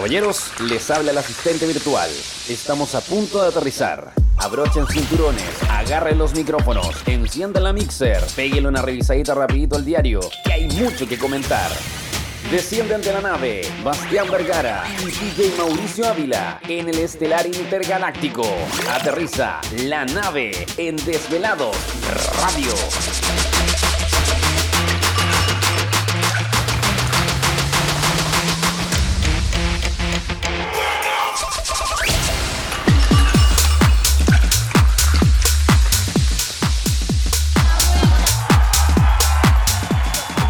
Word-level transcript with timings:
Caballeros, 0.00 0.50
les 0.60 0.90
habla 0.90 1.10
el 1.10 1.18
asistente 1.18 1.66
virtual. 1.66 2.08
Estamos 2.48 2.94
a 2.94 3.02
punto 3.02 3.42
de 3.42 3.48
aterrizar. 3.48 4.14
Abrochen 4.38 4.86
cinturones, 4.86 5.44
agarren 5.68 6.16
los 6.16 6.34
micrófonos, 6.34 7.02
enciendan 7.04 7.64
la 7.64 7.74
mixer, 7.74 8.24
péguenle 8.34 8.70
una 8.70 8.80
revisadita 8.80 9.34
rapidito 9.34 9.76
al 9.76 9.84
diario, 9.84 10.20
que 10.42 10.54
hay 10.54 10.68
mucho 10.68 11.06
que 11.06 11.18
comentar. 11.18 11.70
Descienden 12.50 13.02
de 13.02 13.12
la 13.12 13.20
nave 13.20 13.60
Bastián 13.84 14.30
Vergara 14.30 14.86
y 15.02 15.04
DJ 15.04 15.54
Mauricio 15.58 16.08
Ávila 16.08 16.62
en 16.66 16.88
el 16.88 16.98
estelar 16.98 17.46
intergaláctico. 17.46 18.46
Aterriza 18.88 19.60
la 19.84 20.06
nave 20.06 20.66
en 20.78 20.96
Desvelados 20.96 21.76
Radio. 22.40 22.72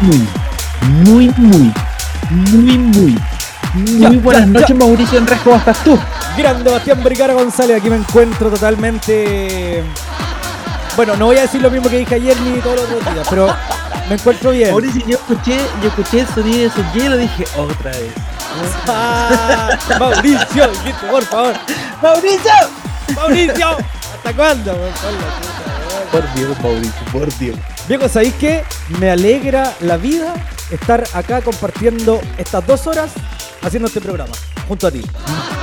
Muy, 0.01 0.27
muy, 1.03 1.29
muy, 1.37 1.73
muy, 2.29 2.77
muy, 2.77 3.17
muy 3.73 3.99
Ya, 3.99 4.09
buenas 4.09 4.45
ya, 4.45 4.51
noches, 4.51 4.69
ya. 4.69 4.75
Mauricio 4.75 5.17
Enres, 5.17 5.39
¿cómo 5.43 5.55
estás 5.55 5.83
tú? 5.83 5.97
Grande 6.37 6.71
Bastián 6.71 7.03
Vergara 7.03 7.33
González, 7.33 7.77
aquí 7.77 7.89
me 7.89 7.97
encuentro 7.97 8.49
totalmente. 8.49 9.83
Bueno, 10.95 11.15
no 11.15 11.25
voy 11.27 11.37
a 11.37 11.41
decir 11.41 11.61
lo 11.61 11.69
mismo 11.71 11.89
que 11.89 11.99
dije 11.99 12.15
ayer 12.15 12.39
ni 12.41 12.59
todos 12.59 12.77
los 12.77 12.85
otros 12.85 13.13
días, 13.13 13.27
pero 13.29 13.55
me 14.09 14.15
encuentro 14.15 14.51
bien. 14.51 14.71
Mauricio, 14.71 15.01
yo 15.07 15.17
escuché, 15.17 15.57
yo 15.81 15.89
escuché 15.89 16.19
el 16.21 16.27
sonido 16.27 16.59
de 16.63 16.69
su 16.69 16.83
hielo 16.93 17.17
dije, 17.17 17.45
otra 17.57 17.91
vez. 17.91 18.11
Ah, 18.87 19.69
Mauricio, 19.99 20.69
por 21.09 21.23
favor. 21.23 21.53
¡Mauricio! 22.01 22.51
Mauricio, 23.15 23.77
¿hasta 24.15 24.33
cuándo? 24.35 24.73
Por 26.11 26.33
Dios, 26.33 26.59
Mauricio, 26.61 27.05
por 27.11 27.37
Dios. 27.37 27.57
Viejo, 27.87 28.07
¿sabéis 28.07 28.33
qué? 28.35 28.63
Me 28.99 29.09
alegra 29.09 29.73
la 29.81 29.97
vida 29.97 30.33
estar 30.69 31.03
acá 31.13 31.41
compartiendo 31.41 32.21
estas 32.37 32.65
dos 32.65 32.87
horas 32.87 33.11
haciendo 33.61 33.87
este 33.87 33.99
programa 33.99 34.31
junto 34.67 34.87
a 34.87 34.91
ti. 34.91 35.01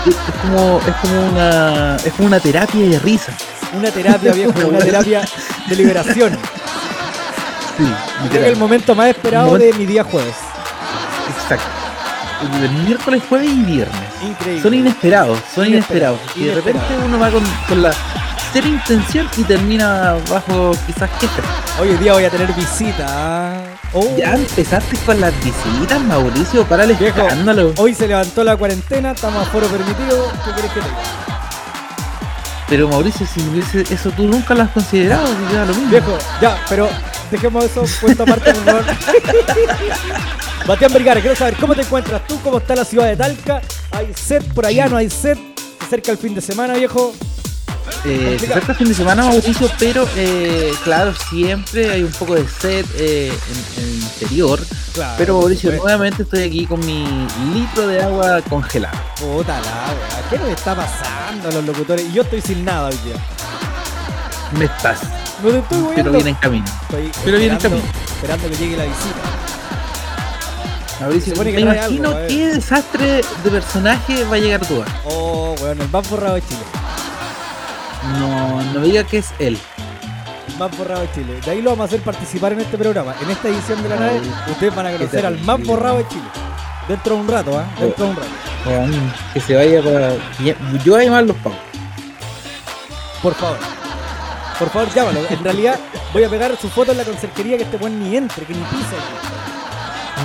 Es 0.07 0.15
como, 0.43 0.81
es 0.87 0.95
como 0.97 1.29
una, 1.29 1.97
es 1.97 2.13
como 2.13 2.29
una 2.29 2.41
terapia 2.41 2.89
de 2.89 2.99
risa. 2.99 3.33
Una 3.73 3.91
terapia, 3.91 4.33
viejo, 4.33 4.53
una 4.69 4.79
terapia 4.79 5.23
de 5.69 5.77
liberación. 5.77 6.33
Sí, 7.77 7.85
Creo 8.31 8.43
que 8.43 8.49
el 8.49 8.57
momento 8.57 8.95
más 8.95 9.09
esperado 9.09 9.57
de 9.57 9.73
mi 9.75 9.87
día 9.87 10.05
jueves. 10.05 10.35
Exacto. 11.43 11.67
El 12.63 12.71
miércoles, 12.85 13.23
jueves 13.29 13.51
y 13.51 13.63
viernes. 13.63 14.01
Increíble. 14.23 14.63
Son 14.63 14.75
inesperados, 14.75 15.39
son 15.55 15.67
Inesperado, 15.67 16.19
inesperados. 16.35 16.37
Y 16.37 16.45
de 16.45 16.55
repente 16.55 17.05
uno 17.05 17.19
va 17.19 17.31
con, 17.31 17.43
con 17.69 17.83
la 17.83 17.93
cero 18.53 18.67
intención 18.69 19.29
y 19.37 19.45
termina 19.45 20.17
bajo 20.31 20.73
quizás 20.87 21.11
jefe. 21.21 21.43
Hoy 21.81 21.97
día 21.99 22.13
voy 22.15 22.25
a 22.25 22.31
tener 22.31 22.53
visita. 22.55 23.07
¿ah? 23.09 23.61
Oh, 23.93 24.17
Ya 24.17 24.35
empezaste 24.35 24.97
con 25.07 25.21
las 25.21 25.33
visitas, 25.43 26.01
Mauricio, 26.03 26.65
para 26.65 26.85
el 26.85 26.95
Viejo. 26.95 27.21
escándalo. 27.21 27.73
Hoy 27.77 27.95
se 27.95 28.07
levantó 28.09 28.45
la 28.45 28.57
cuarentena, 28.57 29.13
estamos 29.13 29.47
a 29.47 29.51
foro 29.51 29.67
permitido. 29.69 30.31
¿Qué 30.45 30.53
querés 30.55 30.73
que 30.73 30.81
te? 30.81 30.87
Pero 32.69 32.87
Mauricio, 32.89 33.27
si 33.27 33.41
hubiese 33.41 33.81
eso 33.95 34.11
tú 34.11 34.25
nunca 34.29 34.55
lo 34.55 34.63
has 34.63 34.71
considerado, 34.71 35.27
si 35.27 35.55
ya 35.55 35.65
lo 35.65 35.73
mismo. 35.75 35.91
Viejo, 35.91 36.19
ya, 36.41 36.59
pero 36.69 36.89
dejemos 37.31 37.65
eso 37.65 37.83
puesto 38.01 38.23
aparte, 38.25 38.53
por 38.53 38.65
favor. 38.65 38.85
Bastián 40.67 40.93
Vergara, 40.93 41.21
quiero 41.23 41.35
saber 41.35 41.57
cómo 41.57 41.75
te 41.75 41.81
encuentras 41.81 42.27
tú, 42.27 42.39
cómo 42.43 42.59
está 42.59 42.75
la 42.77 42.85
ciudad 42.85 43.07
de 43.07 43.17
Talca. 43.17 43.63
¿Hay 43.91 44.13
set 44.15 44.45
por 44.53 44.67
allá? 44.67 44.87
¿No 44.87 44.99
hay 44.99 45.09
set? 45.09 45.39
Se 45.79 45.85
acerca 45.87 46.13
el 46.13 46.19
fin 46.19 46.35
de 46.35 46.43
semana, 46.43 46.75
viejo. 46.75 47.15
Eh, 48.05 48.37
se 48.39 48.47
acerca 48.47 48.73
el 48.73 48.79
fin 48.79 48.89
de 48.89 48.95
semana, 48.95 49.25
Mauricio, 49.25 49.71
pero 49.79 50.09
eh, 50.17 50.73
claro, 50.85 51.13
siempre 51.31 51.91
hay 51.91 52.03
un 52.03 52.13
poco 52.13 52.35
de 52.35 52.47
sed 52.49 52.85
eh, 52.97 53.29
en, 53.29 53.83
en 53.83 53.89
el 53.89 53.95
interior. 53.97 54.61
Claro. 54.95 55.15
Pero 55.19 55.39
Mauricio, 55.39 55.73
nuevamente 55.73 56.23
estoy 56.23 56.43
aquí 56.45 56.67
con 56.67 56.81
mi 56.87 57.05
litro 57.55 57.87
de 57.87 58.03
agua 58.03 58.41
congelada. 58.49 59.15
Puta 59.21 59.61
la 59.61 59.93
wea. 59.95 60.29
¿Qué 60.31 60.39
nos 60.39 60.49
está 60.49 60.75
pasando 60.75 61.49
a 61.49 61.53
los 61.53 61.65
locutores? 61.65 62.05
Y 62.09 62.13
yo 62.13 62.23
estoy 62.23 62.41
sin 62.41 62.65
nada 62.65 62.89
hoy 62.89 62.97
día. 63.05 63.17
Me 64.59 64.65
estás, 64.65 65.01
No 65.43 65.51
te 65.51 65.59
estoy 65.59 65.85
pero 65.97 66.11
viene 66.13 66.31
en 66.31 66.37
camino. 66.37 66.65
Estoy 66.83 67.11
pero 67.25 67.39
viene 67.39 67.55
en 67.55 67.61
camino. 67.61 67.83
esperando 68.17 68.49
que 68.49 68.57
llegue 68.57 68.77
la 68.77 68.85
visita. 68.85 69.21
Mauricio, 71.01 71.37
me 71.37 71.53
que 71.53 71.61
imagino 71.61 72.09
algo, 72.09 72.27
qué 72.29 72.47
desastre 72.49 73.21
de 73.45 73.51
personaje 73.51 74.25
va 74.25 74.35
a 74.35 74.39
llegar 74.39 74.67
tú. 74.67 74.83
Oh, 75.05 75.55
weón, 75.61 75.81
el 75.81 75.89
más 75.91 76.09
borrado 76.11 76.35
de 76.35 76.43
Chile. 76.43 76.61
No, 78.19 78.63
no 78.63 78.81
diga 78.81 79.05
que 79.05 79.19
es 79.19 79.33
él. 79.39 79.59
Más 80.59 80.77
borrado 80.77 81.03
de 81.03 81.13
Chile. 81.13 81.41
De 81.45 81.51
ahí 81.51 81.63
lo 81.63 81.71
vamos 81.71 81.85
a 81.85 81.87
hacer 81.87 82.01
participar 82.01 82.53
en 82.53 82.61
este 82.61 82.77
programa. 82.77 83.15
En 83.23 83.31
esta 83.31 83.49
edición 83.49 83.83
de 83.83 83.89
la 83.89 83.97
nave, 83.97 84.21
ustedes 84.51 84.75
van 84.75 84.87
a 84.87 84.93
conocer 84.93 85.27
al 85.27 85.39
más 85.41 85.63
borrado 85.63 85.99
de 85.99 86.09
Chile. 86.09 86.25
Dentro 86.89 87.15
de 87.15 87.21
un 87.21 87.29
rato, 87.29 87.59
¿ah? 87.59 87.67
Dentro 87.79 88.05
de 88.05 88.11
un 88.11 88.17
rato. 88.17 88.29
Que 89.33 89.41
se 89.41 89.55
vaya 89.55 89.83
para. 89.83 90.13
Yo 90.85 90.93
voy 90.93 91.03
a 91.03 91.05
llamar 91.05 91.25
los 91.25 91.37
pagos. 91.37 91.59
Por 93.23 93.35
favor. 93.35 93.59
Por 94.59 94.71
favor, 94.71 94.95
llámalo. 94.95 95.21
En 95.31 95.45
realidad, 95.45 95.79
voy 96.13 96.25
a 96.25 96.29
pegar 96.29 96.57
su 96.57 96.69
foto 96.69 96.91
en 96.93 96.99
la 96.99 97.05
conserjería 97.05 97.57
que 97.57 97.63
este 97.63 97.77
buen 97.77 98.03
ni 98.03 98.17
entre, 98.17 98.45
que 98.45 98.55
ni 98.55 98.61
pisa. 98.61 98.97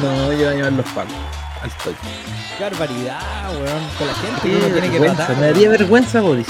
No, 0.02 0.32
yo 0.32 0.38
voy 0.38 0.46
a 0.46 0.54
llamar 0.54 0.74
los 0.74 0.86
pagos. 0.88 1.14
Al 1.62 1.70
toque. 1.72 1.98
Qué 2.58 2.64
barbaridad, 2.64 3.52
weón. 3.52 3.90
Con 3.98 4.08
la 4.08 4.14
gente 4.16 4.42
Qué 4.42 4.56
uno 4.56 4.68
tiene 4.68 4.90
que 4.90 5.00
me 5.00 5.46
daría 5.48 5.70
vergüenza, 5.70 6.22
Boris. 6.22 6.48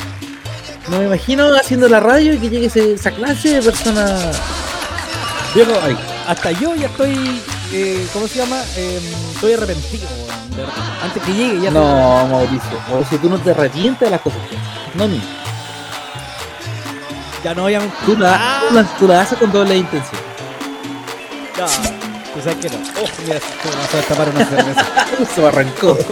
No 0.90 0.98
me 1.00 1.06
imagino 1.06 1.48
haciendo 1.56 1.88
la 1.88 2.00
radio 2.00 2.34
y 2.34 2.38
que 2.40 2.50
llegue 2.50 2.66
esa 2.94 3.12
clase 3.12 3.50
de 3.56 3.62
persona. 3.62 4.18
Viejo, 5.56 5.72
Ay. 5.84 5.98
hasta 6.28 6.52
yo 6.52 6.76
ya 6.76 6.88
estoy. 6.88 7.42
eh, 7.72 8.08
¿Cómo 8.12 8.28
se 8.28 8.40
llama? 8.40 8.62
Eh, 8.76 9.00
estoy 9.34 9.54
arrepentido. 9.54 10.08
Antes 11.02 11.24
que 11.24 11.34
llegue, 11.34 11.62
ya 11.62 11.72
No, 11.72 12.28
Mauricio. 12.28 12.80
Mauricio, 12.90 13.18
tú 13.20 13.30
no 13.30 13.38
te 13.40 13.52
arrepientes 13.52 14.02
de 14.08 14.10
las 14.12 14.22
cosas. 14.22 14.40
No, 14.94 15.08
ni. 15.08 15.22
Ya 17.44 17.54
no 17.56 17.64
voy 17.64 17.76
a 17.76 17.80
mentir. 17.80 18.00
Tú 18.06 18.18
la, 18.18 18.62
tú 18.70 18.76
la, 18.76 18.84
tú 19.00 19.08
la 19.08 19.22
haces 19.22 19.38
con 19.38 19.52
doble 19.52 19.78
intención. 19.78 20.22
No, 21.58 21.66
tú 21.66 22.42
sabes 22.44 22.58
que 22.58 22.70
no. 22.70 22.78
Oh, 23.02 23.08
mira, 23.24 23.40
se 23.40 23.46
me 23.70 23.76
pasó 23.76 23.94
a 23.94 23.98
destapar 23.98 24.30
una 24.30 24.46
cerveza. 24.50 24.86
Se 25.34 25.46
arrancó. 25.48 25.98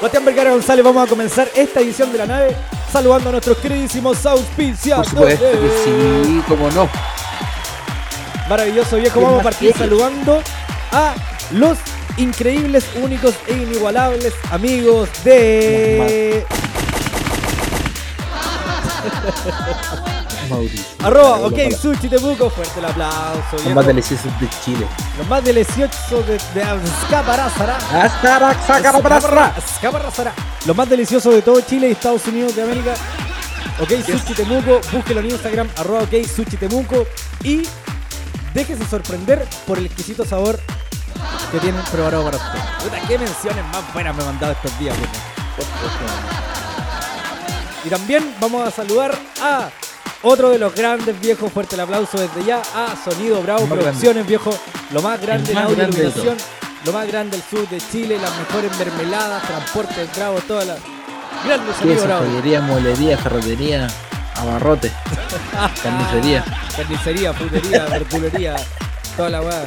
Bastián 0.00 0.24
Vergara 0.24 0.50
González, 0.50 0.84
vamos 0.84 1.06
a 1.06 1.08
comenzar 1.08 1.48
esta 1.54 1.80
edición 1.80 2.10
de 2.12 2.18
la 2.18 2.26
nave 2.26 2.56
saludando 2.92 3.28
a 3.28 3.32
nuestros 3.32 3.58
queridísimos 3.58 4.18
Por 4.18 4.32
auspiciadores. 4.32 5.10
supuesto 5.10 5.44
que 5.44 5.70
sí, 5.84 6.42
como 6.48 6.70
no. 6.70 6.88
Maravilloso 8.48 8.96
viejo, 8.96 9.18
¿Qué 9.20 9.24
vamos 9.24 9.40
a 9.40 9.44
partir 9.44 9.74
saludando 9.76 10.42
a 10.92 11.14
los 11.52 11.78
increíbles, 12.16 12.84
únicos 13.02 13.34
e 13.46 13.52
inigualables 13.52 14.34
amigos 14.50 15.08
de 15.24 16.44
Mauricio. 20.50 20.84
arroba 21.04 21.38
ok 21.46 21.58
sushi 21.80 22.08
temuco, 22.08 22.50
fuerte 22.50 22.78
el 22.80 22.86
aplauso. 22.86 23.56
Los 23.64 23.74
más 23.74 23.86
deliciosos 23.86 24.40
de 24.40 24.48
Chile. 24.64 24.86
Los 25.18 25.28
más 25.28 25.44
deliciosos 25.44 26.26
de, 26.26 26.34
de. 26.54 26.64
Los 30.66 30.76
más 30.76 30.88
deliciosos 30.88 31.34
de 31.34 31.42
todo 31.42 31.60
Chile 31.60 31.88
y 31.88 31.92
Estados 31.92 32.26
Unidos 32.26 32.54
de 32.56 32.62
América. 32.62 32.94
Ok, 33.80 33.90
Sushi 34.04 34.34
Temuco, 34.34 34.80
búsquelo 34.92 35.20
en 35.20 35.30
Instagram, 35.30 35.68
arroba 35.76 36.02
ok, 36.02 36.12
Sushi 36.26 36.56
Temuco 36.58 37.06
y 37.42 37.62
déjese 38.52 38.84
sorprender 38.86 39.46
por 39.66 39.78
el 39.78 39.86
exquisito 39.86 40.24
sabor 40.24 40.60
que 41.50 41.58
tienen 41.60 41.80
preparado 41.84 42.24
para 42.24 42.36
usted. 42.36 42.58
Puta, 42.82 43.00
qué 43.08 43.18
menciones 43.18 43.64
más 43.72 43.92
buenas 43.94 44.14
me 44.14 44.22
han 44.22 44.28
mandado 44.28 44.52
estos 44.52 44.78
días. 44.78 44.96
Y 47.84 47.88
también 47.88 48.34
vamos 48.40 48.68
a 48.68 48.70
saludar 48.70 49.18
a 49.42 49.70
otro 50.22 50.50
de 50.50 50.58
los 50.58 50.74
grandes 50.74 51.18
viejos, 51.20 51.52
fuerte 51.52 51.74
el 51.74 51.80
aplauso 51.80 52.18
desde 52.18 52.44
ya, 52.44 52.62
a 52.74 52.94
Sonido 52.96 53.42
Bravo 53.42 53.66
más 53.66 53.78
Producciones, 53.78 54.26
viejo, 54.26 54.50
lo 54.92 55.02
más 55.02 55.20
grande 55.20 55.44
El 55.44 55.50
en 55.50 55.54
más 55.56 55.64
audio 55.64 55.76
grande 55.76 55.96
de 55.96 56.02
iluminación, 56.08 56.36
lo 56.84 56.92
más 56.92 57.06
grande 57.06 57.36
del 57.36 57.46
sur 57.46 57.68
de 57.68 57.80
Chile, 57.90 58.18
las 58.18 58.36
mejores 58.38 58.76
mermeladas, 58.78 59.42
transportes 59.46 60.16
Bravo, 60.16 60.38
todas 60.46 60.66
las 60.66 60.78
grandes 61.44 61.76
Sonido 61.76 62.04
Bravo. 62.04 62.26
joyería, 62.26 62.60
molería, 62.60 63.18
ferretería, 63.18 63.88
abarrote, 64.36 64.90
carnicería. 65.82 66.44
Carnicería, 66.76 67.32
frutería, 67.32 67.84
verdulería, 67.86 68.56
toda 69.16 69.30
la 69.30 69.40
weá. 69.42 69.64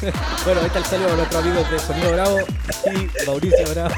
bueno, 0.44 0.60
ahí 0.60 0.66
está 0.66 0.78
el 0.78 0.84
saludo 0.84 1.12
a 1.12 1.16
nuestros 1.16 1.42
amigos 1.44 1.70
de 1.70 1.78
Sonido 1.78 2.12
Bravo 2.12 2.38
y 2.86 3.26
Mauricio 3.26 3.70
Bravo. 3.70 3.94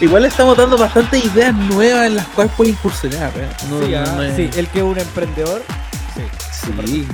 Igual 0.00 0.24
estamos 0.24 0.56
dando 0.56 0.78
bastantes 0.78 1.24
ideas 1.24 1.54
nuevas 1.54 2.06
en 2.06 2.16
las 2.16 2.26
cuales 2.28 2.52
puede 2.56 2.70
incursionar. 2.70 3.30
¿eh? 3.36 3.48
No, 3.68 3.80
sí, 3.84 3.90
no- 3.92 3.98
ah, 3.98 4.12
no 4.16 4.22
es- 4.22 4.36
sí, 4.36 4.50
el 4.56 4.68
que 4.68 4.78
es 4.78 4.84
un 4.84 4.98
emprendedor. 4.98 5.62
Sí. 6.14 6.70
sí. 6.86 7.06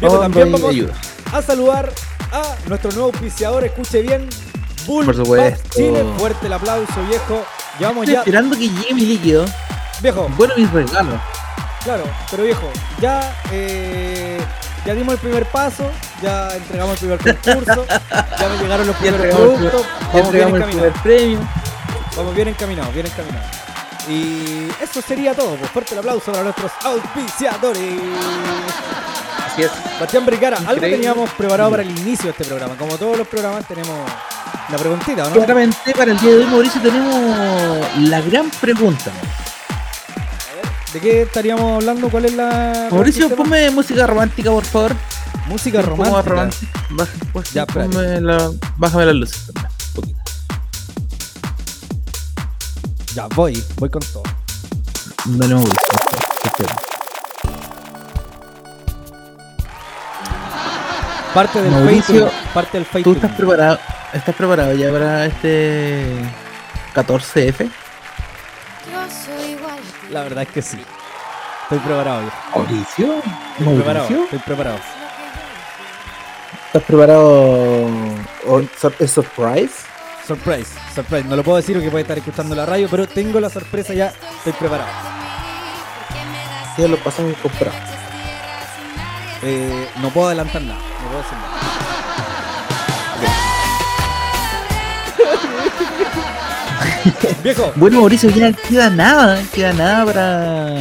No, 0.00 0.18
también 0.18 0.50
vamos 0.52 0.70
ayuda. 0.70 0.92
a 1.32 1.42
saludar 1.42 1.92
a 2.32 2.42
nuestro 2.68 2.90
nuevo 2.92 3.06
auspiciador, 3.06 3.64
escuche 3.64 4.02
bien, 4.02 4.28
Bull 4.86 5.04
Por 5.04 5.14
supuesto. 5.16 5.68
Chile, 5.76 6.04
fuerte 6.18 6.46
el 6.46 6.52
aplauso, 6.52 6.92
viejo. 7.08 7.44
Llevamos 7.78 8.02
Estoy 8.02 8.14
ya. 8.14 8.20
esperando 8.20 8.56
que 8.56 8.68
llegue 8.68 8.94
mi 8.94 9.02
líquido. 9.06 9.44
Viejo, 10.00 10.28
Bueno, 10.36 10.54
mis 10.56 10.70
regalos. 10.72 11.14
claro, 11.84 12.02
pero 12.30 12.42
viejo, 12.44 12.68
ya. 13.00 13.32
eh, 13.52 14.40
ya 14.84 14.94
dimos 14.94 15.14
el 15.14 15.20
primer 15.20 15.44
paso, 15.46 15.90
ya 16.22 16.54
entregamos 16.56 17.00
el 17.02 17.16
primer 17.18 17.18
concurso, 17.38 17.86
ya 18.10 18.48
me 18.48 18.58
llegaron 18.58 18.86
los 18.86 18.96
primeros 18.96 19.20
entregamos, 19.26 19.50
el- 19.60 19.68
productos, 19.70 19.86
ya 20.12 20.18
vamos 20.18 20.32
bien 20.32 20.48
el 20.48 20.54
encaminados, 20.56 21.00
premio. 21.02 21.38
vamos 22.16 22.34
bien 22.34 22.48
encaminados, 22.48 22.94
bien 22.94 23.06
encaminados. 23.06 23.46
Y 24.08 24.66
eso 24.82 25.00
sería 25.00 25.32
todo, 25.34 25.54
pues 25.56 25.70
fuerte 25.70 25.92
el 25.94 26.00
aplauso 26.00 26.32
para 26.32 26.42
nuestros 26.42 26.72
auspiciadores. 26.82 27.92
Así 29.46 29.62
es. 29.62 29.70
Bastián 30.00 30.26
Brigara, 30.26 30.58
algo 30.66 30.80
teníamos 30.80 31.30
preparado 31.30 31.70
para 31.70 31.82
el 31.82 31.90
inicio 31.90 32.24
de 32.26 32.30
este 32.30 32.44
programa. 32.44 32.74
Como 32.76 32.96
todos 32.98 33.16
los 33.16 33.28
programas 33.28 33.64
tenemos 33.66 33.96
la 34.70 34.76
preguntita, 34.78 35.24
¿o 35.24 35.28
¿no? 35.28 35.34
Claramente 35.34 35.92
para 35.94 36.10
el 36.12 36.18
día 36.18 36.30
de 36.32 36.38
hoy, 36.38 36.46
Mauricio, 36.46 36.80
tenemos 36.80 37.16
la 38.00 38.20
gran 38.22 38.50
pregunta. 38.50 39.10
¿De 40.92 41.00
qué 41.00 41.22
estaríamos 41.22 41.76
hablando? 41.82 42.08
¿Cuál 42.10 42.26
es 42.26 42.34
la 42.34 42.88
Mauricio, 42.90 43.34
ponme 43.34 43.70
música 43.70 44.06
romántica, 44.06 44.50
por 44.50 44.64
favor. 44.64 44.92
música 45.48 45.80
romántica. 45.80 46.22
romántica. 46.22 46.72
Baja, 46.90 47.12
pues, 47.32 47.52
Ya, 47.52 47.66
ponme 47.66 48.20
la- 48.20 48.50
bájame 48.76 49.06
las 49.06 49.14
luces 49.14 49.46
también. 49.46 49.72
un 49.88 49.94
poquito. 49.94 50.20
Ya, 53.14 53.26
voy, 53.34 53.64
voy 53.78 53.88
con 53.90 54.02
todo. 54.12 54.22
Dale, 55.24 55.54
Mauricio. 55.54 56.66
Parte 61.34 61.62
del 61.62 61.70
Mauricio, 61.70 62.04
Facebook. 62.28 62.32
Parte 62.52 62.76
del 62.78 62.86
¿Tú 62.86 62.92
Facebook. 62.92 63.16
estás 63.16 63.32
preparado, 63.32 63.78
estás 64.12 64.34
preparado 64.34 64.74
ya 64.74 64.90
para 64.92 65.24
este 65.26 66.04
14F? 66.94 67.70
La 70.12 70.22
verdad 70.22 70.42
es 70.42 70.50
que 70.50 70.60
sí. 70.60 70.78
Estoy 71.62 71.78
preparado. 71.78 72.30
Mauricio, 72.54 73.14
Estoy 73.58 73.74
preparado. 73.76 74.08
Estoy 74.08 74.38
preparado. 74.40 74.78
¿estás 76.66 76.82
preparado? 76.82 77.88
¿Es 78.98 79.10
surprise? 79.10 79.72
Surprise, 80.26 80.70
surprise. 80.94 81.24
No 81.24 81.36
lo 81.36 81.42
puedo 81.42 81.56
decir 81.56 81.74
porque 81.76 81.90
puede 81.90 82.02
estar 82.02 82.18
escuchando 82.18 82.54
la 82.54 82.66
radio, 82.66 82.88
pero 82.90 83.08
tengo 83.08 83.40
la 83.40 83.48
sorpresa 83.48 83.94
ya. 83.94 84.12
Estoy 84.38 84.52
preparado. 84.52 84.90
Ya 86.76 86.88
lo 86.88 86.98
pasamos 86.98 87.34
comprado. 87.38 87.76
Eh, 89.42 89.88
no 90.02 90.10
puedo 90.10 90.26
adelantar 90.26 90.60
nada. 90.60 90.78
No 90.78 91.08
puedo 91.08 91.22
decir 91.22 91.38
nada. 91.38 91.52
Viejo, 97.42 97.72
Bueno, 97.76 98.00
Mauricio, 98.00 98.30
ya 98.30 98.52
queda 98.52 98.90
nada, 98.90 99.42
queda 99.54 99.72
nada 99.72 100.04
para 100.04 100.76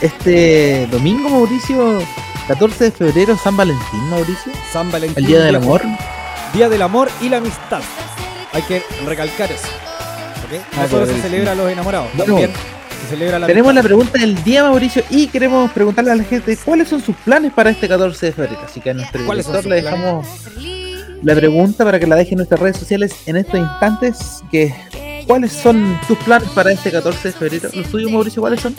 este 0.00 0.86
domingo, 0.90 1.28
Mauricio. 1.28 1.98
14 2.48 2.84
de 2.84 2.90
febrero, 2.92 3.36
San 3.36 3.56
Valentín, 3.56 4.08
Mauricio. 4.08 4.52
San 4.72 4.90
Valentín. 4.92 5.24
El 5.24 5.26
Día 5.26 5.40
del. 5.40 5.56
Amor. 5.56 5.82
Día 6.52 6.68
del 6.68 6.82
amor 6.82 7.08
y 7.20 7.28
la 7.28 7.38
amistad. 7.38 7.80
Hay 8.52 8.62
que 8.62 8.82
recalcar 9.04 9.50
eso. 9.50 9.66
¿ok? 10.46 10.76
No 10.76 10.82
Ah, 10.82 10.88
solo 10.88 11.06
pero 11.06 11.16
se 11.16 11.22
celebra 11.22 11.52
a 11.52 11.54
los 11.54 11.70
enamorados, 11.70 12.08
también 12.16 12.50
se 13.02 13.08
celebra 13.10 13.38
la 13.40 13.46
Tenemos 13.46 13.74
la 13.74 13.82
pregunta 13.82 14.18
del 14.18 14.42
día, 14.44 14.62
Mauricio, 14.62 15.02
y 15.10 15.26
queremos 15.26 15.70
preguntarle 15.72 16.12
a 16.12 16.14
la 16.14 16.24
gente 16.24 16.56
cuáles 16.56 16.88
son 16.88 17.02
sus 17.02 17.16
planes 17.16 17.52
para 17.52 17.70
este 17.70 17.88
14 17.88 18.26
de 18.26 18.32
febrero. 18.32 18.60
Así 18.64 18.80
que 18.80 18.90
a 18.90 18.94
nuestro 18.94 19.26
¿Cuáles 19.26 19.44
son 19.44 19.56
director 19.56 19.70
le 19.70 19.82
dejamos 19.82 20.26
la 21.22 21.34
pregunta 21.34 21.84
para 21.84 21.98
que 21.98 22.06
la 22.06 22.16
deje 22.16 22.30
en 22.32 22.36
nuestras 22.36 22.60
redes 22.60 22.76
sociales 22.76 23.12
en 23.26 23.36
estos 23.36 23.58
instantes. 23.58 24.42
Que, 24.50 24.74
¿Cuáles 25.26 25.52
son 25.52 25.98
tus 26.06 26.16
planes 26.18 26.48
para 26.50 26.70
este 26.72 26.90
14 26.90 27.28
de 27.28 27.34
febrero? 27.34 27.68
¿Los 27.74 27.90
tuyos, 27.90 28.10
Mauricio, 28.12 28.40
cuáles 28.42 28.60
son? 28.60 28.76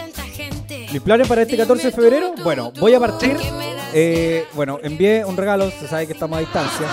Mis 0.91 1.01
planes 1.01 1.27
para 1.27 1.41
este 1.41 1.57
14 1.57 1.87
de 1.87 1.91
febrero, 1.91 2.33
bueno, 2.43 2.71
voy 2.79 2.93
a 2.93 2.99
partir. 2.99 3.37
eh, 3.93 4.47
bueno, 4.53 4.79
envié 4.81 5.25
un 5.25 5.35
regalo, 5.35 5.69
se 5.69 5.87
sabe 5.87 6.07
que 6.07 6.13
estamos 6.13 6.37
a 6.37 6.39
distancia. 6.39 6.87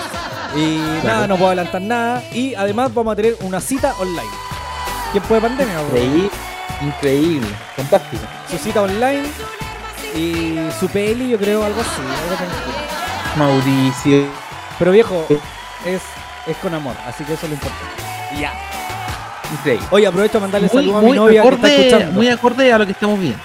Y 0.56 0.79
nada, 1.05 1.27
no 1.29 1.37
puedo 1.37 1.49
adelantar 1.49 1.81
nada. 1.83 2.23
Y 2.33 2.55
además 2.55 2.93
vamos 2.93 3.12
a 3.12 3.17
tener 3.17 3.37
una 3.43 3.61
cita 3.61 3.95
online. 4.01 4.29
Tiempo 5.12 5.35
de 5.35 5.41
pandemia. 5.41 5.81
Increíble, 5.83 6.31
increíble, 6.83 7.49
fantástico. 7.77 8.23
Su 8.51 8.59
cita 8.59 8.83
online 8.83 9.25
y 10.17 10.56
su 10.81 10.89
peli, 10.89 11.31
yo 11.31 11.39
creo, 11.39 11.62
algo 11.65 11.81
así. 11.81 12.01
algo. 12.01 13.37
Mauricio. 13.37 14.27
Pero 14.79 14.91
viejo, 14.91 15.27
es, 15.87 16.03
es 16.49 16.56
con 16.56 16.75
amor, 16.75 16.97
así 17.06 17.23
que 17.25 17.35
eso 17.35 17.47
es 17.47 17.51
lo 17.51 17.55
importante. 17.55 18.03
Ya. 18.41 18.53
Oye, 19.91 20.06
aprovecho 20.06 20.39
a 20.39 20.41
mandarle 20.43 20.69
Muy, 20.73 20.83
saludos 20.83 21.03
a 21.03 21.06
mi 21.06 21.12
novia 21.12 21.43
que 21.43 21.49
está 21.49 21.69
escuchando. 21.69 22.12
muy 22.12 22.29
acorde 22.29 22.73
a 22.73 22.79
lo 22.79 22.87
que 22.87 22.93
estamos 22.93 23.21
viendo. 23.21 23.39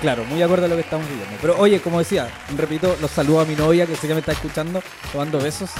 Claro, 0.00 0.24
muy 0.24 0.42
acorde 0.42 0.64
a 0.64 0.68
lo 0.68 0.76
que 0.76 0.82
estamos 0.82 1.06
viviendo. 1.08 1.36
Pero 1.40 1.58
oye, 1.58 1.80
como 1.80 1.98
decía, 1.98 2.28
repito, 2.56 2.96
los 3.00 3.10
saludos 3.10 3.46
a 3.46 3.48
mi 3.48 3.54
novia 3.54 3.86
que 3.86 3.96
sé 3.96 4.08
que 4.08 4.14
me 4.14 4.20
está 4.20 4.32
escuchando, 4.32 4.82
tomando 5.12 5.38
besos, 5.38 5.70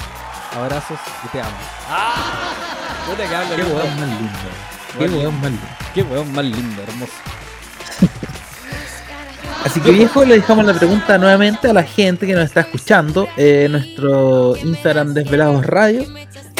abrazos 0.55 0.99
y 1.25 1.27
te 1.29 1.41
amo. 1.41 1.57
¡Ah! 1.89 2.53
Hablo 3.07 3.55
Qué 3.55 3.63
weón 3.63 3.99
más 3.99 4.09
lindo. 4.09 4.39
Qué 4.97 5.05
weón 5.05 5.41
más 5.41 5.51
lindo. 5.51 5.67
Qué 5.93 6.03
weón 6.03 6.33
más 6.33 6.45
lindo, 6.45 6.83
hermoso. 6.83 7.13
Así 9.65 9.79
que 9.79 9.91
viejo, 9.91 10.25
le 10.25 10.35
dejamos 10.35 10.65
la 10.65 10.73
pregunta 10.73 11.17
nuevamente 11.17 11.69
a 11.69 11.73
la 11.73 11.83
gente 11.83 12.25
que 12.25 12.33
nos 12.33 12.45
está 12.45 12.61
escuchando. 12.61 13.27
Eh, 13.37 13.67
nuestro 13.69 14.55
Instagram 14.57 15.13
Desvelados 15.13 15.65
Radio. 15.65 16.05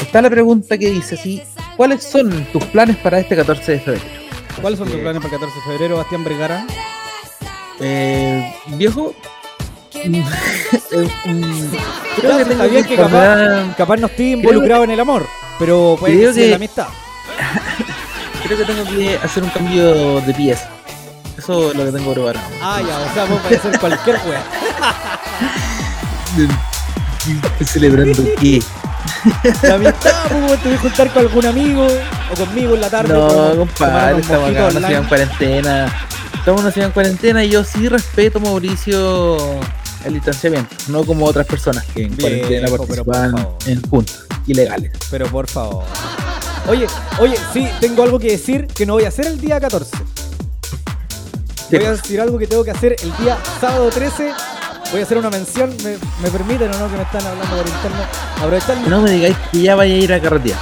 Está 0.01 0.21
la 0.21 0.30
pregunta 0.30 0.77
que 0.77 0.89
dice 0.92 1.15
así, 1.15 1.42
¿cuáles 1.77 2.03
son 2.03 2.45
tus 2.51 2.63
planes 2.65 2.98
para 2.98 3.19
este 3.19 3.36
14 3.36 3.71
de 3.74 3.80
febrero? 3.80 4.06
¿Cuáles 4.62 4.80
son 4.80 4.88
tus 4.89 4.98
Eh, 4.98 5.01
planes 5.01 5.21
para 5.21 5.33
el 5.36 5.39
14 5.42 5.56
de 5.59 5.65
febrero, 5.65 5.98
Bastián 5.98 6.24
Vergara? 6.24 6.65
Eh, 7.80 8.53
viejo, 8.68 9.13
eh, 9.94 10.09
mm, 10.09 10.21
creo 12.18 12.38
que 12.38 12.45
tengo 12.45 12.69
que 12.69 12.83
que 12.83 12.95
capaz, 13.77 13.98
no 13.98 14.07
estoy 14.07 14.31
involucrado 14.33 14.83
en 14.83 14.92
el 14.92 15.00
amor, 15.00 15.25
pero 15.59 15.95
puede 16.00 16.18
creo 16.18 16.33
que 16.33 16.42
que- 16.42 16.50
la 16.50 16.56
amistad. 16.57 16.88
creo 18.44 18.57
que 18.57 18.65
tengo 18.65 18.83
que 18.86 19.15
hacer 19.24 19.44
un 19.44 19.50
cambio 19.50 20.21
de 20.21 20.33
pieza. 20.33 20.69
Eso 21.38 21.71
es 21.71 21.77
lo 21.77 21.86
que 21.86 21.92
tengo 21.92 22.13
preparado. 22.13 22.45
Ah, 22.62 22.81
ya, 22.88 23.00
o 23.00 23.13
sea, 23.13 23.25
puede 23.25 23.39
parecer 23.42 23.80
cualquier 23.80 24.19
wea. 24.27 24.44
Celebrando 27.65 28.24
qué. 28.39 28.62
La 29.63 29.75
amistad, 29.75 30.12
pues, 30.30 30.61
te 30.61 30.69
voy 30.69 30.78
a 30.78 30.81
juntar 30.81 31.14
con 31.14 31.23
algún 31.23 31.45
amigo 31.45 31.87
o 31.87 32.35
conmigo 32.35 32.76
en 32.76 32.81
la 32.81 32.90
tarde. 32.90 33.14
No, 33.14 33.56
compadre, 33.57 34.21
estamos 34.21 34.49
acá 34.49 34.71
ciudad 34.71 34.92
en 34.92 35.04
cuarentena. 35.06 35.94
Estamos 36.33 36.61
una 36.61 36.85
en 36.85 36.92
cuarentena 36.92 37.44
y 37.44 37.49
yo 37.52 37.64
sí 37.64 37.87
respeto, 37.87 38.40
Mauricio, 38.40 39.37
el 40.06 40.14
distanciamiento. 40.16 40.76
No 40.87 41.04
como 41.06 41.26
otras 41.26 41.45
personas 41.45 41.85
que 41.85 42.04
en 42.04 42.16
Viejo, 42.16 42.21
cuarentena 42.21 42.68
por 42.68 42.78
participan 42.80 43.31
favor. 43.31 43.57
en 43.68 43.81
juntas 43.83 44.19
ilegales. 44.47 44.92
Pero 45.11 45.28
por 45.28 45.47
favor. 45.47 45.83
Oye, 46.68 46.87
oye, 47.19 47.37
sí, 47.54 47.68
tengo 47.80 48.04
algo 48.04 48.19
que 48.19 48.31
decir 48.31 48.68
que 48.68 48.85
no 48.85 48.94
voy 48.94 49.06
a 49.06 49.09
hacer 49.09 49.28
el 49.28 49.40
día 49.40 49.59
14. 49.59 49.92
¿Qué 51.69 51.78
Voy 51.78 51.85
a 51.85 51.92
decir 51.92 52.19
algo 52.19 52.37
que 52.37 52.47
tengo 52.47 52.64
que 52.64 52.71
hacer 52.71 52.95
el 53.02 53.16
día 53.18 53.37
sábado 53.59 53.90
13. 53.90 54.31
Voy 54.92 55.00
a 55.00 55.04
hacer 55.04 55.18
una 55.18 55.30
mención, 55.30 55.69
me, 55.83 55.98
me 56.21 56.30
permiten 56.30 56.69
o 56.74 56.78
no 56.78 56.90
que 56.90 56.98
me 56.98 57.04
están 57.04 57.26
hablando 57.26 57.56
por 57.56 57.66
interno. 57.68 57.98
Aprovechar 58.38 58.78
No 58.90 59.02
me 59.02 59.12
digáis 59.12 59.38
que 59.52 59.62
ya 59.62 59.76
vaya 59.76 59.94
a 59.94 59.98
ir 59.98 60.14
a 60.14 60.19
carretear. 60.19 60.60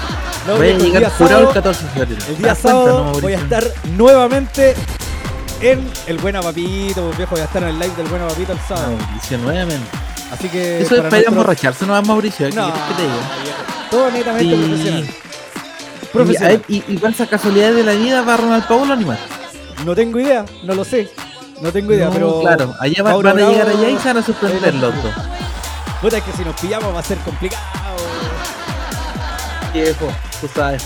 No, 0.47 0.57
vaya 0.57 0.75
a 0.75 0.77
llegar 0.77 1.11
sábado- 1.17 1.47
el 1.47 1.53
14 1.53 1.83
de 1.83 1.89
febrero. 1.91 2.21
el 2.27 2.35
¿Te 2.35 2.35
día 2.35 2.47
das 2.47 2.59
cuenta, 2.59 2.79
sábado 2.79 3.03
no, 3.05 3.11
voy 3.21 3.33
a 3.33 3.37
Mauricio? 3.39 3.57
estar 3.57 3.89
nuevamente 3.97 4.75
en 5.61 5.91
el 6.07 6.17
Buena 6.19 6.41
Papito, 6.41 7.01
pues, 7.05 7.17
viejo, 7.17 7.31
voy 7.31 7.41
a 7.41 7.43
estar 7.45 7.63
en 7.63 7.69
el 7.69 7.79
live 7.79 7.93
del 7.97 8.07
Buena 8.07 8.27
Papito 8.27 8.51
el 8.53 8.59
sábado. 8.67 8.95
Mauricio, 8.97 9.37
nuevamente. 9.39 9.87
Así 10.31 10.47
que 10.47 10.81
Eso 10.81 10.95
es 10.95 11.01
para 11.01 11.07
ir 11.07 11.07
a 11.07 11.09
nuestro- 11.15 11.31
emborracharse 11.31 11.85
nomás, 11.87 12.07
Mauricio. 12.07 12.49
¿qué 12.49 12.55
No, 12.55 12.67
que 12.67 12.79
te 12.95 13.01
viejo, 13.01 13.17
todo 13.89 14.11
netamente 14.11 14.55
profesional. 14.55 15.03
Y, 15.09 16.05
Profesional. 16.13 16.63
y, 16.67 16.83
y 16.87 16.97
con 16.97 17.11
esa 17.11 17.25
casualidad 17.27 17.71
de 17.73 17.83
la 17.83 17.93
vida 17.93 18.21
va 18.21 18.37
Ronald 18.37 18.65
Paulo 18.67 18.93
animal. 18.93 19.17
No 19.85 19.95
tengo 19.95 20.19
idea, 20.19 20.45
no 20.63 20.75
lo 20.75 20.83
sé. 20.83 21.09
No 21.61 21.71
tengo 21.71 21.93
idea, 21.93 22.05
No, 22.07 22.13
pero. 22.13 22.39
claro, 22.41 22.73
allá 22.79 23.03
va- 23.03 23.15
van 23.17 23.37
a 23.39 23.49
llegar 23.49 23.67
allá 23.69 23.89
y 23.89 23.97
se 23.97 24.07
van 24.07 24.17
a 24.17 24.23
sorprender 24.23 24.73
los 24.75 24.95
dos. 25.03 25.13
Puta, 26.01 26.17
es 26.17 26.23
que 26.23 26.31
si 26.31 26.43
nos 26.45 26.59
pillamos 26.59 26.93
va 26.95 26.99
a 26.99 27.03
ser 27.03 27.17
complicado. 27.19 27.63
Viejo, 29.73 30.07
tú 30.41 30.47
sabes. 30.53 30.83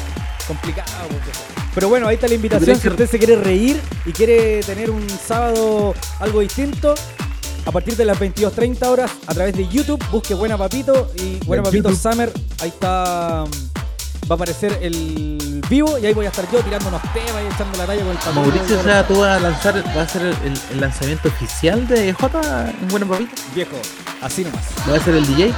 Complicado. 0.47 0.89
porque- 1.07 1.31
Pero 1.73 1.89
bueno, 1.89 2.07
ahí 2.07 2.15
está 2.15 2.27
la 2.27 2.33
invitación. 2.35 2.79
Si 2.79 2.87
usted 2.87 3.09
se 3.09 3.17
quiere 3.17 3.35
reír 3.37 3.79
y 4.05 4.11
quiere 4.11 4.61
tener 4.61 4.89
un 4.91 5.07
sábado 5.09 5.93
algo 6.19 6.41
distinto, 6.41 6.93
a 7.65 7.71
partir 7.71 7.95
de 7.95 8.05
las 8.05 8.19
22.30 8.19 8.89
horas, 8.89 9.11
a 9.25 9.33
través 9.33 9.55
de 9.55 9.67
YouTube, 9.67 10.03
busque 10.11 10.33
Buena 10.33 10.57
Papito 10.57 11.11
y 11.15 11.37
Buena 11.45 11.61
En 11.61 11.65
Papito 11.65 11.89
YouTube. 11.89 12.11
Summer. 12.11 12.31
Ahí 12.61 12.69
está. 12.69 13.45
Va 14.29 14.33
a 14.33 14.35
aparecer 14.35 14.79
el 14.81 15.61
vivo 15.69 15.97
y 15.97 16.05
ahí 16.05 16.13
voy 16.13 16.25
a 16.25 16.29
estar 16.29 16.49
yo 16.51 16.59
tirando 16.61 16.87
unos 16.87 17.01
temas 17.13 17.41
y 17.43 17.53
echando 17.53 17.77
la 17.77 17.85
talla 17.85 18.01
con 18.01 18.11
el 18.11 18.17
papito. 18.17 18.33
Mauricio, 18.41 18.79
o 18.79 18.83
sea, 18.83 19.07
tú 19.07 19.19
vas 19.19 19.37
a 19.37 19.39
lanzar, 19.41 19.83
va 19.97 20.01
a 20.01 20.07
ser 20.07 20.21
el, 20.21 20.53
el 20.71 20.81
lanzamiento 20.81 21.27
oficial 21.27 21.87
de 21.87 22.13
J 22.13 22.69
en 22.81 22.87
Buen 22.87 23.07
Papito. 23.07 23.35
Viejo, 23.53 23.75
así 24.21 24.43
nomás. 24.45 24.63
Va 24.89 24.95
a 24.97 24.99
ser 25.03 25.15
el 25.15 25.27
DJ. 25.27 25.53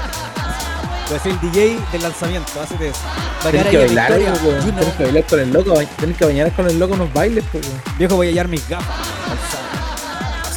Voy 1.07 1.17
a 1.17 1.19
ser 1.19 1.31
el 1.33 1.39
DJ 1.41 1.79
del 1.91 2.01
lanzamiento, 2.01 2.59
hacete 2.61 2.87
eso. 2.89 2.99
Va 3.45 3.49
a 3.49 3.51
Tenés 3.51 3.67
que 3.67 3.77
bailar. 3.77 4.19
You 4.19 4.25
know. 4.25 4.61
Tenés 4.79 4.93
que 4.95 5.03
bailar 5.03 5.23
con 5.27 5.39
el 5.39 5.53
loco, 5.53 5.73
tenés 5.99 6.17
que 6.17 6.25
bañar 6.25 6.51
con 6.53 6.67
el 6.67 6.79
loco 6.79 6.93
unos 6.95 7.13
bailes, 7.13 7.43
pues. 7.51 7.63
Viejo, 7.99 8.15
voy 8.15 8.27
a 8.27 8.29
hallar 8.31 8.47
mis 8.47 8.67
gafas. 8.67 8.95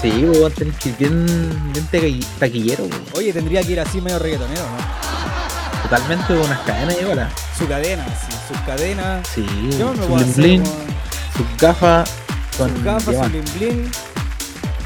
Sí, 0.00 0.10
weón, 0.24 0.52
tenés 0.52 0.76
que 0.76 0.90
ir 0.90 0.96
bien, 0.96 1.72
bien 1.72 1.88
taqui- 1.90 2.24
taquillero, 2.38 2.84
weón. 2.84 3.02
Oye, 3.14 3.32
tendría 3.32 3.62
que 3.62 3.72
ir 3.72 3.80
así 3.80 4.00
medio 4.00 4.18
reggaetonero, 4.18 4.62
¿no? 4.62 5.07
Totalmente 5.88 6.26
con 6.26 6.38
unas 6.40 6.59
cadenas 6.61 6.97
y 7.00 7.04
ahora. 7.04 7.30
Su 7.57 7.66
cadena, 7.66 8.04
sí, 8.04 8.37
sus 8.47 8.59
cadenas. 8.61 9.26
Sí, 9.35 9.47
Yo 9.78 9.95
me 9.95 10.02
su 10.02 10.09
voy 10.09 10.18
bling 10.18 10.30
hacer, 10.30 10.45
bling, 10.45 10.64
sus 10.64 11.47
gafas 11.59 12.11
con 12.59 12.71
sus 12.75 12.85
gafas, 12.85 13.14
su 13.14 13.23
bling 13.30 13.45
bling. 13.59 13.90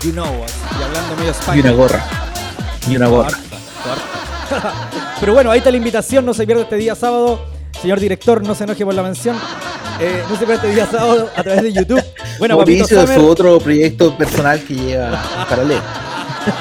You 0.03 0.13
know 0.13 0.27
what. 0.27 0.49
Y 0.79 0.83
hablando 0.83 1.17
medio 1.17 1.31
y 1.31 1.35
Spanish. 1.35 1.65
una 1.65 1.73
gorra. 1.73 2.05
Y 2.89 2.97
una 2.97 3.07
gorra. 3.09 3.39
Pero 5.21 5.35
bueno, 5.35 5.51
ahí 5.51 5.59
está 5.59 5.73
la 5.73 5.77
invitación, 5.77 6.25
no 6.25 6.35
se 6.35 6.47
pierda 6.47 6.63
este 6.63 6.77
día 6.77 6.95
sábado. 6.95 7.47
Señor 7.81 7.99
director, 7.99 8.41
no 8.47 8.55
se 8.55 8.63
enoje 8.63 8.85
por 8.85 8.95
la 8.95 9.03
mención. 9.03 9.37
Eh, 9.99 10.23
no 10.29 10.37
se 10.37 10.47
pierda 10.47 10.55
este 10.55 10.69
día 10.69 10.87
sábado 10.87 11.31
a 11.35 11.43
través 11.43 11.63
de 11.65 11.73
YouTube. 11.73 12.03
Bueno, 12.39 12.57
Mauricio 12.57 13.07
su 13.09 13.27
otro 13.27 13.59
proyecto 13.59 14.17
personal 14.17 14.63
que 14.63 14.75
lleva 14.75 15.21
en 15.41 15.49
paralelo. 15.49 15.83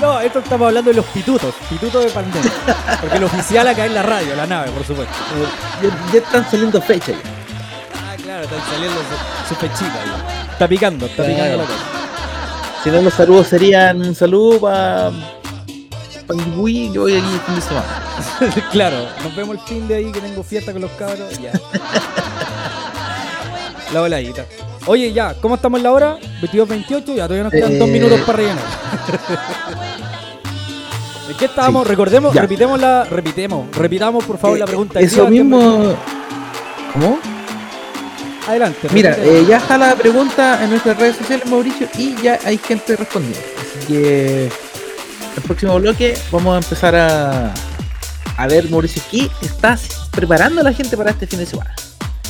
No, 0.00 0.18
esto 0.20 0.40
estamos 0.40 0.66
hablando 0.66 0.90
de 0.90 0.96
los 0.96 1.06
pitutos, 1.06 1.54
pitutos 1.70 2.04
de 2.04 2.10
pandemia. 2.10 2.50
Porque 3.00 3.18
el 3.18 3.22
oficial 3.24 3.68
acá 3.68 3.86
es 3.86 3.92
la 3.92 4.02
radio, 4.02 4.34
la 4.34 4.46
nave, 4.48 4.72
por 4.72 4.84
supuesto. 4.84 5.14
Ya, 5.80 5.90
ya 6.12 6.18
están 6.18 6.50
saliendo 6.50 6.82
fechas 6.82 7.14
ya. 7.22 7.30
Ah, 8.10 8.16
claro, 8.20 8.42
están 8.42 8.58
saliendo 8.68 8.98
su, 8.98 9.48
su 9.48 9.54
fechita 9.60 10.02
ahí. 10.02 10.10
Está 10.50 10.66
picando, 10.66 11.06
está 11.06 11.22
Claro. 11.22 11.34
picando 11.36 11.56
la 11.58 11.64
cosa. 11.64 11.78
Si 12.82 12.90
no, 12.90 13.00
los 13.00 13.14
saludos 13.14 13.46
serían 13.46 14.00
un 14.04 14.14
saludo 14.16 14.60
para 14.60 15.10
pa 16.26 16.34
el 16.34 16.52
Wii, 16.56 16.92
yo 16.94 17.02
voy 17.02 17.16
aquí 17.18 17.28
el 17.32 17.40
fin 17.40 17.54
de 17.54 17.60
semana. 17.60 18.02
claro, 18.72 19.06
nos 19.22 19.36
vemos 19.36 19.54
el 19.56 19.62
fin 19.62 19.86
de 19.86 19.94
ahí 19.94 20.10
que 20.10 20.20
tengo 20.20 20.42
fiesta 20.42 20.72
con 20.72 20.82
los 20.82 20.90
cabros. 20.92 21.38
Ya. 21.38 21.52
la 23.92 24.00
voladita. 24.00 24.44
Oye, 24.86 25.12
ya, 25.12 25.34
¿cómo 25.40 25.54
estamos 25.54 25.78
en 25.78 25.84
la 25.84 25.92
hora? 25.92 26.18
22.28, 26.40 27.14
ya 27.14 27.24
todavía 27.28 27.44
nos 27.44 27.52
quedan 27.52 27.72
Eh. 27.72 27.78
dos 27.78 27.88
minutos 27.88 28.20
para 28.22 28.38
rellenar. 28.38 28.64
¿En 31.30 31.36
qué 31.36 31.44
estábamos? 31.44 31.84
Sí. 31.84 31.88
Recordemos, 31.90 32.34
Ya. 32.34 32.42
repitemos 32.42 32.80
la, 32.80 33.04
repitemos, 33.04 33.76
repitamos 33.76 34.24
por 34.24 34.38
favor 34.38 34.58
la 34.58 34.64
Eh, 34.64 34.68
pregunta. 34.68 35.00
Eso 35.00 35.28
mismo. 35.28 35.94
¿Cómo? 36.92 37.18
Adelante. 38.48 38.88
Mira, 38.92 39.16
eh, 39.20 39.44
ya 39.48 39.58
está 39.58 39.78
la 39.78 39.94
pregunta 39.94 40.62
en 40.64 40.70
nuestras 40.70 40.96
redes 40.98 41.16
sociales, 41.16 41.46
Mauricio, 41.48 41.88
y 41.96 42.16
ya 42.20 42.38
hay 42.44 42.58
gente 42.58 42.96
respondiendo. 42.96 43.38
Así 43.60 43.86
que 43.86 44.46
el 45.36 45.42
próximo 45.46 45.78
bloque 45.78 46.18
vamos 46.32 46.54
a 46.56 46.58
empezar 46.58 46.94
a, 46.96 47.54
a 48.36 48.46
ver, 48.48 48.68
Mauricio, 48.68 49.00
¿qué 49.10 49.30
estás 49.42 50.08
preparando 50.10 50.60
a 50.60 50.64
la 50.64 50.72
gente 50.72 50.96
para 50.96 51.10
este 51.10 51.28
fin 51.28 51.38
de 51.38 51.46
semana? 51.46 51.72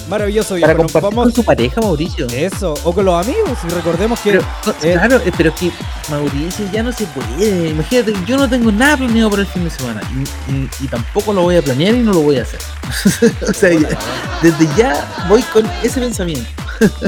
Maravilloso, 0.09 0.56
Para 0.61 0.75
compartir 0.76 1.02
vamos- 1.11 1.25
con 1.26 1.35
su 1.35 1.44
pareja, 1.44 1.80
Mauricio. 1.80 2.26
Eso, 2.28 2.75
o 2.85 2.92
con 2.92 3.04
los 3.04 3.25
amigos, 3.26 3.59
y 3.66 3.68
recordemos 3.73 4.18
que 4.21 4.32
Pero, 4.32 4.42
eh, 4.82 4.92
claro, 4.94 5.21
pero 5.37 5.49
es 5.50 5.54
que 5.61 5.71
Mauricio 6.11 6.64
ya 6.73 6.82
no 6.82 6.92
se 6.92 7.06
puede. 7.06 7.68
Imagínate, 7.71 8.12
yo 8.26 8.37
no 8.37 8.49
tengo 8.49 8.71
nada 8.73 8.97
planeado 8.97 9.30
para 9.30 9.42
el 9.42 9.49
fin 9.49 9.64
de 9.64 9.71
semana. 9.71 10.00
Y, 10.49 10.52
y- 10.52 10.71
y 10.80 10.88
tampoco 10.88 11.32
lo 11.32 11.42
voy 11.42 11.56
a 11.56 11.62
planear 11.62 11.94
y 11.94 11.99
no 12.00 12.12
lo 12.12 12.21
voy 12.21 12.38
a 12.38 12.42
hacer. 12.42 12.61
o 13.49 13.52
sea, 13.52 13.71
ya- 13.73 13.99
desde 14.42 14.68
ya 14.76 15.25
voy 15.28 15.42
con 15.44 15.68
ese 15.82 16.00
pensamiento. 16.00 16.49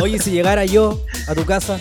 Oye, 0.03 0.19
si 0.19 0.31
llegara 0.31 0.65
yo 0.65 1.01
a 1.29 1.35
tu 1.35 1.45
casa, 1.45 1.79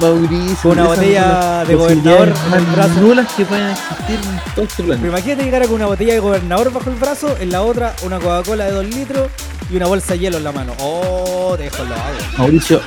Mauricio. 0.00 0.56
Con 0.62 0.72
una 0.72 0.84
botella 0.88 1.64
de 1.64 1.74
gobernador 1.74 2.32
en 2.48 2.54
el 2.54 2.64
brazo. 2.66 3.00
nulas 3.00 3.32
que 3.34 3.44
pueden 3.44 3.70
existir 3.70 4.16
en 4.16 4.54
todo 4.54 4.64
este 4.64 4.74
pero 4.82 4.86
planeta. 4.88 5.08
imagínate 5.08 5.44
llegar 5.44 5.62
con 5.66 5.74
una 5.74 5.86
botella 5.86 6.14
de 6.14 6.20
gobernador 6.20 6.72
bajo 6.72 6.90
el 6.90 6.96
brazo, 6.96 7.36
en 7.40 7.50
la 7.50 7.62
otra 7.62 7.94
una 8.02 8.18
Coca-Cola 8.18 8.64
de 8.66 8.72
2 8.72 8.84
litros 8.86 9.28
y 9.70 9.76
una 9.76 9.86
bolsa 9.86 10.12
de 10.14 10.18
hielo 10.20 10.36
en 10.38 10.44
la 10.44 10.52
mano. 10.52 10.72
Oh, 10.80 11.54
te 11.56 11.64
dejo 11.64 11.84
lo 11.84 11.94
hago. 11.94 12.18
Mauricio, 12.38 12.80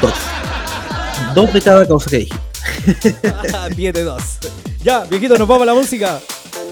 dos. 0.00 0.14
Dos 1.34 1.52
de 1.52 1.60
cada 1.60 1.86
causa 1.86 2.10
que 2.10 2.18
dije. 2.18 2.34
7 3.74 4.02
2. 4.04 4.22
Ya, 4.82 5.04
viejito, 5.04 5.36
nos 5.36 5.46
vamos 5.46 5.62
a 5.62 5.66
la 5.66 5.74
música. 5.74 6.18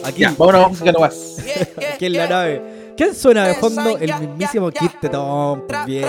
Aquí, 0.05 0.21
Ya, 0.23 0.35
vamos 0.39 0.55
a 0.55 0.59
la 0.59 0.69
música 0.69 0.93
nomás. 0.93 1.15
aquí 1.95 2.07
en 2.07 2.13
la 2.15 2.27
nave. 2.27 2.63
¿Quién 2.97 3.15
suena 3.15 3.47
de 3.47 3.55
fondo? 3.55 3.97
El 3.99 4.13
mismísimo 4.19 4.73
Tetón, 4.73 5.65
pues, 5.69 5.85
viejo. 5.87 6.09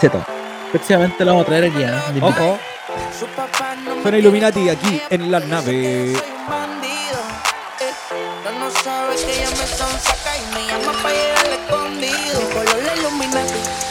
Cheto. 0.00 0.24
Próximamente 0.70 1.24
lo 1.24 1.32
vamos 1.32 1.44
a 1.44 1.46
traer 1.46 1.64
aquí. 1.64 1.82
¿eh? 1.82 2.12
De 2.14 2.20
Ojo, 2.22 2.58
suena 4.02 4.18
Illuminati 4.18 4.68
aquí 4.68 5.00
en 5.10 5.30
la 5.30 5.40
nave. 5.40 6.16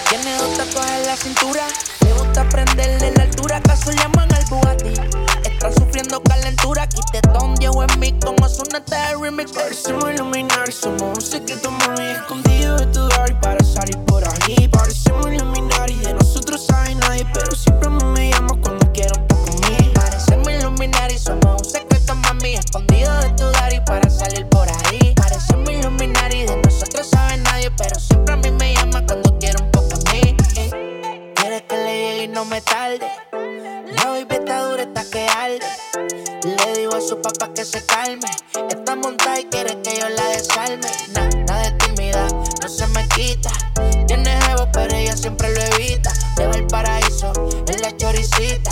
Tiene 0.10 0.36
dos 0.38 0.58
tatuajes 0.58 1.02
en 1.02 1.06
la 1.06 1.16
cintura. 1.16 1.68
Le 2.06 2.14
gusta 2.14 2.50
prenderle 2.50 3.12
la 3.16 3.24
altura, 3.24 3.58
acaso 3.58 3.92
llaman 3.92 4.34
al 4.34 4.46
Bugatti. 4.46 5.29
Está 5.62 5.74
sufriendo 5.74 6.24
calentura, 6.24 6.88
quitetón, 6.88 7.54
Diego 7.56 7.84
en 7.84 8.00
mí, 8.00 8.18
como 8.26 8.48
es 8.48 8.58
una 8.60 8.80
de 8.80 9.18
remix. 9.22 9.52
Parecemos 9.52 10.10
iluminar, 10.10 10.72
somos 10.72 11.02
un 11.02 11.22
secreto 11.22 11.70
muy 11.70 12.06
escondido 12.06 12.78
de 12.78 12.86
tu 12.86 13.06
y 13.06 13.34
para 13.42 13.62
salir 13.66 13.98
por 14.06 14.24
ahí. 14.24 14.70
Parecemos 14.70 15.28
iluminar 15.28 15.90
y 15.90 15.96
de 15.96 16.14
nosotros 16.14 16.66
sabe 16.66 16.96
nadie, 16.96 17.28
pero 17.34 17.54
siempre 17.54 17.88
a 17.88 17.90
mí 17.90 18.06
me 18.06 18.32
llamas 18.32 18.58
cuando 18.64 18.90
quiero 18.94 19.14
un 19.20 19.28
poco 19.28 19.52
mí. 19.68 19.92
Parecemos 19.94 20.50
iluminar 20.50 21.12
y 21.12 21.18
somos 21.18 21.62
un 21.62 21.70
secreto, 21.70 22.16
mami, 22.16 22.54
escondido 22.54 23.14
de 23.18 23.30
tu 23.32 23.52
y 23.76 23.80
para 23.82 24.10
salir 24.10 24.48
por 24.48 24.66
ahí. 24.70 25.14
Parecemos 25.14 25.70
iluminar 25.72 26.34
y 26.34 26.46
de 26.46 26.56
nosotros 26.56 27.06
sabe 27.10 27.36
nadie, 27.36 27.70
pero 27.72 28.00
siempre 28.00 28.34
a 28.34 28.38
mí 28.38 28.50
me 28.52 28.76
llama 28.76 29.06
cuando 29.06 29.38
quiero 29.40 29.62
un 29.62 29.72
poco 29.72 29.98
mí. 30.14 30.38
Quiere 31.36 31.66
que 31.68 31.76
le 31.76 32.00
llegue 32.00 32.24
y 32.24 32.28
no 32.30 32.46
me 32.46 32.62
tarde. 32.62 33.06
Dura, 34.58 34.82
está 34.82 35.04
que 35.12 35.28
arde. 35.28 35.60
Le 36.44 36.80
digo 36.80 36.96
a 36.96 37.02
su 37.02 37.22
papá 37.22 37.54
que 37.54 37.64
se 37.64 37.86
calme. 37.86 38.28
Está 38.70 38.96
montada 38.96 39.40
y 39.40 39.46
quiere 39.46 39.80
que 39.82 40.00
yo 40.00 40.10
la 40.10 40.28
desarme. 40.30 40.88
Nada 41.46 41.62
de 41.62 41.72
timidez, 41.74 42.34
no 42.60 42.68
se 42.68 42.88
me 42.88 43.08
quita. 43.10 43.52
Tiene 44.08 44.40
ego, 44.52 44.68
pero 44.74 44.96
ella 44.96 45.16
siempre 45.16 45.54
lo 45.54 45.62
evita. 45.76 46.12
Lleva 46.36 46.56
el 46.56 46.66
paraíso 46.66 47.32
en 47.68 47.82
la 47.82 47.96
choricita. 47.96 48.72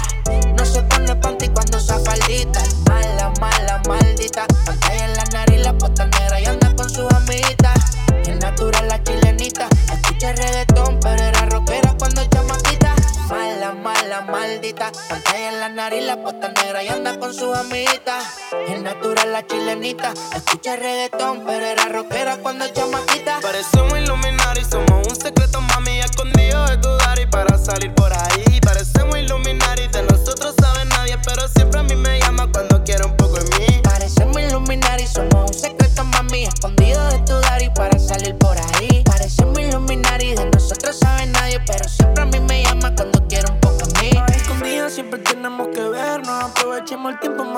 Nariz, 15.77 16.03
la 16.05 16.17
pota 16.17 16.51
negra 16.63 16.83
y 16.83 16.87
anda 16.87 17.19
con 17.19 17.31
sus 17.35 17.55
amiguitas. 17.55 18.23
Es 18.67 18.81
natural 18.81 19.31
la 19.31 19.45
chilenita. 19.45 20.11
Escucha 20.35 20.75
reggaetón, 20.75 21.43
pero 21.45 21.65
era 21.67 21.85
rockera 21.85 22.37
cuando 22.37 22.67
chamaquita. 22.67 23.39
Parecemos 23.41 23.95
iluminar 23.95 24.57
y 24.57 24.65
somos 24.65 25.07
un 25.07 25.15
secreto, 25.15 25.61
mami, 25.61 25.99
escondido 25.99 26.65
de 26.65 26.77
tu 26.77 26.89
y 27.21 27.25
para 27.27 27.59
salir 27.59 27.93
por 27.93 28.11
ahí. 28.11 28.59
Parecemos 28.59 29.19
iluminar 29.19 29.79
y 29.79 29.87
de 29.87 30.01
nosotros 30.01 30.55
sabe 30.59 30.83
nadie, 30.85 31.15
pero 31.23 31.47
siempre 31.47 31.79
a 31.79 31.83
mí 31.83 31.95
me 31.95 32.19
llama 32.21 32.49
cuando 32.51 32.83
quiere 32.83 33.05
un 33.05 33.16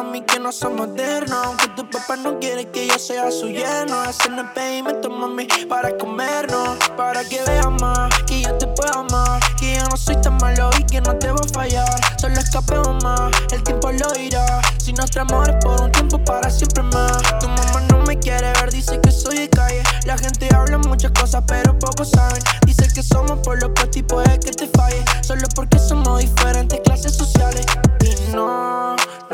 mami, 0.03 0.22
que 0.22 0.39
no 0.39 0.51
somos 0.51 0.88
modernos. 0.88 1.46
Aunque 1.46 1.68
tu 1.70 1.89
papá 1.89 2.15
no 2.15 2.39
quiere 2.39 2.65
que 2.70 2.88
yo 2.88 2.98
sea 2.98 3.32
su 3.32 3.48
yerno. 3.48 4.00
Hacernos 4.01 4.48
pedimento, 4.53 5.10
mami, 5.10 5.48
para 5.68 5.98
comernos. 5.98 6.77
Para 6.96 7.24
que 7.24 7.41
veas 7.46 7.72
más, 7.82 8.10
que 8.25 8.41
yo 8.41 8.58
te 8.58 8.68
puedo 8.68 9.00
amar. 9.00 9.39
Que 9.60 9.75
yo 9.75 9.84
no 9.89 9.98
soy 9.98 10.15
tan 10.22 10.38
malo 10.38 10.70
y 10.79 10.84
que 10.84 11.01
no 11.01 11.18
te 11.18 11.32
voy 11.32 11.41
a 11.46 11.53
fallar. 11.53 12.20
Solo 12.20 12.36
escapemos 12.36 13.03
más, 13.03 13.32
el 13.51 13.63
tiempo 13.63 13.91
lo 13.91 14.12
dirá. 14.13 14.62
Si 14.77 14.94
nuestro 14.94 15.22
amor 15.22 15.50
es 15.50 15.63
por 15.63 15.82
un 15.82 15.91
tiempo, 15.91 16.24
para 16.24 16.50
siempre 16.50 16.84
más. 16.84 17.22
Tu 17.39 17.48
mamá 17.48 17.82
no 17.89 18.03
me 18.03 18.18
quiere 18.18 18.51
ver, 18.53 18.72
dice 18.72 19.00
que 19.01 19.12
soy 19.12 19.38
de 19.38 19.50
calle. 19.50 19.84
La 20.06 20.18
gente 20.18 20.48
habla 20.56 20.77
muchas 20.77 21.12
cosas, 21.12 21.44
pero 21.48 21.77
pocos 21.77 22.10
saben. 22.12 22.41
Dice 22.65 22.88
que 22.94 23.03
somos 23.03 23.39
por 23.39 23.62
los 23.62 23.72
pues 23.75 23.96
y 23.96 24.03
puede 24.03 24.39
que 24.39 24.51
te 24.51 24.68
falle. 24.68 25.03
Solo 25.22 25.48
porque 25.56 25.77
somos 25.79 26.20
diferentes 26.20 26.79
clases 26.82 27.15
sociales. 27.15 27.65
Y 28.01 28.36
no, 28.36 28.69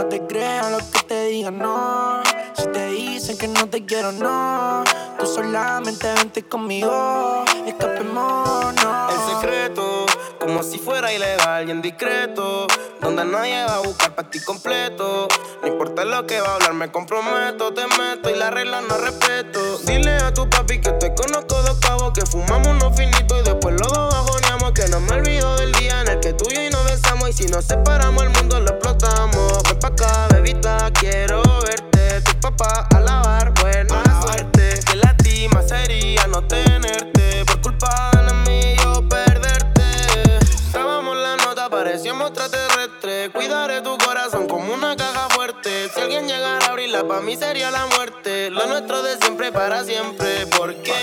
no 0.05 0.09
te 0.09 0.27
creas 0.27 0.71
lo 0.71 0.77
que 0.77 0.99
te 1.07 1.25
digan, 1.25 1.57
no. 1.57 2.21
Si 2.55 2.67
te 2.67 2.87
dicen 2.87 3.37
que 3.39 3.47
no 3.47 3.67
te 3.67 3.85
quiero, 3.85 4.11
no. 4.11 4.83
Tú 5.17 5.25
solamente 5.25 6.13
vente 6.13 6.43
conmigo, 6.43 7.43
escapemos, 7.65 8.75
no. 8.83 9.09
El 9.09 9.33
secreto, 9.33 10.05
como 10.39 10.61
si 10.61 10.77
fuera 10.77 11.11
ilegal 11.11 11.67
y 11.67 11.71
en 11.71 11.81
discreto. 11.81 12.67
Donde 13.01 13.25
nadie 13.25 13.63
va 13.65 13.77
a 13.77 13.79
buscar 13.79 14.13
para 14.13 14.29
ti 14.29 14.39
completo. 14.41 15.27
No 15.63 15.67
importa 15.67 16.05
lo 16.05 16.27
que 16.27 16.39
va 16.39 16.49
a 16.49 16.55
hablar, 16.55 16.73
me 16.73 16.91
comprometo, 16.91 17.73
te 17.73 17.87
meto 17.87 18.29
y 18.29 18.35
la 18.35 18.51
regla 18.51 18.81
no 18.81 18.97
respeto. 18.97 19.79
Dile 19.85 20.17
a 20.17 20.31
tu 20.33 20.47
papi 20.47 20.81
que 20.81 20.91
te 20.91 21.15
conozco 21.15 21.61
dos 21.63 21.79
cabos, 21.79 22.13
que 22.13 22.25
fumamos 22.27 22.67
unos 22.67 22.95
finitos 22.95 23.39
y 23.39 23.43
después 23.43 23.79
los 23.79 23.91
dos 23.91 24.13
bajoneamos. 24.13 24.44
Que 24.75 24.89
no 24.89 24.99
me 24.99 25.13
olvido 25.13 25.55
del 25.55 25.71
día 25.71 26.01
en 26.01 26.09
el 26.09 26.19
que 26.19 26.33
tú 26.33 26.43
y 26.51 26.55
yo 26.55 26.61
y 26.61 26.69
nos 26.69 26.83
besamos. 26.83 27.29
Y 27.29 27.33
si 27.33 27.45
nos 27.45 27.63
separamos, 27.63 28.21
el 28.23 28.29
mundo 28.31 28.59
lo 28.59 28.71
explotamos. 28.71 29.63
Ven 29.63 29.79
pa' 29.79 29.87
acá, 29.87 30.27
bebita, 30.33 30.91
quiero 30.91 31.41
verte. 31.61 32.19
Tu 32.19 32.39
papá 32.41 32.85
a 32.93 32.99
lavar, 32.99 33.53
buena 33.61 34.03
suerte. 34.21 34.81
Que 34.85 34.97
lastima 34.97 35.61
sería 35.61 36.27
no 36.27 36.45
tenerte. 36.45 37.45
Por 37.45 37.61
culpa 37.61 38.11
de 38.27 38.33
mí 38.49 38.75
yo 38.83 39.07
perderte. 39.07 40.39
Estábamos 40.65 41.15
la 41.15 41.37
nota, 41.37 41.69
parecíamos 41.69 42.31
extraterrestres. 42.31 43.29
Cuidaré 43.29 43.81
tu 43.81 43.97
corazón 43.97 44.45
como 44.45 44.73
una 44.73 44.97
caja 44.97 45.29
fuerte. 45.29 45.89
Si 45.95 46.01
alguien 46.01 46.27
llegara 46.27 46.65
a 46.65 46.71
abrirla, 46.71 47.07
pa' 47.07 47.21
mí 47.21 47.37
sería 47.37 47.71
la 47.71 47.85
muerte. 47.85 48.49
Lo 48.49 48.65
nuestro 48.67 49.01
de 49.03 49.15
siempre 49.19 49.53
para 49.53 49.85
siempre. 49.85 50.47
Porque 50.47 50.93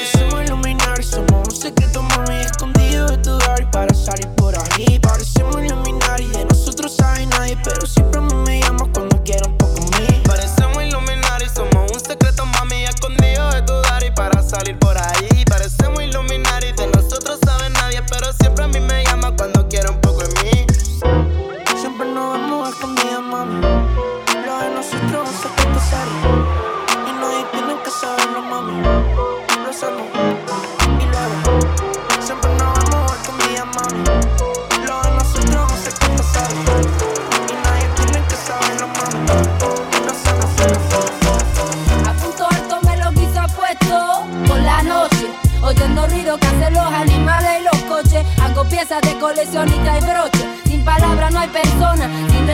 salir 4.03 4.29
por 4.31 4.55
ahí. 4.55 4.99
Parecemos 4.99 5.57
iluminar 5.63 6.21
y 6.21 6.27
de 6.29 6.45
nosotros 6.45 6.95
sabe 6.97 7.27
nadie, 7.27 7.57
pero 7.63 7.87
siempre 7.87 8.19
a 8.19 8.23
mí 8.23 8.35
me 8.47 8.61
llamas 8.61 8.89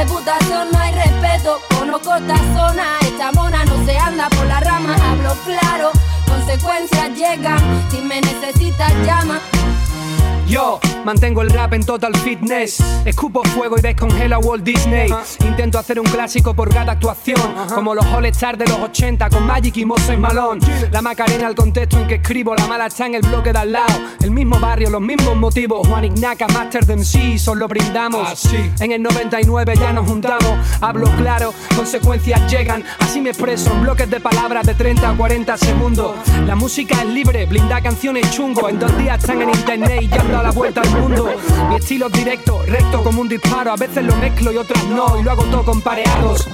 reputación 0.08 0.68
no 0.72 0.78
hay 0.78 0.92
respeto. 0.92 1.60
Conozco 1.78 2.14
esta 2.14 2.36
zona, 2.54 2.98
esta 3.02 3.32
mona 3.32 3.64
no 3.64 3.84
se 3.84 3.96
anda 3.96 4.28
por 4.30 4.46
la 4.46 4.60
rama. 4.60 4.96
Hablo 5.10 5.36
claro, 5.44 5.92
consecuencias 6.26 7.10
llegan. 7.14 7.86
Si 7.90 8.00
me 8.00 8.20
necesitas, 8.20 8.92
llama. 9.04 9.40
Yo 10.48 10.80
mantengo 11.04 11.42
el 11.42 11.50
rap 11.50 11.74
en 11.74 11.84
total 11.84 12.16
fitness. 12.16 12.82
Escupo 13.04 13.42
fuego 13.44 13.78
y 13.78 13.82
descongelo 13.82 14.36
a 14.36 14.38
Walt 14.38 14.64
Disney. 14.64 15.12
Intento 15.40 15.78
hacer 15.78 16.00
un 16.00 16.06
clásico 16.06 16.54
por 16.54 16.72
cada 16.72 16.92
actuación. 16.92 17.54
Como 17.74 17.94
los 17.94 18.06
All 18.06 18.24
Stars 18.26 18.58
de 18.58 18.66
los 18.66 18.78
80 18.78 19.28
con 19.28 19.44
Magic 19.44 19.76
y 19.76 19.84
Moses 19.84 20.18
Malone. 20.18 20.60
La 20.90 21.02
Macarena, 21.02 21.48
el 21.48 21.54
contexto 21.54 21.98
en 21.98 22.06
que 22.06 22.14
escribo. 22.14 22.54
La 22.54 22.66
mala 22.66 22.86
está 22.86 23.06
en 23.06 23.16
el 23.16 23.22
bloque 23.22 23.52
de 23.52 23.58
al 23.58 23.72
lado. 23.72 23.92
El 24.22 24.30
mismo 24.30 24.58
barrio, 24.58 24.88
los 24.88 25.02
mismos 25.02 25.36
motivos. 25.36 25.86
Juan 25.86 26.06
Ignaca, 26.06 26.46
Master 26.48 26.86
de 26.86 26.96
MC, 26.96 27.38
solo 27.38 27.68
brindamos. 27.68 28.48
En 28.80 28.92
el 28.92 29.02
99 29.02 29.74
ya 29.76 29.92
nos 29.92 30.08
juntamos. 30.08 30.58
Hablo 30.80 31.10
claro, 31.18 31.52
consecuencias 31.76 32.50
llegan. 32.50 32.84
Así 33.00 33.20
me 33.20 33.30
expreso 33.30 33.70
en 33.72 33.82
bloques 33.82 34.08
de 34.08 34.18
palabras 34.18 34.66
de 34.66 34.72
30 34.72 35.10
a 35.10 35.14
40 35.14 35.56
segundos. 35.58 36.16
La 36.46 36.54
música 36.54 37.02
es 37.02 37.08
libre, 37.08 37.44
blinda 37.44 37.82
canciones 37.82 38.30
chungo. 38.30 38.68
En 38.70 38.78
dos 38.78 38.96
días 38.96 39.18
están 39.18 39.42
en 39.42 39.50
internet 39.50 40.00
y 40.02 40.08
ya 40.08 40.20
han 40.20 40.37
dado 40.38 40.42
la 40.42 40.50
vuelta 40.50 40.80
al 40.80 40.90
mundo. 40.90 41.28
Mi 41.68 41.76
estilo 41.76 42.06
es 42.06 42.12
directo, 42.12 42.62
recto 42.66 43.02
como 43.02 43.20
un 43.20 43.28
disparo. 43.28 43.72
A 43.72 43.76
veces 43.76 44.04
lo 44.04 44.14
mezclo 44.16 44.52
y 44.52 44.56
otras 44.56 44.84
no, 44.84 45.18
y 45.18 45.22
lo 45.22 45.30
hago 45.30 45.44
todo 45.44 45.64
con 45.64 45.80
pareados. 45.80 46.48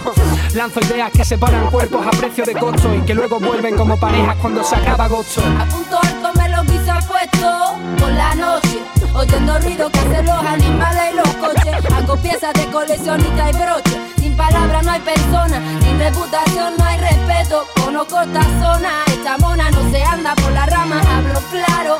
Lanzo 0.54 0.80
ideas 0.80 1.10
que 1.12 1.24
separan 1.24 1.70
cuerpos 1.70 2.06
a 2.06 2.10
precio 2.10 2.44
de 2.44 2.54
costo 2.54 2.94
y 2.94 3.00
que 3.02 3.14
luego 3.14 3.38
vuelven 3.38 3.76
como 3.76 3.98
parejas 3.98 4.36
cuando 4.40 4.64
se 4.64 4.76
acaba 4.76 5.04
agosto. 5.04 5.42
A 5.60 5.64
punto 5.66 5.98
alto 6.02 6.40
me 6.40 6.48
lo 6.48 6.62
quise 6.62 6.92
puesto 7.06 7.76
por 7.98 8.12
la 8.12 8.34
noche. 8.34 8.80
Oyendo 9.14 9.58
ruido 9.60 9.90
que 9.90 9.98
hacen 10.00 10.26
los 10.26 10.44
animales 10.44 11.02
y 11.12 11.16
los 11.16 11.28
coches. 11.36 11.92
Hago 11.92 12.16
piezas 12.16 12.52
de 12.54 12.66
coleccionista 12.66 13.50
y 13.50 13.52
broche. 13.52 14.00
Sin 14.18 14.36
palabras 14.36 14.84
no 14.84 14.90
hay 14.90 15.00
persona, 15.00 15.62
sin 15.82 15.98
reputación 15.98 16.74
no 16.78 16.84
hay 16.84 16.98
respeto. 16.98 17.66
Conozco 17.84 18.20
esta 18.20 18.42
zona, 18.42 18.90
esta 19.06 19.38
mona 19.38 19.70
no 19.70 19.90
se 19.90 20.02
anda 20.02 20.34
por 20.34 20.50
la 20.52 20.66
rama. 20.66 21.00
Hablo 21.00 21.40
claro, 21.50 21.98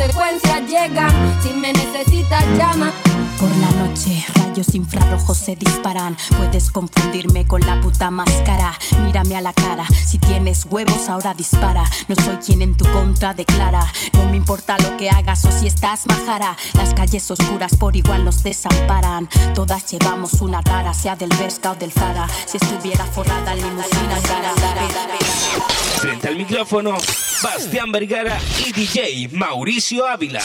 consecuencias 0.00 0.62
llegan. 0.66 1.42
Si 1.42 1.52
me 1.52 1.72
necesitas, 1.72 2.44
llama. 2.56 3.09
Por 3.40 3.56
la 3.56 3.70
noche, 3.70 4.22
rayos 4.34 4.74
infrarrojos 4.74 5.38
se 5.38 5.56
disparan. 5.56 6.14
Puedes 6.36 6.70
confundirme 6.70 7.46
con 7.46 7.62
la 7.62 7.80
puta 7.80 8.10
máscara. 8.10 8.78
Mírame 9.06 9.34
a 9.34 9.40
la 9.40 9.54
cara, 9.54 9.86
si 10.06 10.18
tienes 10.18 10.66
huevos 10.66 11.08
ahora 11.08 11.32
dispara. 11.32 11.84
No 12.06 12.16
soy 12.16 12.36
quien 12.36 12.60
en 12.60 12.76
tu 12.76 12.84
contra 12.92 13.32
declara. 13.32 13.90
No 14.12 14.28
me 14.28 14.36
importa 14.36 14.76
lo 14.82 14.94
que 14.98 15.08
hagas 15.08 15.42
o 15.46 15.52
si 15.52 15.68
estás 15.68 16.06
majara. 16.06 16.54
Las 16.74 16.92
calles 16.92 17.30
oscuras 17.30 17.74
por 17.76 17.96
igual 17.96 18.26
nos 18.26 18.42
desamparan. 18.42 19.26
Todas 19.54 19.90
llevamos 19.90 20.34
una 20.42 20.62
tara, 20.62 20.92
sea 20.92 21.16
del 21.16 21.30
Berska 21.30 21.70
o 21.70 21.74
del 21.76 21.92
Zara. 21.92 22.28
Si 22.44 22.58
estuviera 22.58 23.06
forrada 23.06 23.54
limusina, 23.54 24.20
cara. 24.20 24.52
Frente 25.96 26.28
al 26.28 26.36
micrófono, 26.36 26.98
Bastián 27.42 27.90
Vergara 27.90 28.38
y 28.66 28.72
DJ 28.72 29.30
Mauricio 29.32 30.06
Ávila. 30.06 30.42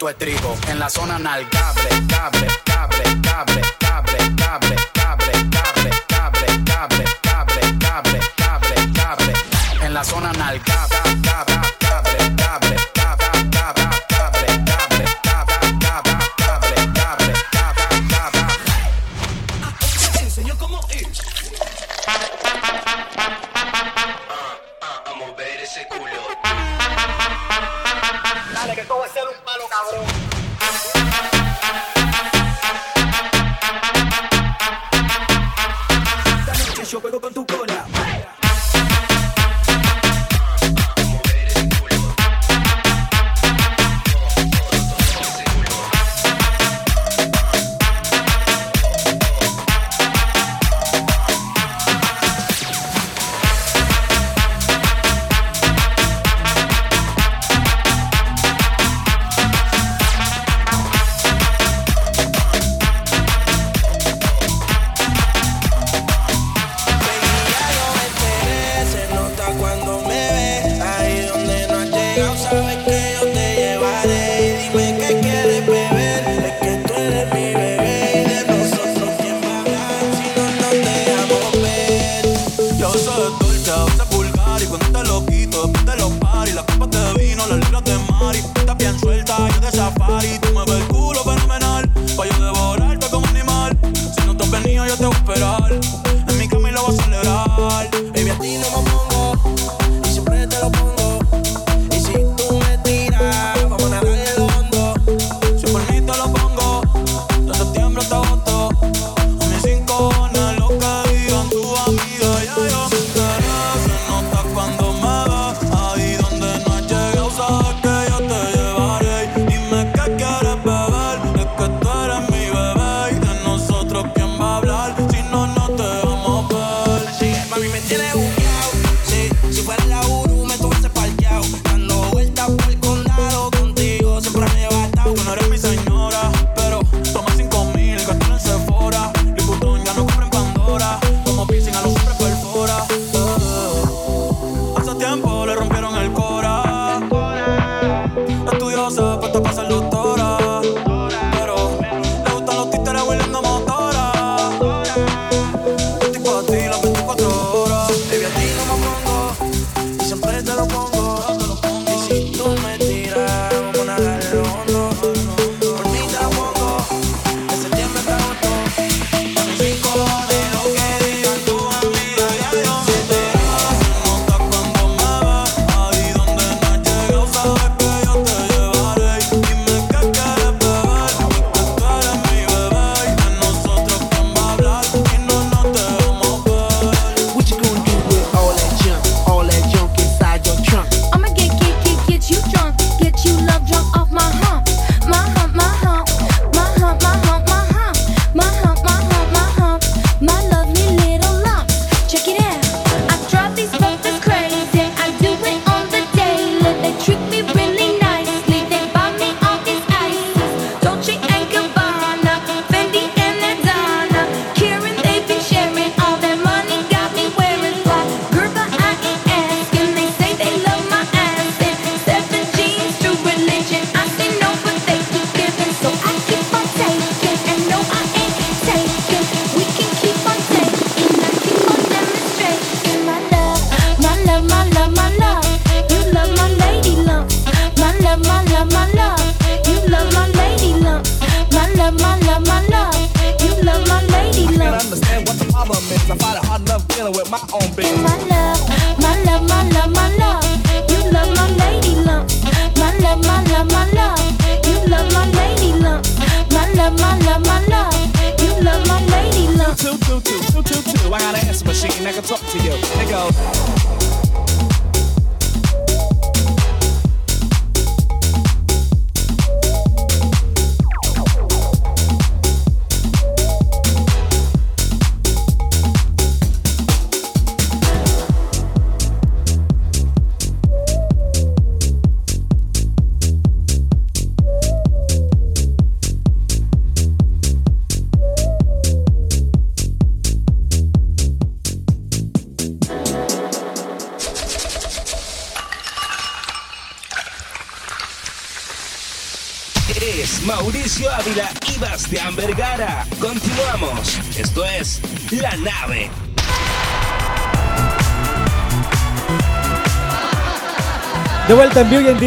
Dale, 0.00 0.14
que 0.14 0.39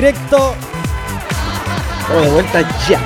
directo. 0.04 0.54
Estamos 2.02 2.24
de 2.24 2.30
vuelta 2.30 2.62
ya. 2.90 3.00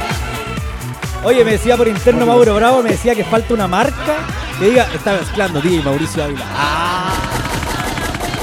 Oye, 1.23 1.45
me 1.45 1.51
decía 1.51 1.77
por 1.77 1.87
interno 1.87 2.25
Mauro 2.25 2.55
Bravo, 2.55 2.81
me 2.81 2.89
decía 2.89 3.13
que 3.13 3.23
falta 3.23 3.53
una 3.53 3.67
marca 3.67 4.17
que 4.57 4.69
diga, 4.69 4.87
está 4.93 5.13
mezclando 5.13 5.61
DJ 5.61 5.83
Mauricio 5.83 6.23
Ávila. 6.23 6.45
Ah, 6.55 7.13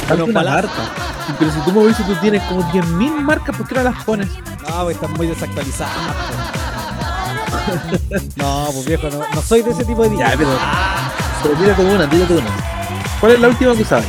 Falta 0.07 0.25
una 0.25 0.43
marca. 0.43 0.69
Pero 1.38 1.51
si 1.51 1.59
tú 1.61 1.73
Mauricio 1.73 2.05
tú 2.05 2.14
tienes 2.17 2.43
como 2.45 2.62
10.000 2.71 3.21
marcas, 3.23 3.57
¿por 3.57 3.67
qué 3.67 3.75
no 3.75 3.83
las 3.83 4.05
pones? 4.05 4.29
no, 4.69 4.85
pues 4.85 4.97
están 4.97 5.12
muy 5.14 5.27
desactualizadas. 5.27 5.93
pues. 8.09 8.37
No, 8.37 8.69
pues 8.73 8.85
viejo, 8.85 9.09
no, 9.11 9.19
no 9.35 9.43
soy 9.43 9.62
de 9.62 9.71
ese 9.71 9.85
tipo 9.85 10.03
de 10.05 10.11
DJ. 10.11 10.21
Ya, 10.23 10.35
pero. 10.37 10.51
Pero 11.43 11.55
tírate 11.57 11.83
una, 11.83 12.09
tírate 12.09 12.35
una. 12.35 12.51
¿Cuál 13.19 13.33
es 13.33 13.40
la 13.40 13.49
última 13.49 13.75
que 13.75 13.83
usabas? 13.83 14.05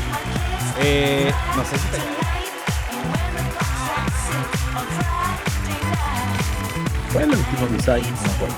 Eh, 0.80 1.34
no 1.56 1.64
sé 1.64 1.78
si 1.78 1.88
te 1.88 2.25
¿Cuál 7.15 7.32
es 7.32 7.32
la 7.32 7.38
última 7.38 7.67
que 7.69 7.75
usabas? 7.75 8.01
No 8.01 8.10
me 8.10 8.34
acuerdo. 8.34 8.56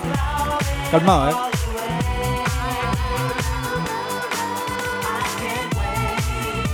Calmado, 0.89 1.29
eh. 1.29 1.33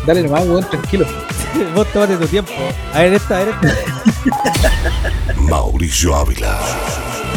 Dale 0.07 0.23
nomás, 0.23 0.45
weón, 0.45 0.69
tranquilo. 0.69 1.05
Vos 1.75 1.87
tómate 1.91 2.15
tu 2.15 2.27
tiempo. 2.27 2.53
A 2.93 2.99
ver, 2.99 3.13
esta, 3.13 3.35
a 3.35 3.39
ver, 3.39 3.49
esta. 3.49 5.33
Mauricio 5.41 6.15
Ávila. 6.15 6.57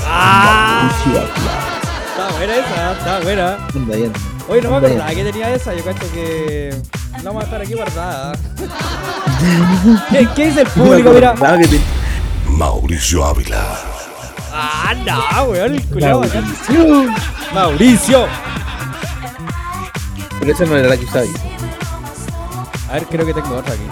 Mauricio 0.07 1.23
Ávila. 1.23 1.57
Está 2.07 2.37
buena 2.37 2.55
esa, 2.55 2.93
está 2.93 3.21
buena. 3.21 3.59
Anda 3.75 3.97
bien. 3.97 4.13
Oye, 4.49 4.63
no 4.63 4.71
me 4.71 4.77
acordaba 4.77 5.11
que 5.11 5.25
tenía 5.25 5.55
esa. 5.57 5.75
Yo 5.75 5.85
cacho 5.85 6.13
que 6.13 6.73
la 7.15 7.23
vamos 7.25 7.43
a 7.43 7.47
dejar 7.47 7.63
aquí 7.63 7.75
guardada. 7.75 8.33
¿Qué, 10.11 10.29
qué 10.37 10.47
dice 10.47 10.61
el 10.61 10.69
público? 10.69 11.11
Mira. 11.11 11.35
Mauricio 12.47 13.25
Ávila. 13.25 13.96
Ah, 14.59 14.95
no, 15.05 15.45
weón, 15.51 15.75
el 15.75 15.83
culiao 15.85 16.21
bacán. 16.21 16.45
Mauricio. 16.45 17.07
Mauricio. 17.53 18.27
Pero 20.41 20.53
esa 20.53 20.65
no 20.65 20.77
era 20.77 20.89
la 20.89 20.97
que 20.97 21.05
usabas. 21.05 21.29
A 22.89 22.93
ver, 22.95 23.05
creo 23.07 23.27
que 23.27 23.35
tengo 23.35 23.57
otra 23.57 23.75
aquí. 23.75 23.83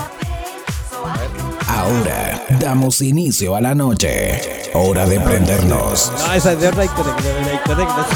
Ahora 1.69 2.41
damos 2.61 3.03
inicio 3.03 3.57
a 3.57 3.61
la 3.61 3.75
noche. 3.75 4.71
Hora 4.73 5.05
de 5.05 5.21
prendernos. 5.21 6.13
No, 6.19 6.33
esa 6.33 6.53
es 6.53 6.61
de 6.61 6.69
otra 6.69 6.83
discoteca, 6.83 7.21
de 7.21 7.41
la 7.43 7.51
discoteca. 7.51 8.07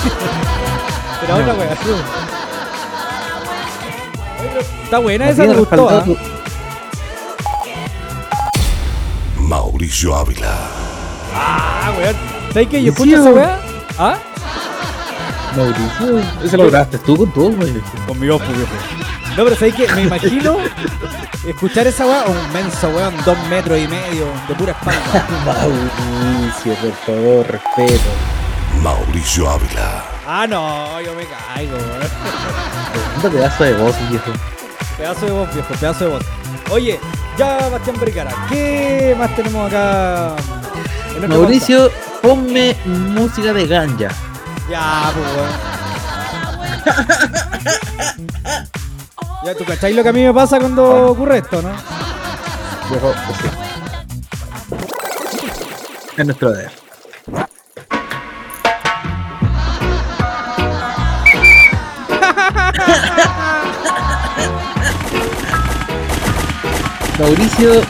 Pero 1.21 1.35
otra 1.35 1.55
wea, 1.55 1.75
tú. 1.75 1.91
Oye, 4.41 4.49
pero 4.55 4.61
Está 4.85 4.99
buena 5.01 5.29
esa, 5.29 5.45
me 5.45 5.55
gustó. 5.55 5.89
¿ah? 5.91 6.05
Mauricio 9.37 10.15
Ávila. 10.15 10.57
Ah, 11.35 11.93
weón. 11.99 12.28
¿Sabes 12.53 12.69
qué? 12.69 12.83
Yo 12.83 12.93
escucho 12.93 13.17
esa 13.17 13.31
wea. 13.31 13.61
¿Ah? 13.99 14.19
Mauricio. 15.57 16.21
Esa 16.45 16.57
lo 16.57 16.67
grabaste 16.71 16.99
tú 16.99 17.17
con 17.17 17.33
todo, 17.33 17.51
Mauricio. 17.51 17.83
Con 18.07 18.19
mi 18.19 18.29
voz, 18.29 18.41
pues, 18.43 18.57
viejo. 18.57 18.73
No, 19.37 19.45
pero 19.45 19.57
¿sabes 19.57 19.75
qué? 19.75 19.89
Me 19.95 20.03
imagino 20.03 20.57
escuchar 21.47 21.87
esa 21.87 22.07
weá, 22.07 22.25
un 22.27 22.53
menso 22.53 22.89
weón, 22.91 23.15
dos 23.25 23.39
metros 23.49 23.79
y 23.79 23.87
medio, 23.87 24.27
de 24.49 24.55
pura 24.55 24.73
espalda. 24.73 25.27
Mauricio, 25.47 26.75
por 26.75 26.93
favor, 27.07 27.47
respeto. 27.47 28.11
Mauricio 28.83 29.49
Ávila. 29.49 30.05
Ah, 30.27 30.47
no, 30.49 31.01
yo 31.01 31.15
me 31.15 31.25
caigo, 31.25 31.77
weón. 31.77 33.23
Un 33.25 33.31
pedazo 33.33 33.65
de 33.65 33.73
voz, 33.75 33.97
viejo. 34.11 34.33
Pedazo 34.97 35.27
de 35.27 35.33
voz, 35.33 35.55
viejo, 35.55 35.75
pedazo 35.75 36.05
de 36.05 36.11
voz. 36.11 36.25
Oye, 36.71 37.01
ya, 37.37 37.69
Bastián 37.69 37.97
Vergara, 37.99 38.35
¿qué 38.49 39.15
más 39.19 39.35
tenemos 39.37 39.69
acá? 39.69 40.35
en 41.17 41.29
Mauricio, 41.29 41.91
ponme 42.23 42.77
música 42.85 43.53
de 43.53 43.67
ganja. 43.67 44.09
Ya, 44.69 45.13
pues, 45.15 45.27
weón. 45.37 45.69
Ya, 49.45 49.55
¿tú 49.55 49.65
cacháis 49.65 49.95
lo 49.97 50.03
que 50.03 50.09
a 50.09 50.13
mí 50.13 50.25
me 50.25 50.35
pasa 50.35 50.59
cuando 50.59 51.13
ocurre 51.13 51.39
esto, 51.39 51.63
no? 51.63 51.71
Viejo, 52.91 53.15
pues 53.27 53.39
sí. 53.41 53.49
Es 56.17 56.25
nuestro 56.27 56.51
deber. 56.51 56.73
Mauricio, 67.19 67.83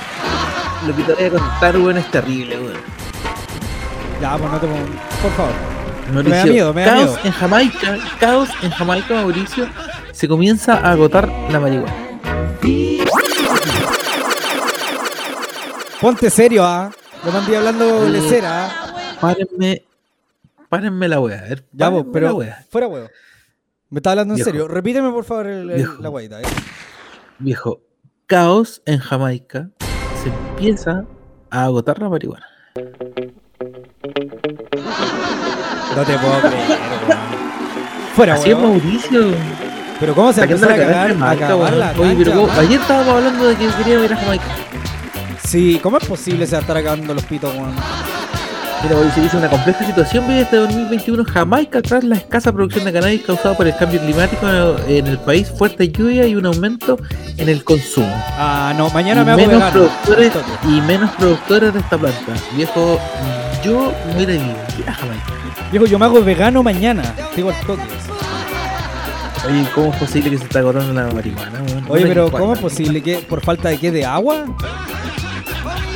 lo 0.87 0.97
que 0.97 1.03
te 1.03 1.13
voy 1.15 1.25
a 1.25 1.31
contar, 1.31 1.77
weón, 1.77 1.99
es 1.99 2.11
terrible, 2.11 2.59
weón. 2.61 2.99
Ya, 4.21 4.37
pues 4.37 4.51
no 4.51 4.59
te 4.61 4.67
Por 4.67 5.31
favor. 5.33 5.53
Mauricio, 6.13 6.31
Me 6.31 6.37
da 6.39 6.45
miedo, 6.47 6.75
me 6.75 6.81
da 6.85 6.91
caos 6.93 7.05
miedo. 7.07 7.19
en 7.25 7.33
Jamaica, 7.33 7.99
caos 8.19 8.49
en 8.63 8.71
Jamaica, 8.71 9.15
Mauricio, 9.15 9.67
se 10.13 10.27
comienza 10.27 10.75
a 10.75 10.93
agotar 10.93 11.29
la 11.51 11.61
marihuana. 11.61 11.95
Ponte 16.01 16.31
serio, 16.31 16.65
¿ah? 16.65 16.91
Lo 17.25 17.33
mandé 17.33 17.57
hablando 17.57 18.03
de 18.05 18.11
lecera, 18.11 18.67
¿ah? 18.67 18.95
Párenme, 19.21 19.83
párenme 20.69 21.09
la 21.09 21.21
wea, 21.21 21.39
a 21.41 21.43
ver, 21.43 21.65
Ya, 21.73 21.89
vos, 21.89 22.07
pero 22.13 22.37
wea. 22.37 22.65
fuera 22.71 22.87
huevo. 22.87 23.09
Me 23.91 23.99
está 23.99 24.11
hablando 24.13 24.35
en 24.35 24.37
Viejo. 24.37 24.51
serio. 24.51 24.69
Repíteme, 24.69 25.11
por 25.11 25.25
favor, 25.25 25.47
el- 25.47 25.71
el- 25.71 25.77
Viejo. 25.77 26.01
la 26.03 26.09
guaita. 26.09 26.41
¿eh? 26.41 26.45
Viejo, 27.39 27.81
caos 28.27 28.81
en 28.87 28.99
Jamaica, 28.99 29.71
se 30.23 30.29
empieza 30.29 31.05
a 31.51 31.65
agotar 31.65 31.99
la 32.01 32.09
marihuana. 32.09 32.47
No 35.99 36.05
te 36.05 36.17
puedo 36.17 36.39
creer, 36.39 36.55
weón. 37.09 37.19
Fuera, 38.15 38.35
Así 38.35 38.51
es. 38.51 38.57
Mauricio. 38.59 39.33
Pero 39.99 40.15
¿cómo 40.15 40.33
se 40.33 40.47
va 40.47 40.47
a 40.47 40.77
cagar, 40.77 41.11
a 41.11 41.71
la 41.73 41.93
Oye, 41.99 42.15
pero 42.17 42.31
cancha, 42.31 42.31
¿cómo? 42.35 42.43
weón? 42.45 42.51
ayer 42.61 42.81
estábamos 42.81 43.15
hablando 43.15 43.49
de 43.49 43.57
que 43.57 43.67
queríamos 43.67 44.05
ir 44.05 44.13
a 44.13 44.17
Jamaica. 44.17 44.45
Sí, 45.45 45.81
¿cómo 45.83 45.99
es 45.99 46.05
posible 46.07 46.47
se 46.47 46.53
va 46.53 46.59
a 46.59 46.61
estar 46.61 46.77
acabando 46.77 47.15
los 47.15 47.25
pitos, 47.25 47.53
weón? 47.53 47.73
Mira, 48.85 48.95
Mauricio 48.95 49.25
dice 49.25 49.37
una 49.37 49.49
compleja 49.51 49.85
situación 49.85 50.29
vive 50.29 50.43
este 50.43 50.55
2021 50.55 51.23
en 51.23 51.29
Jamaica 51.29 51.83
tras 51.83 52.05
la 52.05 52.15
escasa 52.15 52.53
producción 52.53 52.85
de 52.85 52.93
cannabis 52.93 53.23
causada 53.23 53.57
por 53.57 53.67
el 53.67 53.75
cambio 53.77 54.01
climático 54.01 54.47
en 54.87 55.09
el 55.09 55.19
país, 55.19 55.51
fuerte 55.51 55.89
lluvia 55.89 56.29
y 56.29 56.37
un 56.37 56.47
aumento 56.47 56.97
en 57.37 57.49
el 57.49 57.65
consumo. 57.65 58.15
Ah, 58.39 58.73
no, 58.79 58.89
mañana 58.91 59.25
me 59.25 59.33
hago 59.33 59.41
menos 59.41 59.55
vegano. 59.55 59.73
productores 59.73 60.33
Toque. 60.33 60.47
y 60.69 60.81
menos 60.83 61.11
productores 61.17 61.75
de 61.75 61.81
esta 61.81 61.99
planta. 61.99 62.33
Viejo, 62.55 63.01
yo 63.63 63.93
me 64.07 64.15
voy 64.15 64.25
a 64.25 64.27
vivir 64.27 64.57
a 64.87 64.93
Jamaica. 64.93 65.25
Viejo, 65.71 65.87
yo 65.87 65.99
me 65.99 66.05
hago 66.07 66.23
vegano 66.23 66.63
mañana. 66.63 67.15
Digo 67.37 67.51
al 67.51 67.61
toque. 67.67 67.83
Oye, 69.47 69.67
¿cómo 69.75 69.93
es 69.93 69.97
posible 69.97 70.31
que 70.31 70.39
se 70.39 70.45
está 70.45 70.59
agotando 70.59 70.93
la 70.93 71.13
marihuana? 71.13 71.63
Oye, 71.89 72.07
pero. 72.07 72.31
¿cómo 72.31 72.55
es 72.55 72.59
posible 72.59 73.03
que 73.03 73.19
por 73.19 73.41
falta 73.41 73.69
de 73.69 73.79
qué? 73.79 73.91
¿De 73.91 74.05
agua? 74.05 74.45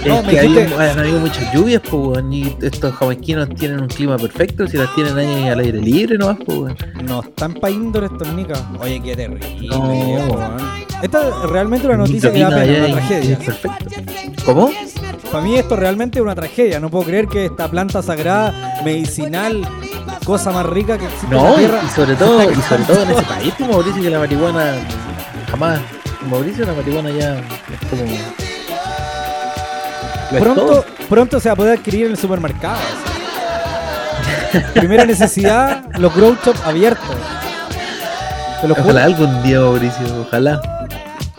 No, 0.06 0.18
es 0.18 0.26
me 0.26 0.32
que 0.32 0.40
hay, 0.40 0.58
han 0.58 0.98
habido 0.98 1.20
muchas 1.20 1.52
lluvias, 1.54 1.80
pues, 1.88 2.24
y 2.30 2.56
estos 2.60 2.92
jamaiquinos 2.94 3.48
tienen 3.50 3.80
un 3.80 3.86
clima 3.86 4.18
perfecto, 4.18 4.66
si 4.66 4.76
las 4.76 4.92
tienen 4.96 5.16
ahí 5.16 5.48
al 5.48 5.60
aire 5.60 5.80
libre 5.80 6.18
nomás, 6.18 6.38
pues. 6.44 6.74
No 7.04 7.22
están 7.22 7.54
pa' 7.54 7.70
indoor 7.70 8.04
estos 8.04 8.28
nicas. 8.32 8.60
Oye, 8.80 9.00
qué 9.00 9.14
terrible. 9.14 9.68
No. 9.68 10.56
Esta 11.02 11.28
es 11.28 11.50
realmente 11.50 11.86
una 11.86 11.98
noticia 11.98 12.32
que 12.32 12.40
da 12.40 12.50
pena, 12.50 12.86
una 12.86 12.94
tragedia. 12.94 13.38
es 13.38 13.44
perfecto. 13.44 13.86
¿Cómo? 14.44 14.70
Para 15.32 15.44
mí 15.44 15.56
esto 15.56 15.76
realmente 15.76 16.18
es 16.18 16.22
una 16.22 16.34
tragedia. 16.34 16.78
No 16.78 16.90
puedo 16.90 17.06
creer 17.06 17.26
que 17.26 17.46
esta 17.46 17.66
planta 17.68 18.02
sagrada, 18.02 18.52
medicinal, 18.84 19.66
cosa 20.26 20.50
más 20.52 20.66
rica 20.66 20.98
que 20.98 21.06
existe 21.06 21.26
en 21.26 21.32
No, 21.32 21.44
la 21.44 21.54
y, 21.54 21.58
tierra. 21.60 21.80
y 21.84 21.88
sobre 21.88 22.14
todo, 22.16 22.50
y 22.50 22.54
sobre 22.62 22.84
todo 22.84 23.02
en 23.02 23.10
ese 23.12 23.22
país, 23.22 23.54
pues, 23.56 23.70
Mauricio, 23.70 24.02
que 24.02 24.10
la 24.10 24.18
marihuana 24.18 24.74
jamás. 25.50 25.80
Mauricio, 26.28 26.66
la 26.66 26.74
marihuana 26.74 27.10
ya 27.10 27.38
es 27.38 27.88
como. 27.88 28.02
Pronto, 30.38 30.84
pronto 31.08 31.40
se 31.40 31.48
va 31.48 31.52
a 31.54 31.56
poder 31.56 31.78
adquirir 31.78 32.06
en 32.06 32.12
el 32.12 32.18
supermercado. 32.18 32.78
Primera 34.74 35.04
necesidad, 35.06 35.84
los 35.98 36.14
grow 36.14 36.36
shop 36.44 36.56
abiertos. 36.64 37.16
Te 38.60 38.68
lo 38.68 38.74
juro. 38.74 38.84
Ojalá 38.86 39.04
algún 39.04 39.42
día, 39.42 39.60
Mauricio, 39.60 40.06
ojalá. 40.26 40.60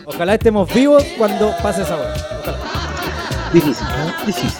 Ojalá 0.04 0.34
estemos 0.34 0.72
vivos 0.74 1.04
cuando 1.16 1.54
pase 1.62 1.82
esa 1.82 1.94
hora. 1.96 2.12
Ojalá. 2.42 2.58
Difícil, 3.54 3.86
¿no? 3.86 4.26
Difícil. 4.26 4.50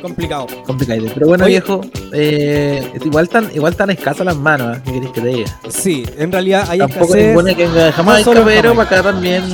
Complicado. 0.00 0.46
Complicado. 0.66 1.02
Pero 1.14 1.28
bueno, 1.28 1.44
Oye. 1.44 1.52
viejo, 1.60 1.80
eh, 2.12 2.90
igual 3.04 3.28
tan, 3.28 3.48
igual 3.54 3.76
tan 3.76 3.90
escasas 3.90 4.26
las 4.26 4.36
manos, 4.36 4.76
¿eh? 4.78 4.80
¿qué 4.84 4.92
querés 4.94 5.10
que 5.12 5.20
te 5.20 5.26
diga? 5.28 5.60
Sí, 5.68 6.04
en 6.18 6.32
realidad 6.32 6.66
hay 6.68 6.78
Tampoco 6.80 7.04
escasez. 7.04 7.26
ninguna 7.28 7.54
que 7.54 7.68
de 7.68 7.92
Jamaica, 7.92 8.30
en 8.32 8.44
pero 8.44 8.74
para 8.74 8.82
acá 8.88 9.02
también 9.04 9.44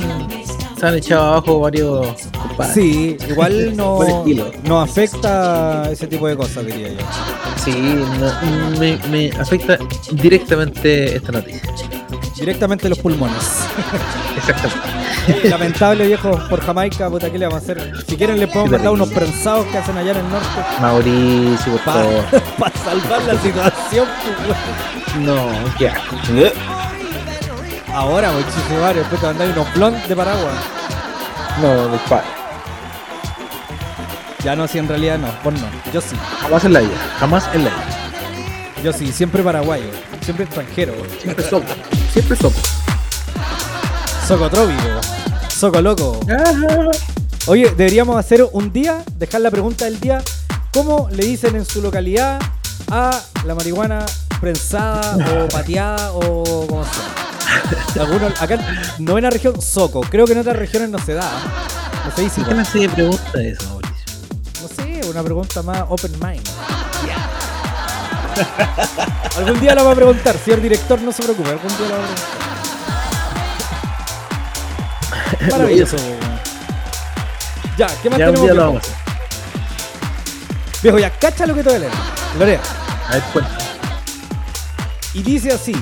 se 0.79 0.87
han 0.87 0.95
echado 0.95 1.25
abajo 1.27 1.59
varios 1.59 2.07
compadres. 2.31 2.73
Sí, 2.73 3.17
igual 3.29 3.75
no, 3.77 3.99
no 4.63 4.81
afecta 4.81 5.87
ese 5.91 6.07
tipo 6.07 6.27
de 6.27 6.35
cosas, 6.35 6.65
diría 6.65 6.93
yo. 6.93 7.05
Sí, 7.63 7.71
no, 8.19 8.79
me, 8.79 8.97
me 9.11 9.29
afecta 9.39 9.77
directamente 10.13 11.17
esta 11.17 11.31
noticia. 11.31 11.61
Directamente 12.39 12.89
los 12.89 12.97
pulmones. 12.99 13.37
Exactamente. 14.37 14.98
Lamentable 15.43 16.07
viejo 16.07 16.31
por 16.49 16.61
Jamaica, 16.61 17.09
puta, 17.09 17.29
¿qué 17.31 17.37
le 17.37 17.45
vamos 17.45 17.61
a 17.61 17.63
hacer? 17.63 17.91
Si 18.07 18.15
quieren 18.15 18.39
le 18.39 18.47
podemos 18.47 18.71
mandar 18.71 18.91
unos 18.91 19.09
prensados 19.09 19.65
que 19.67 19.77
hacen 19.77 19.97
allá 19.97 20.11
en 20.11 20.17
el 20.17 20.29
norte 20.29 20.47
Mauricio, 20.81 21.71
por 21.73 21.81
favor. 21.81 22.23
para 22.59 22.77
salvar 22.77 23.21
la 23.23 23.41
situación. 23.41 24.07
pues. 24.45 25.25
No, 25.25 25.47
qué 25.77 25.89
asco. 25.89 26.15
Ahora, 27.93 28.31
muchísimo 28.31 28.81
varios, 28.81 29.09
después 29.09 29.21
te 29.21 29.27
mandáis 29.27 29.51
unos 29.53 29.73
blondes 29.73 30.07
de 30.07 30.15
Paraguay. 30.15 30.55
No, 31.61 31.87
dispara. 31.89 32.23
Ya 34.43 34.55
no, 34.55 34.67
si 34.67 34.77
en 34.77 34.87
realidad 34.87 35.17
no, 35.17 35.27
vos 35.43 35.53
no. 35.53 35.67
Yo 35.91 35.99
sí, 35.99 36.15
Jamás 36.41 36.63
en 36.63 36.73
la 36.73 36.79
vida. 36.79 36.97
Jamás 37.19 37.49
en 37.53 37.65
la 37.65 37.71
vida. 37.71 38.83
yo 38.83 38.93
sí, 38.93 39.11
siempre 39.11 39.43
paraguayo, 39.43 39.89
siempre 40.21 40.45
extranjero. 40.45 40.93
Siempre 41.21 41.43
soco. 41.43 41.67
Siempre 42.13 42.37
soco. 42.37 42.59
Soco 44.25 44.49
trópico, 44.49 45.18
soco 45.59 45.81
loco. 45.81 46.17
Oye, 47.47 47.65
deberíamos 47.75 48.17
hacer 48.17 48.47
un 48.53 48.71
día, 48.71 49.03
dejar 49.17 49.41
la 49.41 49.51
pregunta 49.51 49.83
del 49.83 49.99
día, 49.99 50.21
¿cómo 50.71 51.09
le 51.11 51.25
dicen 51.25 51.57
en 51.57 51.65
su 51.65 51.81
localidad 51.81 52.39
a 52.89 53.21
la 53.45 53.55
marihuana 53.55 54.05
prensada 54.39 55.17
o 55.17 55.47
pateada 55.51 56.13
o 56.13 56.65
como 56.65 56.85
sea? 56.85 58.03
Algunos, 58.03 58.41
acá 58.41 58.53
en 58.53 59.03
novena 59.03 59.29
región, 59.29 59.61
soco. 59.61 59.99
Creo 59.99 60.25
que 60.25 60.31
en 60.31 60.39
otras 60.39 60.55
regiones 60.55 60.91
no 60.91 60.99
se 60.99 61.15
da. 61.15 61.29
No 62.05 62.15
se 62.15 62.21
dice 62.21 62.41
¿Qué 62.41 62.51
clase 62.51 62.79
de 62.79 62.89
pregunta 62.89 63.41
es 63.41 63.61
Mauricio? 63.67 64.05
No 64.61 64.67
sé, 64.69 65.09
una 65.09 65.23
pregunta 65.23 65.61
más 65.61 65.83
open 65.89 66.13
mind. 66.21 66.47
algún 69.35 69.59
día 69.59 69.75
la 69.75 69.83
va 69.83 69.91
a 69.91 69.95
preguntar, 69.95 70.37
señor 70.37 70.61
director, 70.61 71.01
no 71.01 71.11
se 71.11 71.21
preocupe, 71.21 71.49
algún 71.49 71.77
día 71.77 71.89
la 71.89 71.97
va 71.97 72.03
a 72.03 72.07
preguntar. 72.07 72.48
Maravilloso. 75.51 75.95
weón. 75.95 76.19
ya, 77.77 77.87
¿qué 78.01 78.09
más 78.09 78.19
Ya 78.19 78.29
un 78.29 78.35
tenemos? 78.35 78.41
día 78.41 78.53
lo 78.53 78.61
vamos. 78.65 78.83
Viejo, 80.81 80.99
ya 80.99 81.09
cacha 81.11 81.45
lo 81.45 81.55
que 81.55 81.63
te 81.63 81.69
voy 81.69 81.75
a 81.75 81.79
leer. 81.79 81.91
Lorea. 82.37 82.61
A 83.09 83.13
ver, 83.13 83.23
cuenta. 83.33 83.57
Y 85.13 85.23
dice 85.23 85.51
así: 85.53 85.73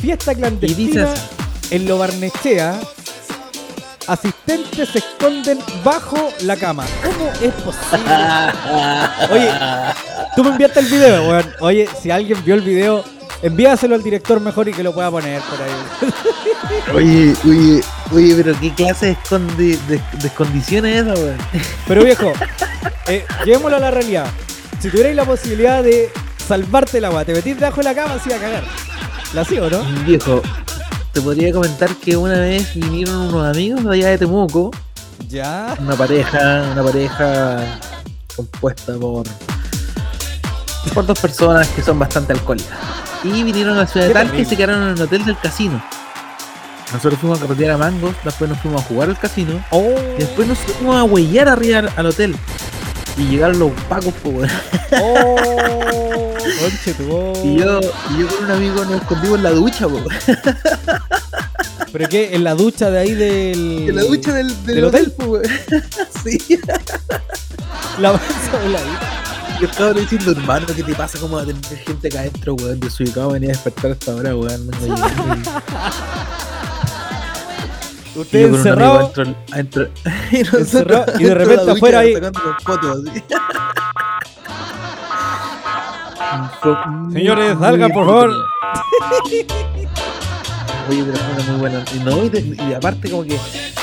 fiesta 0.00 0.34
clandestina 0.34 1.12
así. 1.12 1.22
en 1.70 1.86
Lo 1.88 1.98
Barnechea. 1.98 2.78
Asistentes 4.06 4.90
se 4.90 4.98
esconden 4.98 5.58
bajo 5.82 6.28
la 6.42 6.56
cama. 6.56 6.84
¿Cómo 7.02 7.30
es 7.40 7.54
posible? 7.54 8.04
Oye, 9.30 9.50
tú 10.36 10.44
me 10.44 10.50
enviaste 10.50 10.80
el 10.80 10.86
video, 10.86 11.26
weón. 11.28 11.54
Oye, 11.60 11.88
si 12.02 12.10
alguien 12.10 12.44
vio 12.44 12.54
el 12.54 12.60
video, 12.60 13.02
envíaselo 13.42 13.94
al 13.94 14.02
director 14.02 14.40
mejor 14.40 14.68
y 14.68 14.72
que 14.72 14.82
lo 14.82 14.92
pueda 14.92 15.10
poner 15.10 15.40
por 15.42 15.60
ahí. 15.60 16.12
Oye, 16.94 17.34
oye, 17.46 17.80
oye, 18.12 18.34
pero 18.42 18.58
qué 18.60 18.72
clase 18.74 19.06
de, 19.06 19.16
escondi- 19.16 19.78
de, 19.86 20.00
de 20.20 20.26
escondición 20.26 20.86
es 20.86 21.02
esa, 21.02 21.14
weón. 21.14 21.36
Pero 21.86 22.04
viejo, 22.04 22.32
eh, 23.06 23.24
llevémoslo 23.44 23.76
a 23.76 23.80
la 23.80 23.90
realidad. 23.90 24.26
Si 24.80 24.88
tuvierais 24.88 25.14
la 25.16 25.24
posibilidad 25.24 25.82
de 25.82 26.10
salvarte 26.46 26.98
el 26.98 27.04
agua, 27.06 27.24
te 27.24 27.32
metís 27.34 27.58
debajo 27.58 27.78
de 27.78 27.84
la 27.84 27.94
cama, 27.94 28.14
así 28.14 28.32
a 28.32 28.38
cagar. 28.38 28.64
¿La 29.34 29.44
sigo, 29.44 29.68
no? 29.68 29.82
Viejo, 30.06 30.42
te 31.12 31.20
podría 31.20 31.52
comentar 31.52 31.94
que 31.96 32.16
una 32.16 32.38
vez 32.38 32.74
vinieron 32.74 33.16
unos 33.28 33.46
amigos 33.46 33.84
de 33.84 33.90
allá 33.94 34.08
de 34.10 34.18
Temuco, 34.18 34.70
Ya. 35.28 35.74
una 35.80 35.96
pareja, 35.96 36.68
una 36.72 36.82
pareja 36.82 37.78
compuesta 38.36 38.94
por, 38.94 39.26
por 40.92 41.06
dos 41.06 41.18
personas 41.18 41.66
que 41.68 41.82
son 41.82 41.98
bastante 41.98 42.32
alcohólicas. 42.32 42.76
Y 43.24 43.42
vinieron 43.42 43.76
a 43.76 43.80
la 43.82 43.86
ciudad 43.86 44.06
de 44.08 44.12
Talca 44.12 44.36
y 44.36 44.44
se 44.44 44.56
quedaron 44.56 44.82
en 44.82 44.88
el 44.96 45.02
hotel 45.02 45.24
del 45.24 45.38
casino. 45.38 45.82
Nosotros 46.92 47.18
fuimos 47.20 47.38
a 47.38 47.42
carretear 47.42 47.72
a 47.72 47.78
Mangos, 47.78 48.14
después 48.24 48.48
nos 48.50 48.58
fuimos 48.60 48.82
a 48.82 48.84
jugar 48.86 49.08
al 49.08 49.18
casino, 49.18 49.64
Oh, 49.70 49.82
y 50.16 50.18
después 50.20 50.46
nos 50.46 50.58
fuimos 50.58 50.96
a 50.96 51.02
huellar 51.04 51.48
arriba 51.48 51.78
al- 51.80 51.92
al 51.96 52.06
hotel. 52.06 52.36
Y 53.16 53.24
llegaron 53.28 53.58
los 53.58 53.70
pacos, 53.88 54.12
pues, 54.22 54.34
weón. 54.36 54.50
oh. 55.02 56.30
Y 57.42 57.56
yo, 57.56 57.80
y 58.10 58.18
yo 58.20 58.28
con 58.28 58.44
un 58.44 58.50
amigo 58.50 58.84
nos 58.84 59.00
escondimos 59.00 59.38
en 59.38 59.42
la 59.44 59.50
ducha, 59.50 59.88
po. 59.88 59.98
¿Pero 61.92 62.08
qué? 62.08 62.34
¿En 62.34 62.44
la 62.44 62.54
ducha 62.54 62.90
de 62.90 62.98
ahí 62.98 63.12
del. 63.14 63.86
En 63.88 63.96
la 63.96 64.02
ducha 64.02 64.32
del, 64.34 64.48
del, 64.66 64.76
¿Del 64.76 64.84
hotel, 64.84 65.12
hotel? 65.16 65.26
po. 65.26 65.38
Sí. 66.24 66.60
La 67.98 68.12
masa 68.12 68.24
voladita. 68.62 69.13
Yo 69.60 69.66
estaba 69.68 69.92
diciendo, 69.92 70.32
hermano, 70.32 70.66
¿qué 70.74 70.82
te 70.82 70.94
pasa? 70.94 71.18
¿Cómo 71.18 71.36
va 71.36 71.42
a 71.42 71.46
tener 71.46 71.62
gente 71.64 72.08
acá 72.08 72.20
adentro, 72.20 72.54
weón? 72.54 72.80
Desubicado 72.80 73.30
venía 73.30 73.50
a 73.50 73.52
despertar 73.52 73.92
hasta 73.92 74.12
ahora, 74.12 74.34
weón. 74.36 74.70
Y 78.16 78.20
Usted 78.20 78.46
encerrado. 78.54 79.12
adentro- 79.50 79.88
y 80.30 80.38
nosotros 80.38 80.60
Encerrado, 80.60 81.12
y 81.18 81.24
de 81.24 81.34
repente 81.34 81.70
afuera 81.72 81.98
ahí- 81.98 82.14
fotos, 82.64 83.02
Señores, 87.12 87.58
salgan, 87.58 87.90
por 87.92 88.06
favor. 88.06 88.30
Oye, 90.88 91.02
pero 91.04 91.16
fue 91.18 91.34
una 91.34 91.44
muy 91.52 91.60
buena. 91.60 91.84
Y, 91.94 91.98
no, 92.00 92.24
y, 92.24 92.28
de- 92.28 92.56
y 92.68 92.74
aparte, 92.74 93.10
como 93.10 93.22
que 93.24 93.38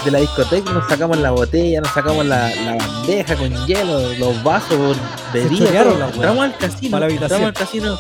de 0.06 0.12
la 0.12 0.20
discoteca 0.20 0.72
nos 0.72 0.88
sacamos 0.88 1.18
la 1.18 1.32
botella, 1.32 1.82
nos 1.82 1.91
sacamos 1.91 2.26
la, 2.26 2.49
la 2.56 2.76
bandeja 2.76 3.36
con 3.36 3.66
hielo, 3.66 4.14
los 4.16 4.43
vasos, 4.43 4.97
bebidas. 5.34 5.70
Entramos 6.16 6.43
al 6.45 6.58
casino. 6.58 6.91
La 6.99 7.08
entramos 7.26 7.47
al 7.47 7.54
casino. 7.54 7.99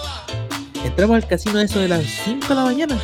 Entramos 0.83 1.15
al 1.15 1.27
casino 1.27 1.59
eso 1.59 1.79
de 1.79 1.87
las 1.87 2.03
5 2.25 2.47
de 2.47 2.55
la 2.55 2.63
mañana. 2.63 2.97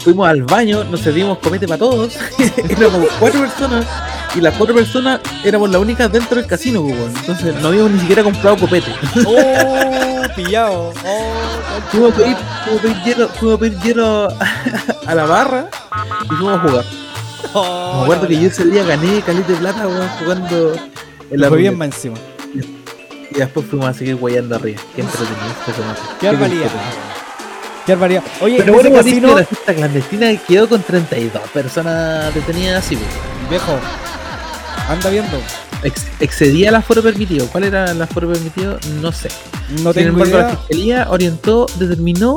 Fuimos 0.00 0.28
al 0.28 0.42
baño, 0.42 0.82
nos 0.84 1.00
servimos 1.00 1.38
comete 1.38 1.66
para 1.68 1.78
todos. 1.78 2.14
éramos 2.68 3.06
cuatro 3.20 3.40
personas. 3.40 3.86
Y 4.34 4.40
las 4.40 4.54
cuatro 4.54 4.74
personas 4.74 5.20
éramos 5.44 5.68
las 5.70 5.80
únicas 5.80 6.10
dentro 6.10 6.36
del 6.36 6.46
casino, 6.46 6.82
pues, 6.82 6.96
weón. 6.96 7.12
Entonces 7.16 7.54
no 7.60 7.68
habíamos 7.68 7.90
ni 7.92 8.00
siquiera 8.00 8.22
comprado 8.22 8.56
copete. 8.56 8.92
Oh, 9.26 10.22
pillado. 10.34 10.92
Oh, 11.04 11.32
Fuimos 11.90 12.12
a 12.12 12.16
pedir, 12.16 12.36
fuimos 12.64 12.78
a 12.78 12.82
pedir 12.82 13.02
hielo, 13.04 13.28
fuimos 13.28 13.56
a 13.56 13.58
pedir 13.60 13.78
hielo 13.80 14.28
a 15.06 15.14
la 15.14 15.24
barra 15.26 15.66
y 16.24 16.28
fuimos 16.28 16.54
a 16.54 16.60
jugar. 16.60 16.84
oh, 17.52 17.94
Me 17.96 18.02
acuerdo 18.04 18.22
la 18.22 18.28
que 18.28 18.40
yo 18.40 18.48
ese 18.48 18.64
día 18.66 18.84
gané 18.84 19.20
caleta 19.20 19.52
de 19.52 19.58
plata, 19.58 19.86
weón, 19.88 20.08
jugando 20.20 20.74
en 21.30 21.40
la 21.40 21.48
Fue 21.48 21.58
bien 21.58 21.76
más 21.76 21.86
encima. 21.88 22.16
Y 23.30 23.34
después 23.34 23.66
fuimos 23.66 23.88
a 23.88 23.94
seguir 23.94 24.16
guayando 24.16 24.56
arriba. 24.56 24.80
Qué 24.94 25.00
entretenido. 25.02 25.36
más. 25.86 25.98
Qué 26.20 26.26
barbaridad. 26.28 26.70
Qué 27.86 27.92
barbaridad. 27.92 28.22
Oye, 28.40 28.56
Pero 28.58 28.68
en 28.68 28.74
bueno, 28.82 28.96
casino, 28.96 29.34
la 29.34 29.44
fiesta 29.44 29.74
clandestina 29.74 30.36
quedó 30.46 30.68
con 30.68 30.82
32 30.82 31.42
personas 31.48 32.34
detenidas 32.34 32.84
así, 32.84 32.96
viejo, 33.50 33.72
anda 34.88 35.10
viendo. 35.10 35.38
Ex- 35.82 36.06
excedía 36.20 36.68
el 36.68 36.74
aforo 36.76 37.02
permitido. 37.02 37.46
¿Cuál 37.48 37.64
era 37.64 37.90
el 37.90 38.00
aforo 38.00 38.30
permitido? 38.32 38.78
No 39.00 39.10
sé. 39.12 39.28
No 39.82 39.92
Sin 39.92 40.04
tengo 40.04 40.08
embargo, 40.22 40.36
la 40.38 40.44
idea. 40.44 40.56
fiscalía 40.56 41.06
orientó, 41.10 41.66
determinó, 41.78 42.36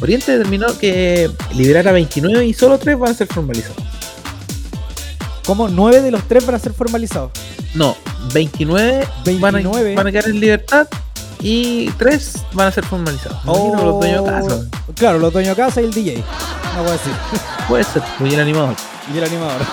Oriente 0.00 0.32
determinó 0.32 0.76
que 0.78 1.30
liberar 1.54 1.86
a 1.88 1.92
29 1.92 2.44
y 2.44 2.52
solo 2.54 2.78
3 2.78 2.98
van 2.98 3.12
a 3.12 3.14
ser 3.14 3.28
formalizados. 3.28 3.76
¿Cómo? 5.46 5.68
¿Nueve 5.68 6.02
de 6.02 6.10
los 6.12 6.22
tres 6.28 6.44
van 6.46 6.54
a 6.54 6.58
ser 6.58 6.72
formalizados? 6.72 7.30
No, 7.74 7.96
29, 8.32 9.06
Van, 9.40 9.54
a, 9.56 9.58
29. 9.58 9.94
van 9.96 10.06
a 10.06 10.12
quedar 10.12 10.26
en 10.28 10.38
libertad 10.40 10.86
y 11.40 11.90
3 11.92 12.32
van 12.52 12.68
a 12.68 12.72
ser 12.72 12.84
formalizados. 12.84 13.38
Imagino 13.44 13.84
los 13.84 14.00
dueños 14.00 14.24
de 14.24 14.30
casa. 14.30 14.60
Oh, 14.88 14.92
Claro, 14.94 15.18
los 15.18 15.32
dueños 15.32 15.56
de 15.56 15.62
casa 15.62 15.80
y 15.80 15.84
el 15.86 15.92
DJ. 15.92 16.22
No 16.76 16.82
decir. 16.84 17.12
Puede 17.68 17.84
ser, 17.84 18.02
muy 18.18 18.32
el 18.34 18.40
animador. 18.40 18.74
Y 19.12 19.18
el 19.18 19.24
animador. 19.24 19.60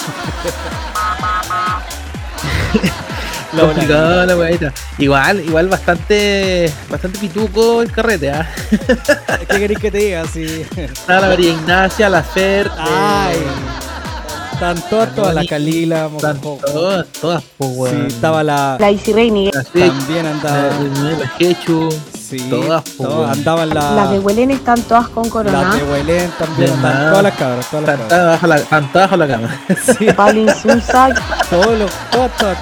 La 3.53 3.63
Complicado 3.63 4.25
la 4.27 4.37
weadita. 4.37 4.71
Igual, 4.99 5.39
igual 5.43 5.67
bastante 5.69 6.71
bastante 6.87 7.17
pituco 7.17 7.81
el 7.81 7.91
carrete, 7.91 8.29
¿ah? 8.29 8.47
¿Qué 9.49 9.57
queréis 9.57 9.79
que 9.79 9.89
te 9.89 9.97
diga? 9.97 10.23
Sí. 10.31 10.65
Está 10.77 11.19
la 11.19 11.29
María 11.29 11.51
Ignacia, 11.53 12.09
la 12.09 12.21
Fer. 12.21 12.69
Ay. 12.77 13.37
eh, 13.37 14.53
Están 14.53 14.79
todas, 14.87 15.15
todas 15.15 15.33
la 15.33 15.45
Calila, 15.45 16.09
están 16.15 16.39
todas, 16.41 17.07
todas, 17.19 17.43
pues, 17.57 17.71
Sí, 17.71 17.77
weón. 17.95 18.05
estaba 18.07 18.43
la. 18.43 18.77
La 18.79 18.91
Isi. 18.91 19.13
La 19.13 19.63
También 19.63 20.25
andaba. 20.27 20.57
la, 20.57 21.11
la 21.17 21.31
Hechu, 21.39 21.89
Sí, 22.29 22.37
todas, 22.49 22.83
pues, 22.83 23.09
todas 23.09 23.37
andaban 23.37 23.69
la. 23.69 23.91
Las 23.95 24.11
de 24.11 24.19
Huelén 24.19 24.51
están 24.51 24.81
todas 24.83 25.09
con 25.09 25.23
Las 25.23 25.31
corona. 25.31 25.75
de 25.75 25.83
Huelén 25.83 26.31
también 26.37 26.81
nada. 26.81 27.09
Todas 27.09 27.23
las 27.23 27.33
cabras, 27.35 27.69
todas 27.71 27.85
las 27.85 27.99
Están 27.99 28.07
cabras. 28.09 28.29
bajo 28.31 28.47
la, 28.47 28.55
están 28.57 28.91
todas 28.91 29.09
bajo 29.09 29.17
la 29.17 29.27
cama. 29.27 29.59
Sí, 29.97 30.07
Pablo 30.15 30.41
Insulza. 30.41 31.09
todos 31.49 31.79
los. 31.79 31.91
Todas, 32.11 32.31
todas, 32.37 32.57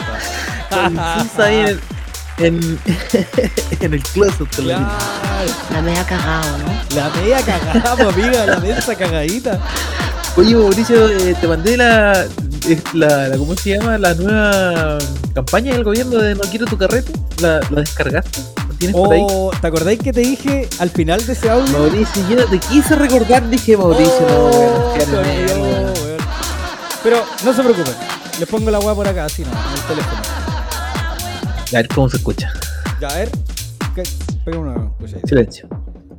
ahí 1.39 1.80
en, 2.38 2.45
en, 2.45 2.80
en 3.82 3.93
el 3.93 4.03
closet. 4.03 4.47
Claro. 4.55 4.86
La 5.74 5.82
media 5.82 6.03
cagado, 6.05 6.57
¿no? 6.59 6.95
La 6.95 7.09
media 7.09 7.39
cagada, 7.43 7.95
pues, 7.95 8.13
amiga, 8.15 8.45
la 8.45 8.55
densa 8.59 8.95
cagadita. 8.95 9.59
Oye, 10.36 10.55
Mauricio, 10.55 11.09
eh, 11.09 11.36
te 11.39 11.47
mandé 11.47 11.76
la, 11.78 12.26
la, 12.93 13.28
la- 13.28 13.38
¿Cómo 13.38 13.55
se 13.55 13.72
llama? 13.78 13.97
La 13.97 14.13
nueva 14.13 14.97
campaña 15.34 15.74
del 15.74 15.84
gobierno 15.84 16.20
de 16.20 16.36
No 16.36 16.41
quiero 16.41 16.65
tu 16.68 16.78
carrete. 16.78 17.11
¿La, 17.41 17.59
la 17.72 17.82
descargaste? 17.82 18.41
¿La 18.78 18.80
tienes 18.80 18.95
por 18.95 19.11
ahí? 19.13 19.21
Oh, 19.28 19.51
¿te 19.59 19.67
acordáis 19.67 19.99
que 19.99 20.13
te 20.13 20.19
dije 20.19 20.67
al 20.80 20.89
final 20.91 21.25
de 21.25 21.34
ese 21.34 21.49
audio? 21.49 21.71
Mauricio, 21.80 22.23
yo 22.30 22.45
te 22.45 22.59
quise 22.59 22.95
recordar, 22.95 23.49
dije 23.49 23.75
Mauricio, 23.75 24.13
Oh, 24.30 24.95
no, 25.11 25.17
weón. 26.03 26.17
Pero 27.03 27.23
no 27.43 27.53
se 27.53 27.63
preocupen, 27.63 27.93
les 28.39 28.47
pongo 28.47 28.69
la 28.69 28.80
weá 28.80 28.93
por 28.93 29.07
acá, 29.07 29.25
así 29.25 29.41
no, 29.43 29.49
en 29.49 29.73
el 29.73 29.88
teléfono. 29.88 30.21
A 31.69 31.71
ver 31.73 31.88
cómo 31.89 32.07
se 32.09 32.17
escucha. 32.17 32.53
Ya, 33.01 33.07
a 33.07 33.15
ver. 33.15 33.30
Pega 34.45 34.59
una 34.59 34.75
escucha 34.75 35.15
ahí. 35.17 35.21
Silencio. 35.25 35.69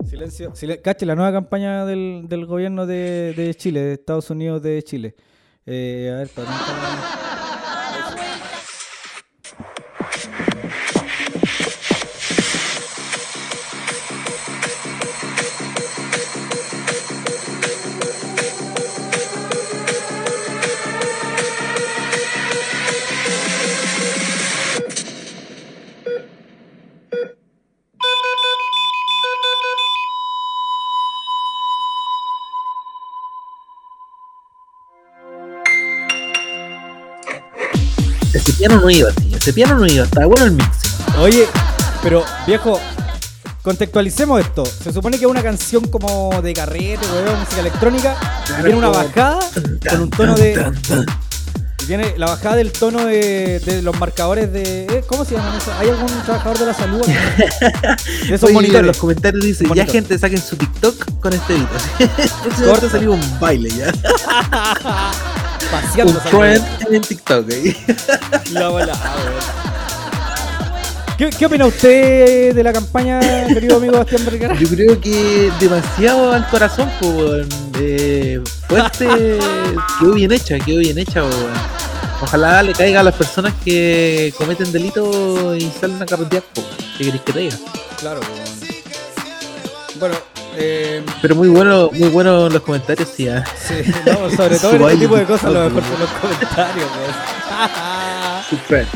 Silencio. 0.09 0.53
Silen- 0.55 0.81
Cache, 0.83 1.07
la 1.07 1.15
nueva 1.15 1.31
campaña 1.33 1.85
del, 1.85 2.25
del 2.29 2.45
gobierno 2.47 2.87
de, 2.87 3.35
de 3.37 3.55
Chile, 3.55 3.81
de 3.81 3.93
Estados 3.95 4.31
Unidos 4.31 4.63
de 4.63 4.83
Chile. 4.83 5.15
Eh, 5.65 6.11
a 6.13 6.17
ver, 6.19 6.29
para 6.29 6.49
piano 38.79 38.83
no 38.83 38.91
iba, 38.91 39.11
tío. 39.12 39.37
Ese 39.37 39.53
piano 39.53 39.74
no 39.79 39.87
iba. 39.87 40.05
Estaba 40.05 40.26
bueno 40.26 40.45
el 40.47 40.53
mix. 40.53 40.68
Oye, 41.20 41.47
pero 42.03 42.24
viejo, 42.47 42.81
contextualicemos 43.62 44.41
esto. 44.41 44.64
Se 44.66 44.93
supone 44.93 45.18
que 45.18 45.24
es 45.24 45.31
una 45.31 45.43
canción 45.43 45.85
como 45.89 46.41
de 46.43 46.53
carrete, 46.53 47.07
weón, 47.12 47.41
música 47.41 47.61
electrónica. 47.61 48.16
tiene 48.62 48.74
una 48.79 48.89
bajada 48.89 49.39
con 49.91 50.01
un 50.03 50.11
tono 50.11 50.35
de. 50.35 50.72
Tiene 51.87 52.12
la 52.18 52.26
bajada 52.26 52.57
del 52.57 52.70
tono 52.70 53.07
de, 53.07 53.61
de 53.61 53.81
los 53.81 53.99
marcadores 53.99 54.53
de. 54.53 54.85
eh, 54.85 55.05
¿Cómo 55.07 55.24
se 55.24 55.37
llaman 55.37 55.57
eso? 55.57 55.72
¿Hay 55.79 55.89
algún 55.89 56.07
trabajador 56.26 56.59
de 56.59 56.66
la 56.66 56.74
salud? 56.74 57.01
De 58.29 58.35
esos 58.35 58.43
Oye, 58.45 58.53
monitores. 58.53 58.81
En 58.81 58.87
los 58.89 58.99
comentarios 58.99 59.43
dice, 59.43 59.64
ya 59.74 59.87
gente 59.87 60.18
saquen 60.18 60.39
su 60.43 60.57
TikTok 60.57 61.18
con 61.20 61.33
este. 61.33 61.55
Próximamente 61.97 62.64
Corta. 62.66 62.91
salió 62.91 63.12
un 63.12 63.41
baile 63.41 63.70
ya. 63.70 63.91
Paseando 65.71 66.12
un 66.12 66.31
trend 66.31 66.64
en 66.91 67.03
TikTok 67.03 67.53
ahí. 67.53 67.77
La 68.53 68.69
bola, 68.69 68.93
weón. 68.95 69.69
¿Qué, 71.19 71.31
¿Qué 71.31 71.47
opina 71.47 71.66
usted 71.66 72.55
de 72.55 72.62
la 72.62 72.73
campaña, 72.73 73.19
querido 73.49 73.79
amigo 73.79 73.99
Bastián 73.99 74.25
Vergara? 74.25 74.55
Yo 74.55 74.69
creo 74.69 75.01
que 75.01 75.51
demasiado 75.59 76.33
al 76.33 76.49
corazón, 76.49 76.89
pues, 77.01 77.12
weón. 77.12 77.49
Eh, 77.81 78.41
fuerte, 78.69 79.07
quedó 80.01 80.14
bien 80.14 80.33
hecha, 80.33 80.59
quedó 80.59 80.79
bien 80.79 80.99
hecha, 80.99 81.23
weón. 81.23 81.53
Ojalá 82.23 82.62
le 82.62 82.73
caiga 82.73 83.01
a 83.01 83.03
las 83.03 83.14
personas 83.14 83.53
que 83.64 84.33
cometen 84.39 84.73
delitos 84.73 85.57
y 85.57 85.71
salen 85.81 86.01
a 86.01 86.07
carretear, 86.07 86.45
pues, 86.55 86.66
¿qué 86.97 87.05
queréis 87.05 87.23
que 87.23 87.33
te 87.33 87.39
diga? 87.41 87.57
Claro, 87.99 88.21
weón. 88.21 88.49
Bueno, 89.99 90.14
eh, 90.61 91.03
Pero 91.23 91.37
muy 91.37 91.49
bueno, 91.49 91.91
muy 91.93 92.09
bueno 92.09 92.49
los 92.49 92.63
comentarios, 92.63 93.09
sí. 93.17 93.29
sí, 93.67 93.75
no, 94.07 94.31
sobre 94.31 94.59
todo 94.61 94.89
este 94.89 95.01
tipo 95.01 95.17
de 95.17 95.25
cosas, 95.25 95.53
lo 95.53 95.65
mejor 95.65 95.83
son 95.85 96.01
los 96.01 96.11
comentarios, 96.11 96.91
weón. 96.97 97.15
Ahí. 98.81 98.87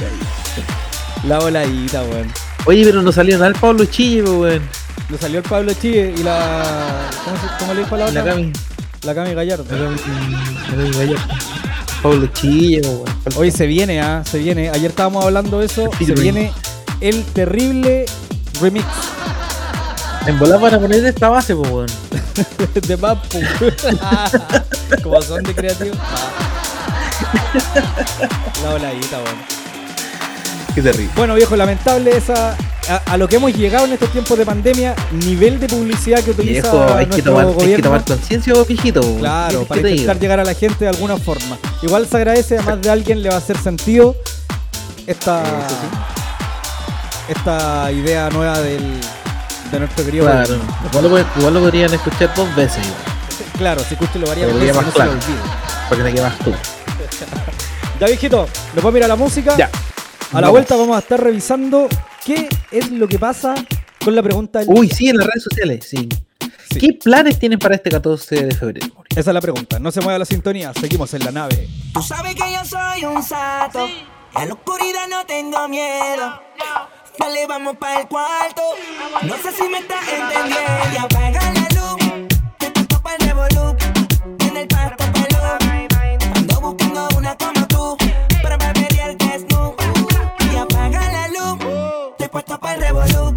La 1.27 1.39
voladita, 1.39 2.03
weón. 2.03 2.33
Oye, 2.67 2.85
pero 2.85 3.03
no 3.03 3.13
salió 3.13 3.37
nada 3.37 3.49
el 3.49 3.55
Pablo 3.55 3.85
Chille, 3.85 4.23
pues, 4.23 4.35
weón. 4.35 4.63
Lo 5.09 5.19
salió 5.19 5.39
el 5.39 5.45
Pablo 5.45 5.73
Chile 5.75 6.15
y 6.17 6.23
la. 6.23 7.09
¿Cómo, 7.25 7.37
se, 7.37 7.43
cómo 7.59 7.75
le 7.75 7.81
dijo 7.81 7.95
a 7.95 7.99
la 7.99 8.05
Y 8.05 8.09
otra? 8.09 8.25
La 8.25 8.31
Cami, 8.31 8.53
La 9.03 9.15
Cami 9.15 9.35
Gallardo. 9.35 9.65
la 9.71 9.79
Cami, 9.79 9.97
la 10.71 10.77
Cami 10.77 10.91
Gallardo. 10.97 11.35
Pablo 12.03 12.27
Chille, 12.35 12.81
pues, 12.83 12.95
weón. 12.95 13.13
Hoy 13.37 13.51
se 13.51 13.67
viene, 13.67 14.01
ah, 14.01 14.23
se 14.25 14.39
viene. 14.39 14.71
Ayer 14.71 14.91
estábamos 14.91 15.25
hablando 15.25 15.61
de 15.61 15.67
eso. 15.67 15.89
Se 15.93 16.07
featuring. 16.07 16.23
viene 16.23 16.53
el 17.01 17.25
terrible 17.25 18.07
remix 18.61 18.85
En 20.27 20.39
volar 20.39 20.61
van 20.61 20.75
a 20.75 20.79
poner 20.79 21.05
esta 21.05 21.29
base, 21.29 21.55
pues, 21.57 21.71
weón. 21.71 21.87
de 22.87 22.97
Mapu. 22.97 23.41
Como 25.03 25.21
son 25.23 25.43
de 25.43 25.55
creativos. 25.55 25.99
La 28.63 28.71
voladita, 28.71 29.17
weón. 29.17 29.63
Qué 30.75 30.83
terrible. 30.83 31.11
Bueno, 31.17 31.35
viejo, 31.35 31.57
lamentable 31.57 32.17
esa. 32.17 32.57
A, 32.89 32.97
a 33.13 33.17
lo 33.17 33.29
que 33.29 33.37
hemos 33.37 33.53
llegado 33.55 33.85
en 33.87 33.93
estos 33.93 34.11
tiempos 34.11 34.37
de 34.37 34.45
pandemia, 34.45 34.97
nivel 35.13 35.61
de 35.61 35.69
publicidad 35.69 36.21
que 36.21 36.33
utiliza 36.33 36.63
Viejo, 36.73 36.95
hay 36.95 37.07
que 37.07 37.11
nuestro 37.11 37.33
tomar, 37.33 37.47
hay 37.47 37.55
gobierno. 37.55 37.77
que 37.77 37.83
tomar 37.83 38.05
conciencia, 38.05 38.55
viejito. 38.67 39.01
Claro, 39.19 39.61
¿Qué 39.61 39.67
para 39.67 39.83
te 39.83 39.91
intentar 39.91 40.19
llegar 40.19 40.41
a 40.41 40.45
la 40.45 40.55
gente 40.55 40.85
de 40.85 40.89
alguna 40.89 41.17
forma. 41.17 41.59
Igual 41.81 42.09
se 42.09 42.17
agradece, 42.17 42.59
a 42.59 42.63
más 42.63 42.81
de 42.83 42.91
alguien 42.91 43.23
le 43.23 43.29
va 43.29 43.37
a 43.37 43.39
hacer 43.39 43.57
sentido 43.57 44.17
esta, 45.07 45.45
esta 47.29 47.93
idea 47.93 48.31
nueva 48.31 48.59
del, 48.61 48.83
de 49.73 49.79
nuestro 49.81 50.05
querido 50.05 50.25
Claro, 50.27 50.55
igual 50.91 51.05
lo, 51.11 51.19
igual 51.39 51.55
lo 51.55 51.61
podrían 51.61 51.93
escuchar 51.95 52.33
dos 52.35 52.55
veces, 52.55 52.79
igual, 52.87 53.03
Claro, 53.59 53.83
si 53.85 53.95
escucho 53.95 54.19
lo 54.19 54.27
varía 54.27 54.45
Para 54.47 54.53
dos 54.55 54.61
que 54.61 54.67
veces, 54.67 54.77
no 54.77 54.83
más 54.83 54.91
se 54.93 54.97
claro. 54.97 55.13
lo 55.13 55.19
olvide. 55.19 55.39
para 55.89 55.97
que 55.97 56.03
te 56.09 56.13
quede 56.15 56.23
más 56.23 56.39
tú. 56.39 56.53
Ya 58.01 58.07
viejito, 58.09 58.49
nos 58.75 58.83
vamos 58.85 58.95
a 58.95 58.99
ir 58.99 59.05
a 59.05 59.09
la 59.09 59.17
música. 59.17 59.57
Ya. 59.57 59.67
A 59.67 59.69
la 60.37 60.41
Vamos. 60.41 60.51
vuelta 60.53 60.77
vamos 60.77 60.97
a 60.97 60.99
estar 61.01 61.23
revisando 61.23 61.87
qué 62.25 62.49
es 62.73 62.91
lo 62.91 63.07
que 63.07 63.17
pasa 63.19 63.55
con 64.05 64.17
la 64.17 64.23
pregunta 64.23 64.59
del 64.61 64.69
Uy, 64.71 64.89
sí, 64.89 65.09
en 65.09 65.19
las 65.19 65.27
redes 65.29 65.45
sociales, 65.45 65.87
sí. 65.89 66.09
Sí. 66.73 66.79
¿Qué 66.81 66.95
planes 66.95 67.39
tienen 67.39 67.59
para 67.61 67.75
este 67.77 67.91
14 67.91 68.47
de 68.47 68.55
febrero? 68.57 68.87
Esa 69.11 69.21
es 69.31 69.35
la 69.35 69.41
pregunta. 69.41 69.79
No 69.79 69.93
se 69.93 70.01
mueva 70.01 70.19
la 70.19 70.25
sintonía, 70.25 70.73
seguimos 70.75 71.13
en 71.15 71.25
la 71.25 71.31
nave. 71.31 71.69
Tú 71.95 72.03
sabes 72.03 72.35
que 72.35 72.41
yo 72.51 72.65
soy 72.65 73.05
un 73.05 73.23
sato. 73.23 73.87
Y 73.87 74.05
a 74.35 74.47
la 74.47 74.55
oscuridad 74.55 75.07
no 75.09 75.25
tengo 75.27 75.69
miedo. 75.69 76.41
Dale, 77.19 77.47
vamos 77.47 77.77
para 77.77 78.01
el 78.01 78.09
cuarto. 78.09 78.63
No 79.23 79.37
sé 79.37 79.53
si 79.53 79.69
me 79.69 79.79
estás 79.79 80.01
entendiendo. 80.09 80.83
Y 80.93 80.97
apaga 80.97 81.53
la 81.53 81.69
luz. 81.75 82.29
Te 82.59 82.71
paso 82.71 83.03
para 83.03 83.17
el 83.17 83.27
revolú. 83.27 83.77
En 84.41 84.57
el 84.57 84.69
pasto 84.69 85.05
pelú. 85.13 85.39
Ando 86.35 86.61
buscando 86.61 87.09
una 87.17 87.37
como 87.37 87.67
tú. 87.67 87.97
Para 88.43 88.57
beber 88.57 89.01
el 89.01 89.19
desnudo. 89.19 89.77
Y 90.53 90.57
apaga 90.57 91.13
la 91.13 91.29
luz. 91.29 92.17
Te 92.17 92.29
puesto 92.29 92.59
para 92.59 92.75
el 92.75 92.81
revolú. 92.81 93.35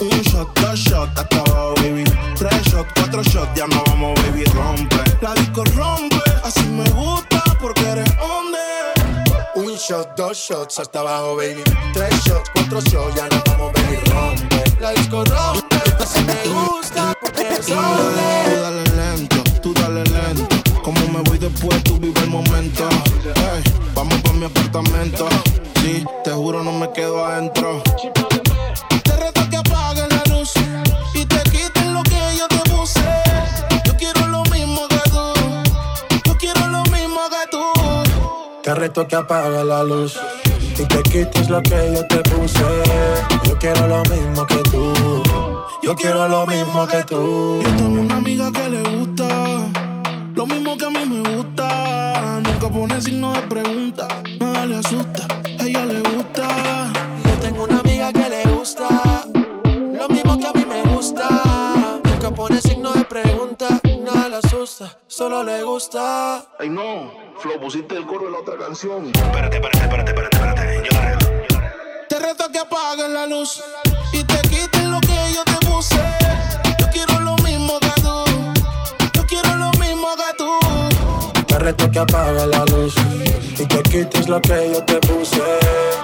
Un 0.00 0.22
shot, 0.22 0.58
dos 0.60 0.78
shots, 0.78 1.16
hasta 1.16 1.36
abajo, 1.38 1.74
baby. 1.76 2.04
Tres 2.36 2.62
shots, 2.64 2.92
cuatro 2.94 3.22
shots, 3.22 3.54
ya 3.54 3.66
no 3.68 3.82
vamos, 3.86 4.20
baby, 4.22 4.44
rompe. 4.46 4.96
La 5.20 5.34
disco 5.34 5.64
rompe, 5.76 6.16
así 6.42 6.64
me 6.66 6.88
gusta 6.90 7.42
porque 7.60 7.88
eres 7.88 8.10
hombre. 8.20 8.60
Un 9.54 9.74
shot, 9.76 10.16
dos 10.16 10.36
shots, 10.36 10.78
hasta 10.80 11.00
abajo, 11.00 11.36
baby 11.36 11.62
que 38.92 39.16
apague 39.16 39.64
la 39.64 39.84
luz 39.84 40.18
y 40.78 40.84
te 40.84 41.02
quites 41.04 41.48
lo 41.48 41.62
que 41.62 41.92
yo 41.94 42.04
te 42.06 42.16
puse. 42.30 42.58
Yo 43.44 43.56
quiero 43.58 43.86
lo 43.86 44.02
mismo 44.02 44.46
que 44.46 44.56
tú. 44.70 45.22
Yo 45.82 45.94
quiero 45.94 46.28
lo 46.28 46.46
mismo 46.46 46.86
que 46.86 47.04
tú. 47.04 47.60
Yo 47.62 47.76
tengo 47.76 48.00
una 48.00 48.16
amiga 48.16 48.50
que 48.50 48.68
le 48.68 48.82
gusta 48.82 49.19
gusta. 65.80 66.44
Ay, 66.58 66.68
no, 66.68 67.10
Flo, 67.38 67.58
pusiste 67.58 67.96
el 67.96 68.06
coro 68.06 68.26
de 68.26 68.32
la 68.32 68.38
otra 68.40 68.56
canción. 68.58 69.06
Espérate, 69.06 69.56
espérate, 69.56 69.78
espérate, 69.78 70.10
espérate, 70.10 70.36
espérate. 70.36 70.82
Yo 70.84 71.00
la 71.00 72.06
Te 72.06 72.18
reto 72.18 72.52
que 72.52 72.58
apagues 72.58 73.08
la 73.08 73.26
luz 73.26 73.62
y 74.12 74.22
te 74.22 74.40
quites 74.42 74.84
lo 74.84 75.00
que 75.00 75.32
yo 75.34 75.42
te 75.44 75.66
puse. 75.66 75.96
Yo 76.78 76.86
quiero 76.92 77.20
lo 77.20 77.34
mismo 77.36 77.80
que 77.80 78.00
tú. 78.02 78.24
Yo 79.14 79.26
quiero 79.26 79.56
lo 79.56 79.70
mismo 79.78 80.08
que 80.20 80.36
tú. 80.36 81.46
Te 81.46 81.58
reto 81.58 81.90
que 81.90 81.98
apagues 81.98 82.46
la 82.46 82.64
luz 82.66 82.94
y 83.58 83.64
te 83.64 83.82
quites 83.84 84.28
lo 84.28 84.38
que 84.42 84.72
yo 84.74 84.84
te 84.84 85.00
puse 85.00 85.99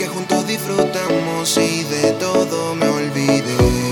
que 0.00 0.08
juntos 0.08 0.46
disfrutamos 0.46 1.58
y 1.58 1.84
de 1.84 2.12
todo 2.12 2.74
me 2.74 2.88
olvidé. 2.88 3.89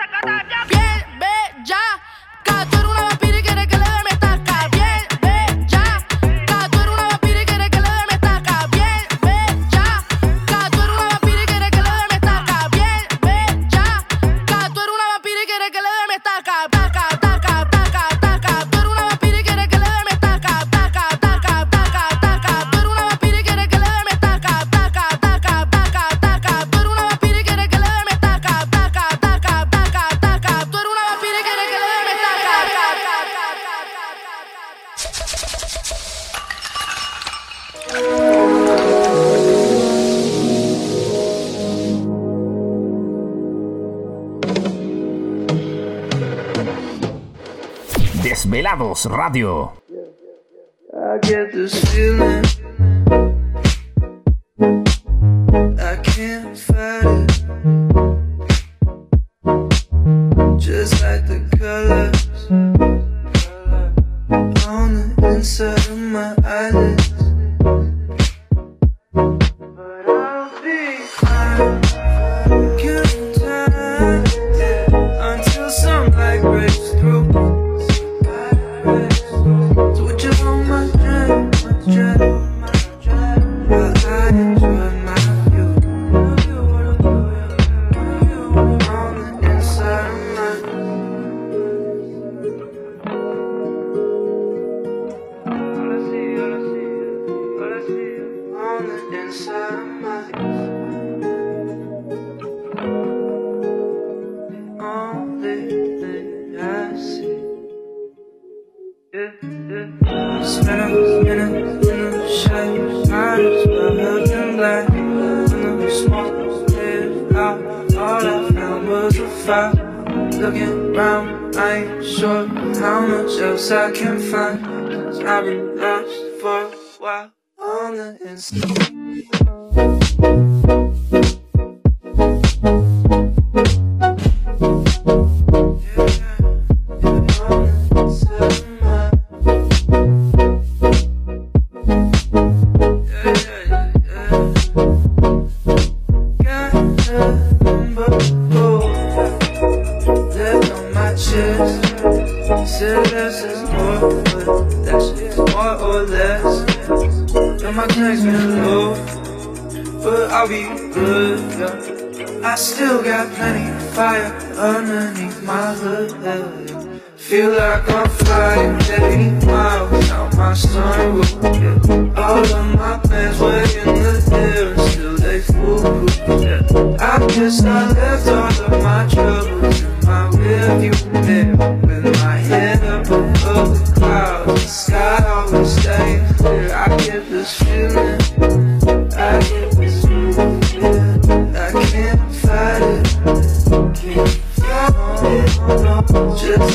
Te 0.00 0.39
Radio. 48.78 49.72
I 50.96 51.18
get 51.18 51.50
this 51.52 51.74
feeling. 51.92 52.44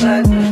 let 0.02 0.45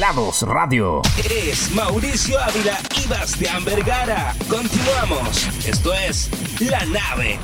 Desvelados 0.00 0.40
Radio. 0.48 1.02
Es 1.18 1.70
Mauricio 1.72 2.42
Ávila 2.42 2.78
y 2.96 3.06
Bastián 3.06 3.62
Vergara. 3.66 4.34
Continuamos. 4.48 5.46
Esto 5.66 5.92
es 5.92 6.30
La 6.58 6.82
Nave. 6.86 7.38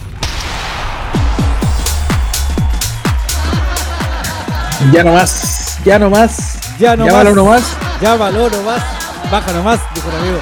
Ya 4.90 5.04
no 5.04 5.12
más, 5.12 5.76
ya 5.84 5.98
no 5.98 6.08
más. 6.08 6.58
Ya 6.78 6.96
no 6.96 7.04
Llámalo 7.04 7.28
más. 7.28 7.36
nomás. 7.36 7.62
Llámalo 8.00 8.48
nomás. 8.48 8.82
Baja 9.30 9.52
nomás, 9.52 9.80
dijo 9.94 10.08
el 10.08 10.16
amigo. 10.16 10.38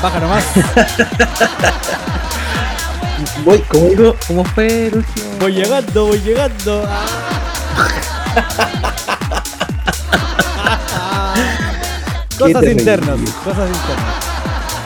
Baja 0.00 0.20
nomás. 0.20 0.44
Voy, 3.44 3.58
¿cómo? 3.62 4.14
¿Cómo 4.28 4.44
fue 4.44 4.86
el 4.86 4.98
último? 4.98 5.26
voy 5.40 5.54
llegando, 5.54 6.06
voy 6.06 6.20
llegando. 6.20 6.88
cosas 12.38 12.64
internas, 12.64 13.16
cosas 13.44 13.68
internas. 13.68 14.14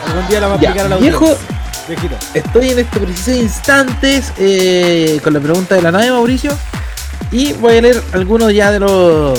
Algún 0.08 0.28
día 0.28 0.40
la 0.40 0.46
vamos 0.48 0.62
a 0.62 0.64
explicar 0.64 0.86
a 0.86 0.88
la 0.88 0.96
viejo. 0.96 1.36
Viejito. 1.88 2.14
Estoy 2.34 2.70
en 2.70 2.78
este 2.78 3.00
preciso 3.00 3.32
instantes 3.32 4.32
eh, 4.38 5.20
con 5.22 5.32
la 5.34 5.40
pregunta 5.40 5.74
de 5.74 5.82
la 5.82 5.90
nave, 5.92 6.10
Mauricio. 6.10 6.52
Y 7.30 7.52
voy 7.54 7.78
a 7.78 7.82
leer 7.82 8.02
algunos 8.12 8.52
ya 8.52 8.70
de 8.70 8.78
los 8.80 9.38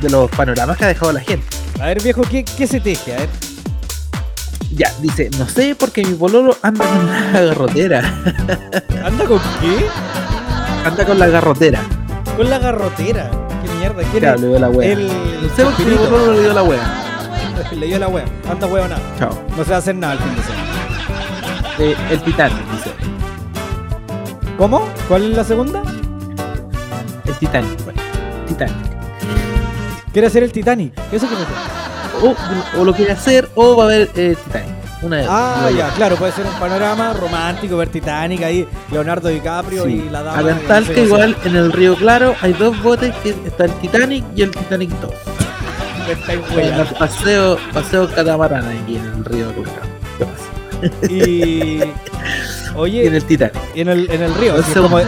de 0.00 0.08
los 0.08 0.30
panoramas 0.30 0.76
que 0.78 0.84
ha 0.84 0.88
dejado 0.88 1.12
la 1.12 1.20
gente. 1.20 1.46
A 1.80 1.86
ver, 1.86 2.02
viejo, 2.02 2.22
¿qué, 2.22 2.44
qué 2.44 2.66
se 2.66 2.80
teje? 2.80 3.14
A 3.14 3.18
ver. 3.18 3.28
Ya, 4.72 4.92
dice, 5.00 5.28
no 5.38 5.46
sé 5.48 5.74
porque 5.78 6.04
mi 6.04 6.14
pololo 6.14 6.56
anda 6.62 6.86
con 6.86 7.06
la 7.06 7.40
garrotera. 7.42 7.98
¿Anda 9.04 9.24
con 9.26 9.38
qué? 9.60 9.86
Anda 10.86 11.04
con 11.04 11.18
la 11.18 11.26
garrotera. 11.26 11.80
Con 12.36 12.48
la 12.48 12.58
garrotera. 12.58 13.30
¿Qué 13.62 13.70
mierda? 13.78 14.02
¿Quién 14.10 14.22
Ya, 14.22 14.34
es? 14.34 14.40
le 14.40 14.46
dio 14.48 14.58
la 14.58 14.68
wea. 14.70 14.92
El... 14.92 15.08
No 15.08 15.56
sé 15.56 15.64
por 15.64 15.74
qué 15.76 15.84
mi 15.84 15.96
pololo 15.96 16.32
le 16.34 16.40
dio 16.40 16.52
la 16.54 16.62
wea. 16.62 17.09
Le 17.72 17.86
dio 17.86 17.98
la 17.98 18.08
wea. 18.08 18.24
Anda 18.50 18.66
wea 18.66 18.88
nada. 18.88 19.00
Chao. 19.18 19.30
No 19.56 19.64
se 19.64 19.70
va 19.70 19.76
a 19.76 19.78
hacer 19.78 19.94
nada 19.94 20.12
el 20.14 20.18
fin 20.20 20.36
de 20.36 20.42
semana. 20.42 20.70
Eh, 21.78 21.96
el 22.10 22.20
Titanic, 22.22 22.58
dice. 22.72 22.90
¿Cómo? 24.58 24.86
¿Cuál 25.08 25.30
es 25.30 25.36
la 25.36 25.44
segunda? 25.44 25.82
El 27.24 27.34
Titanic, 27.34 27.84
bueno. 27.84 28.00
Titanic. 28.46 28.76
Quiere 30.12 30.26
hacer 30.26 30.42
el 30.42 30.52
Titanic. 30.52 30.92
¿Eso 31.12 31.26
quiere 31.26 31.42
hacer? 31.44 31.56
O, 32.76 32.80
o 32.80 32.84
lo 32.84 32.92
quiere 32.92 33.12
hacer 33.12 33.48
o 33.54 33.76
va 33.76 33.84
a 33.84 33.86
ver 33.86 34.10
eh, 34.16 34.36
Titanic. 34.44 34.70
Una 35.02 35.16
de 35.16 35.26
Ah, 35.30 35.56
una 35.62 35.70
ya, 35.70 35.88
claro, 35.94 36.16
puede 36.16 36.32
ser 36.32 36.44
un 36.44 36.52
panorama 36.60 37.14
romántico, 37.14 37.78
ver 37.78 37.88
Titanic 37.88 38.42
ahí, 38.42 38.68
Leonardo 38.90 39.28
DiCaprio 39.28 39.84
Sí. 39.84 40.04
y 40.06 40.10
la 40.10 40.22
dama. 40.22 40.38
Hagan 40.38 40.58
que 40.58 40.66
tal 40.66 40.80
no 40.82 40.86
sé 40.88 40.94
que 40.94 41.00
cómo 41.08 41.16
se 41.16 41.28
igual 41.28 41.36
en 41.46 41.56
el 41.56 41.72
Río 41.72 41.96
Claro 41.96 42.34
hay 42.42 42.52
dos 42.52 42.82
botes 42.82 43.14
que 43.22 43.30
está 43.30 43.64
el 43.64 43.72
Titanic 43.74 44.24
y 44.36 44.42
el 44.42 44.50
Titanic 44.50 44.90
2. 45.00 45.10
Me 46.10 46.20
estáis 46.20 46.40
Bueno, 46.52 46.84
paseo, 46.98 47.56
paseo 47.72 48.08
catamarán 48.12 48.66
aquí 48.66 48.96
en 48.96 49.04
el 49.04 49.24
Río 49.24 49.52
Claro. 49.52 49.80
¿Qué 50.18 50.24
pasa? 50.24 51.12
Y. 51.12 51.80
Oye, 52.74 53.04
Y 53.04 53.06
en 53.06 53.14
el 53.14 53.24
Titanic. 53.24 53.54
en 53.76 53.88
el, 53.88 54.10
en 54.10 54.22
el 54.22 54.34
río. 54.34 54.54
Así 54.54 54.72
como-. 54.74 54.98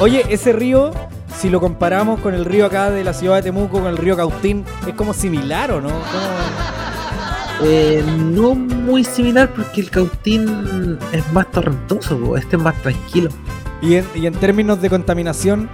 Oye, 0.00 0.24
ese 0.28 0.52
río, 0.52 0.90
si 1.38 1.48
lo 1.48 1.60
comparamos 1.60 2.20
con 2.20 2.34
el 2.34 2.44
río 2.44 2.66
acá 2.66 2.90
de 2.90 3.04
la 3.04 3.14
ciudad 3.14 3.36
de 3.36 3.42
Temuco, 3.44 3.78
con 3.80 3.86
el 3.86 3.96
río 3.96 4.16
Cautín, 4.16 4.64
es 4.86 4.94
como 4.94 5.14
similar 5.14 5.70
o 5.70 5.80
no? 5.80 5.88
Eh, 7.62 8.04
no 8.06 8.54
muy 8.54 9.02
similar 9.04 9.48
porque 9.54 9.80
el 9.80 9.90
Cautín 9.90 10.98
es 11.12 11.32
más 11.32 11.50
torrentoso, 11.50 12.36
este 12.36 12.56
es 12.56 12.62
más 12.62 12.74
tranquilo. 12.82 13.30
Y 13.80 13.94
en, 13.96 14.06
y 14.14 14.26
en 14.26 14.34
términos 14.34 14.80
de 14.82 14.90
contaminación, 14.90 15.70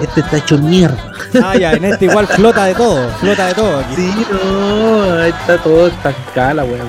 Este 0.00 0.20
está 0.20 0.38
hecho 0.38 0.58
mierda. 0.58 1.13
Ah, 1.42 1.56
ya, 1.56 1.72
en 1.72 1.84
este 1.84 2.04
igual 2.06 2.26
flota 2.26 2.64
de 2.64 2.74
todo, 2.74 3.08
flota 3.20 3.46
de 3.46 3.54
todo 3.54 3.78
aquí. 3.80 3.94
Sí, 3.96 4.26
no, 4.30 5.12
ahí 5.20 5.30
está 5.30 5.58
todo 5.58 5.86
estancada 5.88 6.64
weón. 6.64 6.88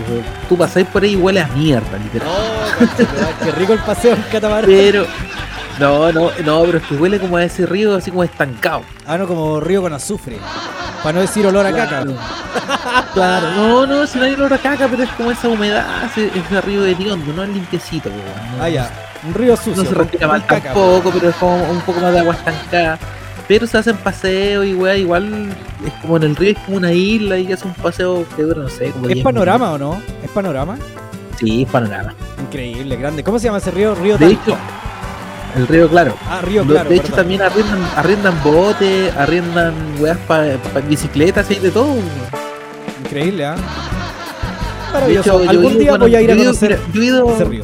Tú 0.50 0.58
pasáis 0.58 0.86
por 0.88 1.04
ahí 1.04 1.14
y 1.14 1.16
huele 1.16 1.41
a 1.41 1.48
mierda, 1.48 1.98
literal. 1.98 2.30
Conchetumare, 2.78 3.34
qué 3.43 3.52
rico 3.52 3.74
el 3.74 3.80
paseo 3.80 4.14
en 4.16 4.22
catamarán. 4.32 4.66
Pero, 4.66 5.06
no, 5.80 6.12
no, 6.12 6.32
no, 6.43 6.64
pero 6.64 6.78
es 6.78 6.84
que 6.86 6.96
huele 6.96 7.20
como 7.20 7.38
a 7.38 7.43
ese 7.43 7.66
río 7.66 7.96
así 7.96 8.12
como 8.12 8.24
estancado. 8.24 8.82
Ah, 9.08 9.18
no, 9.18 9.28
como 9.28 9.60
río 9.60 9.82
con 9.82 9.93
azufre. 9.93 10.38
Para 11.04 11.14
no 11.16 11.22
decir 11.22 11.46
olor 11.46 11.66
a 11.68 11.72
caca. 11.72 12.04
Claro, 13.14 13.52
no, 13.52 13.86
no, 13.86 14.08
si 14.08 14.18
no 14.18 14.26
hay 14.26 14.34
olor 14.34 14.54
a 14.54 14.58
caca, 14.58 14.88
pero 14.89 15.04
es 15.04 15.10
como 15.12 15.32
esa 15.32 15.48
humedad, 15.48 15.86
ese, 16.06 16.28
ese 16.38 16.62
río 16.62 16.82
de 16.82 16.96
Tiondo, 16.96 17.32
no 17.34 17.43
es 17.43 17.50
limpiecito, 17.50 18.10
weón, 18.10 18.58
no- 18.58 18.64
Ah, 18.64 18.70
ya. 18.70 18.89
Un 19.28 19.34
río 19.34 19.56
sucio. 19.58 19.76
No 19.84 19.89
se 19.89 19.96
respira 19.96 20.28
mal 20.28 20.46
caca, 20.46 20.66
tampoco, 20.74 21.12
pero 21.12 21.30
es 21.30 21.36
como 21.36 21.56
un 21.70 21.82
poco 21.82 22.00
más 22.00 22.14
de 22.14 22.20
agua 22.20 22.34
estancada. 22.36 23.00
Pero 23.48 23.68
se 23.68 23.78
hacen 23.78 23.96
paseos 23.98 24.66
y 24.66 24.74
weá, 24.74 24.98
igual 24.98 25.56
es 25.86 25.93
como 26.02 26.18
en 26.18 26.24
el 26.24 26.36
río, 26.36 26.52
es 26.52 26.58
como 26.66 26.78
una 26.78 26.91
isla 26.91 27.38
y 27.38 27.52
hace 27.52 27.68
un 27.68 27.74
paseo 27.76 28.26
que 28.36 28.41
dura, 28.41 28.62
no 28.64 28.70
sé, 28.70 28.89
como 28.91 29.08
¿Es 29.08 29.14
10 29.16 29.24
panorama 29.24 29.72
o 29.74 29.78
no? 29.78 30.02
¿Es 30.24 30.30
panorama? 30.32 30.78
Sí, 31.39 31.64
es 31.64 31.70
panorama. 31.70 32.16
Increíble, 32.41 32.96
grande. 32.96 33.24
¿Cómo 33.24 33.38
se 33.38 33.46
llama 33.46 33.60
ese 33.60 33.70
río? 33.72 33.93
Río 33.93 34.18
De 34.18 34.28
hecho, 34.28 34.58
el 35.56 35.68
río 35.68 35.88
Claro. 35.89 36.16
Ah, 36.28 36.41
Río 36.41 36.64
Claro. 36.66 36.89
de 36.89 36.96
hecho, 36.96 37.14
también 37.14 37.41
arriendan, 37.43 37.80
arriendan 37.96 38.43
botes, 38.43 39.16
arriendan 39.16 39.74
weas 40.00 40.18
para 40.28 40.58
bicicletas 40.89 41.50
y 41.52 41.56
de 41.56 41.70
todo. 41.72 41.93
Increíble, 43.04 43.46
¿ah? 43.46 43.56
De 43.56 44.93
Maravilloso. 44.93 45.41
hecho, 45.41 45.50
Algún 45.50 45.78
día 45.78 45.98
voy 45.98 46.16
a 46.16 46.22
ir 46.22 46.32
a 46.32 46.34
ido- 46.36 46.46
conocer 46.46 46.80
yo 46.93 47.02
he 47.02 47.06
ido- 47.06 47.30
ese 47.36 47.46
río. 47.46 47.64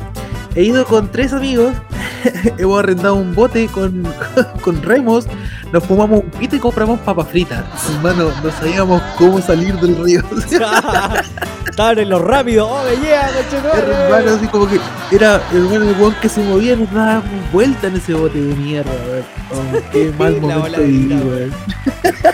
He 0.54 0.64
ido 0.64 0.86
con 0.86 1.10
tres 1.10 1.32
amigos, 1.34 1.74
hemos 2.58 2.78
arrendado 2.80 3.16
un 3.16 3.34
bote 3.34 3.68
con, 3.68 4.06
con 4.62 4.82
remos, 4.84 5.26
nos 5.72 5.84
fumamos 5.86 6.22
un 6.22 6.30
pito 6.32 6.56
y 6.56 6.60
compramos 6.60 7.00
papas 7.00 7.28
fritas. 7.30 7.64
Hermano, 7.90 8.30
no 8.44 8.52
sabíamos 8.52 9.02
cómo 9.18 9.42
salir 9.42 9.74
del 9.80 9.96
río. 10.04 10.22
Estaban 11.70 12.00
en 12.00 12.10
lo 12.10 12.20
rápido. 12.20 12.68
¡Oh, 12.68 12.84
conchetumare! 12.84 14.04
hermano, 14.04 14.32
así 14.32 14.48
como 14.48 14.68
que 14.68 14.80
era 15.12 15.42
hermano 15.52 15.90
el 15.90 15.96
weón 15.98 16.16
que 16.22 16.28
se 16.28 16.42
movía, 16.42 16.76
nos 16.76 16.92
daba 16.92 17.24
vuelta 17.54 17.88
en 17.88 17.96
ese 17.96 18.14
bote 18.14 18.40
de 18.40 18.56
mierda, 18.56 18.92
weón. 19.08 19.24
Oh, 19.52 19.92
qué 19.92 20.14
mal 20.20 20.36
La 20.36 20.58
momento 20.58 20.82
viví, 20.82 21.14
weón. 21.14 21.54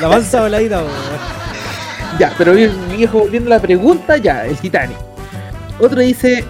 La 0.02 0.10
mansa 0.10 0.42
voladita, 0.42 0.78
weón. 0.80 1.38
Ya, 2.20 2.34
pero 2.38 2.54
bien, 2.54 2.72
viejo, 2.96 3.20
volviendo 3.20 3.54
a 3.54 3.58
la 3.58 3.62
pregunta, 3.62 4.18
ya, 4.18 4.46
el 4.48 4.58
Titanic. 4.58 4.98
Otro 5.80 6.00
dice, 6.00 6.44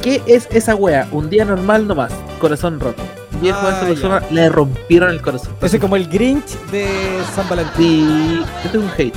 ¿qué 0.00 0.22
es 0.26 0.48
esa 0.50 0.74
wea? 0.74 1.06
Un 1.10 1.28
día 1.28 1.44
normal 1.44 1.86
nomás, 1.86 2.12
corazón 2.40 2.80
roto. 2.80 3.02
Viejo, 3.44 3.58
a 3.58 3.68
Ah, 3.68 3.76
esa 3.76 3.86
persona 3.86 4.22
le 4.30 4.48
rompieron 4.48 5.10
el 5.10 5.20
corazón. 5.22 5.52
Ese 5.60 5.76
es 5.76 5.80
como 5.80 5.96
el 5.96 6.08
Grinch 6.08 6.58
de 6.70 6.86
San 7.34 7.48
Valentín. 7.48 8.42
Sí, 8.42 8.44
este 8.64 8.78
es 8.78 8.84
un 8.84 8.90
hate. 8.96 9.16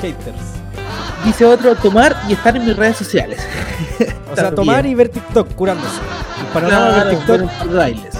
Haters. 0.00 0.52
Dice 1.24 1.44
otro, 1.44 1.74
tomar 1.76 2.16
y 2.28 2.32
estar 2.32 2.56
en 2.56 2.64
mis 2.66 2.76
redes 2.76 2.96
sociales. 2.96 3.40
O 4.32 4.34
sea, 4.34 4.54
tomar 4.54 4.86
y 4.86 4.94
ver 4.94 5.10
TikTok 5.10 5.52
curándose. 5.54 5.98
De 6.54 6.60
Claro, 6.66 7.04
ver 7.04 7.10
TikTok. 7.18 7.38
ver 7.66 7.76
bailes. 7.76 8.14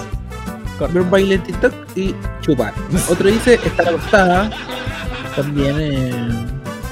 Ver 0.79 1.03
un 1.03 1.11
baile 1.11 1.35
en 1.37 1.43
TikTok 1.43 1.73
y 1.97 2.15
chupar. 2.43 2.75
Otro 3.09 3.29
dice 3.31 3.55
estar 3.55 3.89
acostada. 3.89 4.51
También 5.35 5.75
eh, 5.81 6.11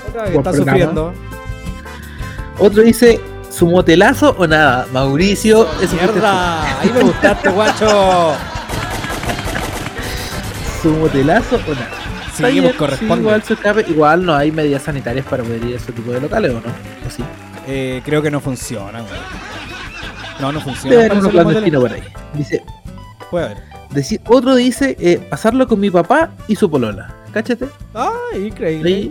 está 0.06 0.22
programa. 0.22 0.52
sufriendo. 0.54 1.12
Otro 2.58 2.82
dice 2.82 3.20
su 3.50 3.66
motelazo 3.66 4.34
o 4.38 4.46
nada. 4.46 4.86
Mauricio, 4.92 5.66
fuiste 5.66 5.96
Mierda, 5.96 6.80
ahí 6.80 6.90
me 6.92 7.02
gustaste, 7.02 7.48
guacho. 7.50 8.34
Su 10.82 10.90
motelazo 10.92 11.56
o 11.56 11.74
nada. 11.74 11.90
Sí, 12.34 12.72
corresponde. 12.78 13.14
sí, 13.16 13.20
igual, 13.20 13.42
se 13.42 13.54
escape. 13.54 13.84
igual 13.88 14.24
no 14.24 14.34
hay 14.34 14.50
medidas 14.50 14.82
sanitarias 14.82 15.26
para 15.26 15.42
poder 15.42 15.62
ir 15.64 15.74
a 15.74 15.76
ese 15.76 15.92
tipo 15.92 16.10
de 16.12 16.20
locales 16.20 16.52
o 16.52 16.54
no. 16.54 16.60
¿O 17.06 17.10
sí? 17.10 17.22
Eh, 17.66 18.00
creo 18.04 18.22
que 18.22 18.30
no 18.30 18.40
funciona, 18.40 19.00
güey. 19.00 19.20
No, 20.40 20.52
no 20.52 20.60
funciona. 20.60 20.96
Debe 20.96 21.10
haber 21.10 21.18
uno 21.18 21.30
clandestino 21.30 21.80
por 21.80 21.92
ahí. 21.92 22.02
Dice, 22.32 22.62
Puede 23.30 23.44
haber. 23.46 23.58
Decir, 23.90 24.20
otro 24.26 24.54
dice 24.54 24.96
eh, 25.00 25.18
pasarlo 25.18 25.66
con 25.66 25.80
mi 25.80 25.90
papá 25.90 26.30
y 26.48 26.56
su 26.56 26.70
polola. 26.70 27.14
Cáchate. 27.32 27.66
Ah, 27.94 28.12
increíble. 28.34 29.10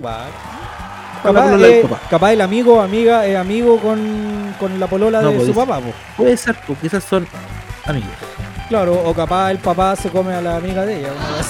La 1.24 1.68
eh, 1.68 1.86
capaz 2.10 2.34
el 2.34 2.42
amigo, 2.42 2.82
amiga, 2.82 3.26
es 3.26 3.38
amigo 3.38 3.78
con, 3.80 4.54
con 4.60 4.80
la 4.80 4.88
polola 4.88 5.22
No, 5.22 5.30
de 5.32 5.36
pues, 5.36 5.48
su 5.48 5.54
papá. 5.54 5.80
Puede 6.16 6.38
ser, 6.38 6.56
porque 6.66 6.88
esas 6.88 7.04
son 7.04 7.28
amigos. 7.86 8.10
Claro, 8.70 8.94
o 9.06 9.14
capaz 9.14 9.52
el 9.52 9.58
papá 9.58 9.96
se 9.96 10.10
come 10.10 10.34
a 10.34 10.42
la 10.42 10.56
amiga 10.58 10.86
de 10.86 11.00
ella, 11.00 11.10
una 11.12 11.38
vez. 11.38 11.48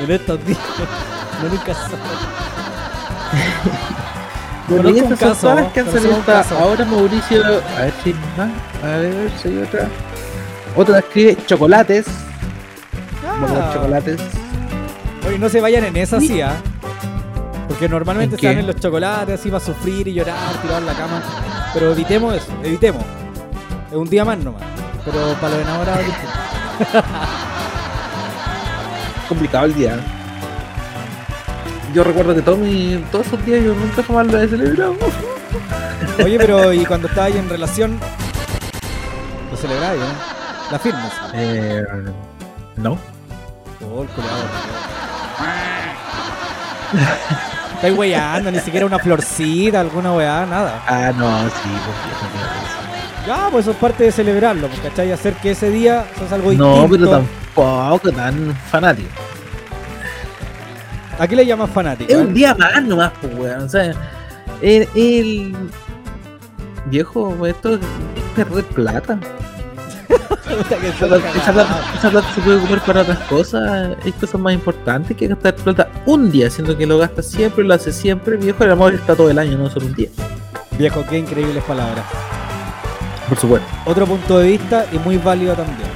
en 0.00 0.10
estos 0.10 0.44
días. 0.44 0.58
No 1.42 1.48
nunca. 1.48 1.72
Bueno, 4.68 4.90
y 4.90 4.98
estas 4.98 5.20
son 5.20 5.36
todas 5.38 5.56
las 5.62 5.72
que 5.72 5.80
han 5.80 5.92
salido 5.92 6.16
ahora, 6.58 6.84
Mauricio. 6.84 7.40
A 7.40 7.82
ver 7.82 7.94
si 8.02 8.10
hay 8.10 8.16
más. 8.36 8.50
A 8.82 8.96
ver 8.96 9.30
si 9.40 9.48
hay 9.48 9.58
otra. 9.58 9.88
Otra 10.74 10.98
escribe 10.98 11.36
chocolates. 11.46 12.06
Vamos 13.24 13.50
a 13.52 13.54
Ah. 13.54 13.58
ver 13.66 13.74
chocolates. 13.74 14.20
Oye, 15.28 15.38
no 15.38 15.48
se 15.48 15.60
vayan 15.60 15.84
en 15.84 15.96
esa, 15.96 16.18
sí, 16.18 16.40
¿ah? 16.40 16.56
Porque 17.68 17.88
normalmente 17.88 18.36
¿En 18.36 18.40
se 18.40 18.46
dan 18.46 18.54
qué? 18.56 18.60
en 18.60 18.66
los 18.66 18.76
chocolates, 18.76 19.40
así 19.40 19.50
va 19.50 19.58
a 19.58 19.60
sufrir 19.60 20.08
y 20.08 20.14
llorar, 20.14 20.36
tirar 20.62 20.80
en 20.80 20.86
la 20.86 20.94
cama. 20.94 21.22
Pero 21.74 21.92
evitemos 21.92 22.34
eso, 22.34 22.52
evitemos. 22.62 23.02
Es 23.90 23.96
un 23.96 24.08
día 24.08 24.24
más 24.24 24.38
nomás. 24.38 24.62
Pero 25.04 25.34
para 25.40 25.54
los 25.56 25.62
enamorados. 25.62 26.04
Complicado 29.28 29.66
el 29.66 29.74
día. 29.74 29.96
¿eh? 29.96 30.00
Yo 31.92 32.04
recuerdo 32.04 32.34
que 32.34 32.42
todo 32.42 32.56
mi, 32.56 33.04
todos 33.10 33.26
esos 33.26 33.44
días 33.44 33.64
yo 33.64 33.74
nunca 33.74 34.02
jamás 34.02 34.26
lo 34.26 34.40
he 34.40 34.48
celebrado. 34.48 34.96
Oye, 36.24 36.38
pero 36.38 36.72
y 36.72 36.84
cuando 36.86 37.08
estabas 37.08 37.32
ahí 37.32 37.38
en 37.38 37.48
relación, 37.48 37.98
lo 39.50 39.56
celebráis, 39.56 40.00
¿no? 40.00 40.06
La 40.70 40.78
firmas. 40.78 41.12
Eh, 41.34 41.84
no. 42.76 42.98
Oh, 43.82 44.02
el. 44.02 44.08
Estáis 47.76 47.96
weyando, 47.96 48.50
ni 48.50 48.58
siquiera 48.60 48.86
una 48.86 48.98
florcita, 48.98 49.80
alguna 49.80 50.12
weá, 50.12 50.46
nada. 50.46 50.82
Ah, 50.86 51.12
no, 51.16 51.48
sí, 51.48 51.68
pues. 51.84 53.26
Ya, 53.26 53.48
pues 53.50 53.64
eso 53.64 53.72
es 53.72 53.76
parte 53.76 54.04
de 54.04 54.12
celebrarlo, 54.12 54.68
pues, 54.68 54.80
¿cachai? 54.80 55.10
Hacer 55.12 55.34
que 55.34 55.50
ese 55.50 55.70
día 55.70 56.04
eso 56.14 56.24
es 56.24 56.32
algo 56.32 56.52
No, 56.52 56.82
distinto. 56.82 56.88
pero 56.90 57.10
tampoco 57.10 58.12
tan 58.12 58.54
fanático. 58.70 59.08
¿A 61.18 61.26
qué 61.26 61.36
le 61.36 61.46
llamas 61.46 61.70
fanático? 61.70 62.10
Es 62.12 62.18
eh? 62.18 62.20
un 62.22 62.34
día 62.34 62.54
más 62.54 62.82
nomás, 62.82 63.12
pues, 63.20 63.34
weón. 63.34 63.62
O 63.62 63.68
sea, 63.68 63.92
el, 64.62 64.88
el- 64.94 65.56
Viejo, 66.86 67.44
esto 67.46 67.74
es 67.74 67.80
perder 68.36 68.64
plata. 68.66 69.18
Esa 70.08 71.06
plata, 71.06 71.30
esa 71.34 71.52
plata- 71.52 71.92
esa 71.98 72.10
plata 72.10 72.34
se 72.34 72.40
puede 72.40 72.58
ocupar 72.58 72.80
para 72.84 73.02
otras 73.02 73.18
cosas. 73.20 73.96
Hay 74.04 74.12
cosas 74.12 74.40
más 74.40 74.54
importantes 74.54 75.16
que 75.16 75.26
gastar 75.26 75.54
plata 75.56 75.88
un 76.06 76.30
día, 76.30 76.48
siendo 76.50 76.76
que 76.76 76.86
lo 76.86 76.98
gastas 76.98 77.26
siempre, 77.26 77.64
lo 77.64 77.74
haces 77.74 77.94
siempre. 77.96 78.36
Viejo, 78.36 78.64
el 78.64 78.70
amor 78.70 78.94
está 78.94 79.14
todo 79.14 79.30
el 79.30 79.38
año, 79.38 79.58
no 79.58 79.68
solo 79.68 79.86
un 79.86 79.94
día. 79.94 80.08
Viejo, 80.78 81.04
qué 81.08 81.18
increíbles 81.18 81.62
palabras. 81.64 82.04
Por 83.28 83.38
supuesto. 83.38 83.66
Otro 83.86 84.06
punto 84.06 84.38
de 84.38 84.48
vista 84.52 84.86
y 84.92 84.98
muy 84.98 85.16
válido 85.18 85.54
también. 85.54 85.88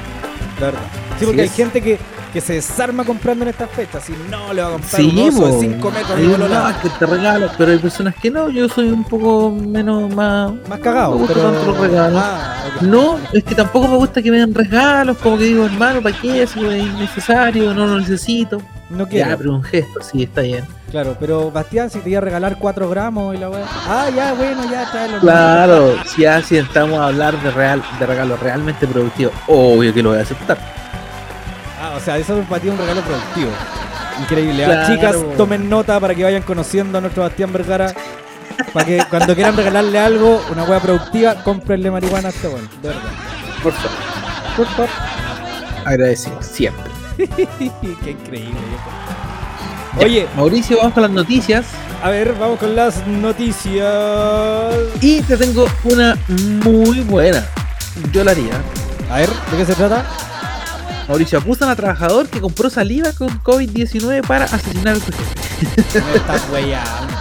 La 0.59 0.67
verdad. 0.67 0.81
Sí, 1.19 1.27
porque 1.27 1.43
hay 1.43 1.49
gente 1.49 1.81
que, 1.81 1.99
que 2.31 2.41
se 2.41 2.55
desarma 2.55 3.05
comprando 3.05 3.45
en 3.45 3.49
estas 3.51 3.71
fechas. 3.71 4.05
Si 4.05 4.13
no, 4.31 4.53
le 4.53 4.63
va 4.63 4.69
a 4.69 4.73
comprar 4.73 5.01
Sí, 5.01 5.09
un 5.15 5.29
oso 5.29 5.47
de 5.47 5.53
po. 5.53 5.61
5 5.61 5.91
metros 5.91 6.11
Hay 6.19 6.23
de 6.27 6.29
bolola. 6.33 6.77
que 6.83 6.89
te 6.91 7.07
regalan, 7.07 7.51
pero 7.59 7.73
hay 7.73 7.79
personas 7.79 8.15
que 8.15 8.31
no. 8.31 8.49
Yo 8.51 8.69
soy 8.69 8.89
un 8.89 9.05
poco 9.05 9.51
menos 9.51 10.15
más. 10.15 10.53
Más 10.69 10.79
cagado, 10.81 11.13
Me 11.13 11.19
gustan 11.19 11.37
pero- 11.37 11.51
tanto 11.53 11.67
los 11.73 11.79
regalos. 11.81 12.23
Ah. 12.25 12.57
No, 12.83 13.19
es 13.33 13.45
que 13.45 13.55
tampoco 13.55 13.89
me 13.89 13.97
gusta 13.97 14.23
que 14.23 14.31
me 14.31 14.39
den 14.39 14.55
regalos. 14.55 15.17
Como 15.19 15.37
que 15.39 15.45
digo, 15.45 15.65
hermano, 15.67 16.01
¿para 16.03 16.17
qué? 16.17 16.47
Si 16.47 16.65
es 16.65 16.83
innecesario, 16.87 17.75
no 17.75 17.87
lo 17.87 17.99
necesito. 17.99 18.61
No 18.91 19.07
quiero. 19.09 19.31
Ya, 19.31 19.37
pero 19.37 19.53
un 19.55 19.63
gesto, 19.63 20.01
sí, 20.03 20.25
está 20.25 20.41
bien. 20.41 20.65
Claro, 20.91 21.17
pero 21.21 21.53
Bastián, 21.53 21.89
si 21.91 22.01
te 22.01 22.11
iba 22.11 22.19
a 22.19 22.23
regalar 22.23 22.57
4 22.59 22.89
gramos 22.91 23.37
y 23.37 23.39
la 23.39 23.49
weá. 23.49 23.65
Ah, 23.89 24.09
ya, 24.15 24.33
bueno, 24.33 24.63
ya, 24.69 24.91
tráelo. 24.91 25.21
Claro, 25.21 25.95
si 26.05 26.25
así 26.25 26.57
estamos 26.57 26.99
a 26.99 27.07
hablar 27.07 27.41
de 27.41 27.51
real, 27.53 27.81
de 28.01 28.07
regalos 28.07 28.41
realmente 28.41 28.89
productivos, 28.89 29.33
obvio 29.47 29.95
que 29.95 30.03
lo 30.03 30.11
voy 30.11 30.19
a 30.19 30.23
aceptar. 30.23 30.59
O 32.01 32.03
sea, 32.03 32.17
eso 32.17 32.41
es 32.41 32.47
para 32.47 32.63
ti 32.63 32.69
un 32.69 32.79
regalo 32.79 33.03
productivo. 33.03 33.51
Increíble. 34.23 34.65
Claro. 34.65 34.95
Chicas, 34.95 35.17
tomen 35.37 35.69
nota 35.69 36.01
para 36.01 36.15
que 36.15 36.25
vayan 36.25 36.43
conociendo 36.43 36.97
a 36.99 37.01
nuestro 37.01 37.23
Bastián 37.23 37.53
Vergara. 37.53 37.95
Para 38.73 38.87
que 38.87 39.03
cuando 39.11 39.35
quieran 39.35 39.57
regalarle 39.57 39.99
algo, 39.99 40.43
una 40.51 40.65
hueá 40.65 40.81
productiva, 40.81 41.43
cómprenle 41.45 41.91
marihuana 41.91 42.29
a 42.29 42.31
este 42.31 42.49
weón. 42.49 42.69
De 42.83 42.89
verdad. 42.89 43.11
Por 43.63 43.73
favor. 43.73 43.91
Por 44.57 44.67
favor. 44.67 44.89
Agradecido, 45.85 46.43
siempre. 46.43 46.85
Qué 47.17 48.11
increíble. 48.11 48.55
Oye, 49.99 50.27
Mauricio, 50.37 50.79
vamos 50.79 50.95
con 50.95 51.03
las 51.03 51.13
noticias. 51.13 51.67
a 52.03 52.11
ver, 52.11 52.35
vamos 52.39 52.59
con 52.59 52.75
las 52.75 53.07
noticias. 53.07 54.75
Y 55.01 55.21
te 55.23 55.37
tengo 55.37 55.67
una 55.85 56.17
muy 56.65 57.01
buena. 57.01 57.45
Yo 58.13 58.25
la 58.25 58.31
haría. 58.31 58.55
A 59.11 59.19
ver, 59.19 59.29
¿de 59.29 59.57
qué 59.59 59.67
se 59.67 59.75
trata? 59.75 60.07
Mauricio, 61.11 61.41
acusan 61.41 61.69
a 61.69 61.75
trabajador 61.75 62.29
que 62.29 62.41
compró 62.41 62.71
saliva 62.71 63.11
con 63.13 63.29
COVID-19 63.43 64.25
para 64.25 64.45
asesinar 64.45 64.97
a 64.97 65.01
su 65.01 65.07
jefe. 65.11 66.01
Me 66.09 66.15
estás 66.15 66.43
weyando. 66.53 67.17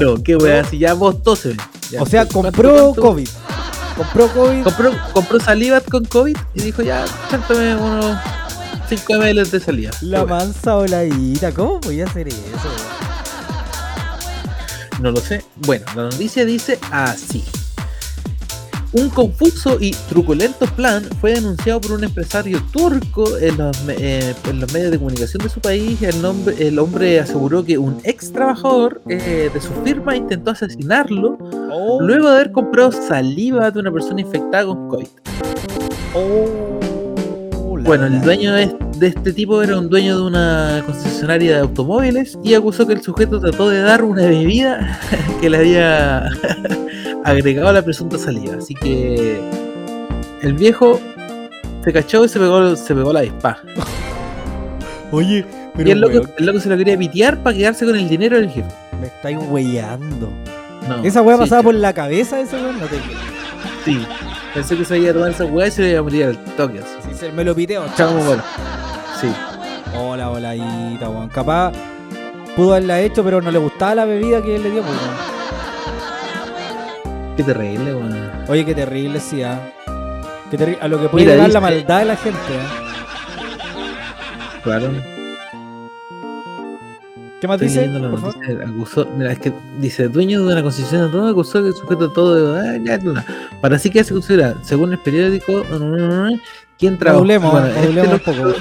No, 0.00 0.20
qué 0.20 0.34
wea, 0.34 0.64
si 0.64 0.78
ya 0.78 0.92
vos 0.94 1.22
tose. 1.22 1.56
O 2.00 2.04
sea, 2.04 2.26
¿cuánto- 2.26 2.32
compró 2.50 2.72
cuánto? 2.74 3.00
COVID. 3.02 3.28
Compró 3.96 4.28
COVID. 4.32 4.62
Compró, 4.64 4.92
compró 5.12 5.38
saliva 5.38 5.80
con 5.82 6.04
COVID 6.04 6.36
y 6.54 6.62
dijo 6.62 6.82
ya, 6.82 7.04
chántame 7.30 7.76
unos 7.76 8.18
5 8.88 9.12
ml 9.14 9.48
de 9.52 9.60
saliva. 9.60 9.92
La 10.00 10.24
mansa 10.24 10.74
voladita. 10.74 11.52
¿Cómo 11.52 11.78
voy 11.78 12.00
a 12.00 12.06
hacer 12.06 12.26
eso? 12.26 12.40
No 15.00 15.12
lo 15.12 15.20
sé. 15.20 15.44
Bueno, 15.64 15.84
la 15.94 16.02
noticia 16.04 16.44
dice 16.44 16.80
así. 16.90 17.44
Un 18.94 19.10
confuso 19.10 19.76
y 19.80 19.90
truculento 20.08 20.66
plan 20.66 21.02
fue 21.20 21.34
denunciado 21.34 21.80
por 21.80 21.92
un 21.92 22.04
empresario 22.04 22.62
turco 22.72 23.36
en 23.38 23.58
los, 23.58 23.76
eh, 23.88 24.34
en 24.48 24.60
los 24.60 24.72
medios 24.72 24.92
de 24.92 24.98
comunicación 24.98 25.42
de 25.42 25.48
su 25.48 25.60
país. 25.60 26.00
El, 26.00 26.22
nombre, 26.22 26.54
el 26.66 26.78
hombre 26.78 27.18
aseguró 27.18 27.64
que 27.64 27.76
un 27.76 27.98
ex 28.04 28.32
trabajador 28.32 29.02
eh, 29.08 29.50
de 29.52 29.60
su 29.60 29.72
firma 29.84 30.14
intentó 30.14 30.52
asesinarlo 30.52 31.38
Oh, 31.76 32.00
luego 32.00 32.30
de 32.30 32.36
haber 32.36 32.52
comprado 32.52 32.92
saliva 32.92 33.68
de 33.72 33.80
una 33.80 33.90
persona 33.90 34.20
infectada 34.20 34.64
con 34.66 34.88
COVID. 34.88 35.06
oh, 36.14 37.76
la, 37.76 37.84
Bueno, 37.84 38.06
el 38.06 38.20
dueño 38.20 38.52
de, 38.52 38.76
de 38.98 39.08
este 39.08 39.32
tipo 39.32 39.60
era 39.60 39.76
un 39.76 39.88
dueño 39.88 40.16
de 40.16 40.22
una 40.24 40.84
concesionaria 40.86 41.54
de 41.56 41.60
automóviles 41.62 42.38
y 42.44 42.54
acusó 42.54 42.86
que 42.86 42.92
el 42.92 43.02
sujeto 43.02 43.40
trató 43.40 43.70
de 43.70 43.80
dar 43.80 44.04
una 44.04 44.22
bebida 44.22 45.00
que 45.40 45.50
le 45.50 45.56
había 45.56 46.30
agregado 47.24 47.68
a 47.68 47.72
la 47.72 47.82
presunta 47.82 48.18
saliva. 48.18 48.56
Así 48.56 48.74
que 48.74 49.40
el 50.42 50.52
viejo 50.54 51.00
se 51.82 51.92
cachó 51.92 52.24
y 52.24 52.28
se 52.28 52.38
pegó, 52.38 52.76
se 52.76 52.94
pegó 52.94 53.12
la 53.12 53.22
dispa. 53.22 53.58
Oye, 55.10 55.44
pero 55.74 55.88
y 55.88 55.92
el 55.92 56.00
loco, 56.00 56.28
el 56.38 56.46
loco 56.46 56.60
se 56.60 56.68
lo 56.68 56.76
quería 56.76 56.96
pitear 56.96 57.42
para 57.42 57.56
quedarse 57.56 57.84
con 57.84 57.96
el 57.96 58.08
dinero 58.08 58.36
del 58.36 58.50
jefe. 58.50 58.68
me 59.00 59.06
estáis 59.08 59.38
weyando. 59.48 60.30
No, 60.88 61.02
Esa 61.02 61.22
weá 61.22 61.36
sí, 61.36 61.42
pasaba 61.42 61.62
por 61.62 61.74
la 61.74 61.92
cabeza 61.92 62.36
de 62.36 62.42
ese 62.42 62.56
weón, 62.56 62.78
no 62.78 62.86
te 62.86 62.96
Sí, 63.84 64.06
pensé 64.52 64.76
que 64.76 64.84
se 64.84 64.98
iba 64.98 65.10
a 65.10 65.14
tomar 65.14 65.30
esa 65.30 65.44
weá 65.46 65.68
y 65.68 65.70
se 65.70 65.82
le 65.82 65.90
iba 65.90 66.00
a 66.00 66.02
morir 66.02 66.24
al 66.24 66.36
toque. 66.56 66.80
Si 67.08 67.14
se 67.16 67.32
me 67.32 67.42
lo 67.44 67.54
piteo, 67.54 67.84
Chamo, 67.96 68.22
bueno. 68.22 68.42
Sí. 69.20 69.28
Hola, 69.96 70.28
voladita, 70.28 71.08
weón. 71.08 71.28
Capaz 71.28 71.72
pudo 72.56 72.72
haberla 72.72 73.00
hecho, 73.00 73.24
pero 73.24 73.40
no 73.40 73.50
le 73.50 73.58
gustaba 73.58 73.94
la 73.94 74.04
bebida 74.04 74.42
que 74.42 74.56
él 74.56 74.62
le 74.62 74.70
dio, 74.72 74.82
pues. 74.82 74.96
Qué 77.36 77.42
terrible, 77.42 77.94
weón. 77.94 78.30
Oye, 78.48 78.64
qué 78.64 78.74
terrible, 78.74 79.20
sí, 79.20 79.42
ah. 79.42 79.60
Qué 80.50 80.58
terri- 80.58 80.78
A 80.80 80.88
lo 80.88 81.00
que 81.00 81.08
puede 81.08 81.24
Mira, 81.24 81.34
llegar 81.36 81.50
la 81.50 81.60
dice- 81.60 81.74
maldad 81.74 81.98
de 82.00 82.04
la 82.04 82.16
gente, 82.16 82.38
¿eh? 82.38 82.80
Claro. 84.62 84.90
¿Qué 87.40 87.48
más 87.48 87.60
Estoy 87.60 87.84
dice? 87.88 88.00
por 88.00 88.20
favor? 88.20 88.64
acusó, 88.66 89.06
mira, 89.18 89.32
es 89.32 89.38
que 89.38 89.52
dice, 89.78 90.08
dueño 90.08 90.44
de 90.46 90.52
una 90.52 90.62
concesión 90.62 91.00
de 91.00 91.06
automóvil 91.06 91.32
acusó 91.32 91.62
que 91.62 91.72
sujeto 91.72 92.10
todo 92.10 92.54
de... 92.54 92.90
ah. 92.90 93.24
Para 93.60 93.76
así 93.76 93.90
que 93.90 94.02
se 94.04 94.14
considera, 94.14 94.54
según 94.62 94.92
el 94.92 94.98
periódico, 94.98 95.62
quien 96.78 96.98
trabajó, 96.98 97.24
bueno, 97.24 97.66
este 97.66 98.00
un 98.02 98.18
poco, 98.18 98.54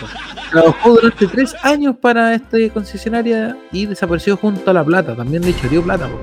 trabajó 0.51 0.93
durante 0.93 1.28
tres 1.28 1.55
años 1.64 1.95
para 1.99 2.36
esta 2.36 2.57
concesionaria 2.74 3.57
y 3.72 3.86
desapareció 3.86 4.38
junto 4.38 4.70
a 4.70 4.74
la 4.74 4.84
plata, 4.84 5.16
también 5.16 5.43
le 5.43 5.55
choreó 5.55 5.82
plata. 5.82 6.07
po. 6.07 6.20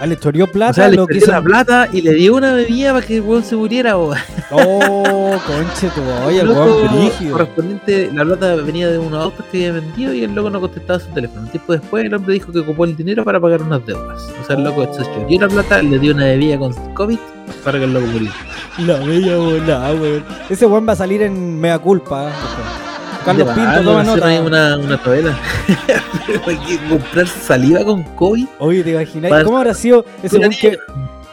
Ah, 0.00 0.06
le 0.06 0.16
choreó 0.16 0.46
plata, 0.46 0.70
o 0.70 0.74
sea, 0.74 0.88
le 0.88 0.96
lo 0.96 1.06
la 1.26 1.42
plata 1.42 1.88
y 1.92 2.00
le 2.02 2.14
dio 2.14 2.36
una 2.36 2.52
bebida 2.52 2.92
para 2.92 3.04
que 3.04 3.16
el 3.16 3.22
weón 3.22 3.42
se 3.42 3.56
muriera. 3.56 3.94
po. 3.94 4.14
Oh, 4.52 5.36
conche 5.44 5.88
tu, 5.88 6.00
oye, 6.24 6.40
el 6.40 6.48
weón 6.50 6.96
brígido. 6.96 7.32
correspondiente, 7.32 8.10
la 8.14 8.24
plata 8.24 8.54
venía 8.56 8.88
de 8.88 8.98
unos 8.98 9.24
autos 9.24 9.44
que 9.50 9.58
había 9.58 9.72
vendido 9.80 10.14
y 10.14 10.22
el 10.22 10.34
loco 10.34 10.50
no 10.50 10.60
contestaba 10.60 11.00
su 11.00 11.08
teléfono. 11.08 11.42
Un 11.42 11.48
tiempo 11.48 11.72
después 11.72 12.04
el 12.04 12.14
hombre 12.14 12.34
dijo 12.34 12.52
que 12.52 12.60
ocupó 12.60 12.84
el 12.84 12.96
dinero 12.96 13.24
para 13.24 13.40
pagar 13.40 13.60
unas 13.60 13.84
deudas. 13.84 14.22
O 14.40 14.46
sea, 14.46 14.54
el 14.54 14.62
loco 14.62 14.86
se 14.94 15.02
choreó 15.02 15.40
la 15.40 15.48
plata, 15.48 15.82
le 15.82 15.98
dio 15.98 16.14
una 16.14 16.26
bebida 16.26 16.58
con 16.58 16.72
COVID 16.94 17.18
para 17.64 17.78
que 17.78 17.84
el 17.84 17.92
loco 17.92 18.06
muriera. 18.06 18.34
La 18.78 18.98
bella 19.00 19.36
volada, 19.36 19.92
weón. 19.94 20.24
Ese 20.48 20.66
weón 20.66 20.86
va 20.88 20.92
a 20.92 20.96
salir 20.96 21.22
en 21.22 21.58
Mea 21.60 21.78
Culpa. 21.78 22.28
¿eh? 22.28 22.32
Carlos 23.24 23.48
Pinto, 23.54 23.82
toma 23.82 24.02
nota. 24.04 24.26
Una, 24.40 24.76
una 24.78 24.96
novela. 25.04 25.38
Pero 26.26 26.40
hay 26.46 26.56
que 26.58 26.78
comprar 26.88 27.26
saliva 27.26 27.84
con 27.84 28.02
COVID. 28.02 28.46
Oye, 28.58 28.82
¿te 28.84 28.90
imaginas? 28.90 29.30
Para- 29.30 29.44
¿Cómo 29.44 29.58
habrá 29.58 29.74
sido 29.74 30.04
ese 30.22 30.38
weón 30.38 30.52
que, 30.52 30.78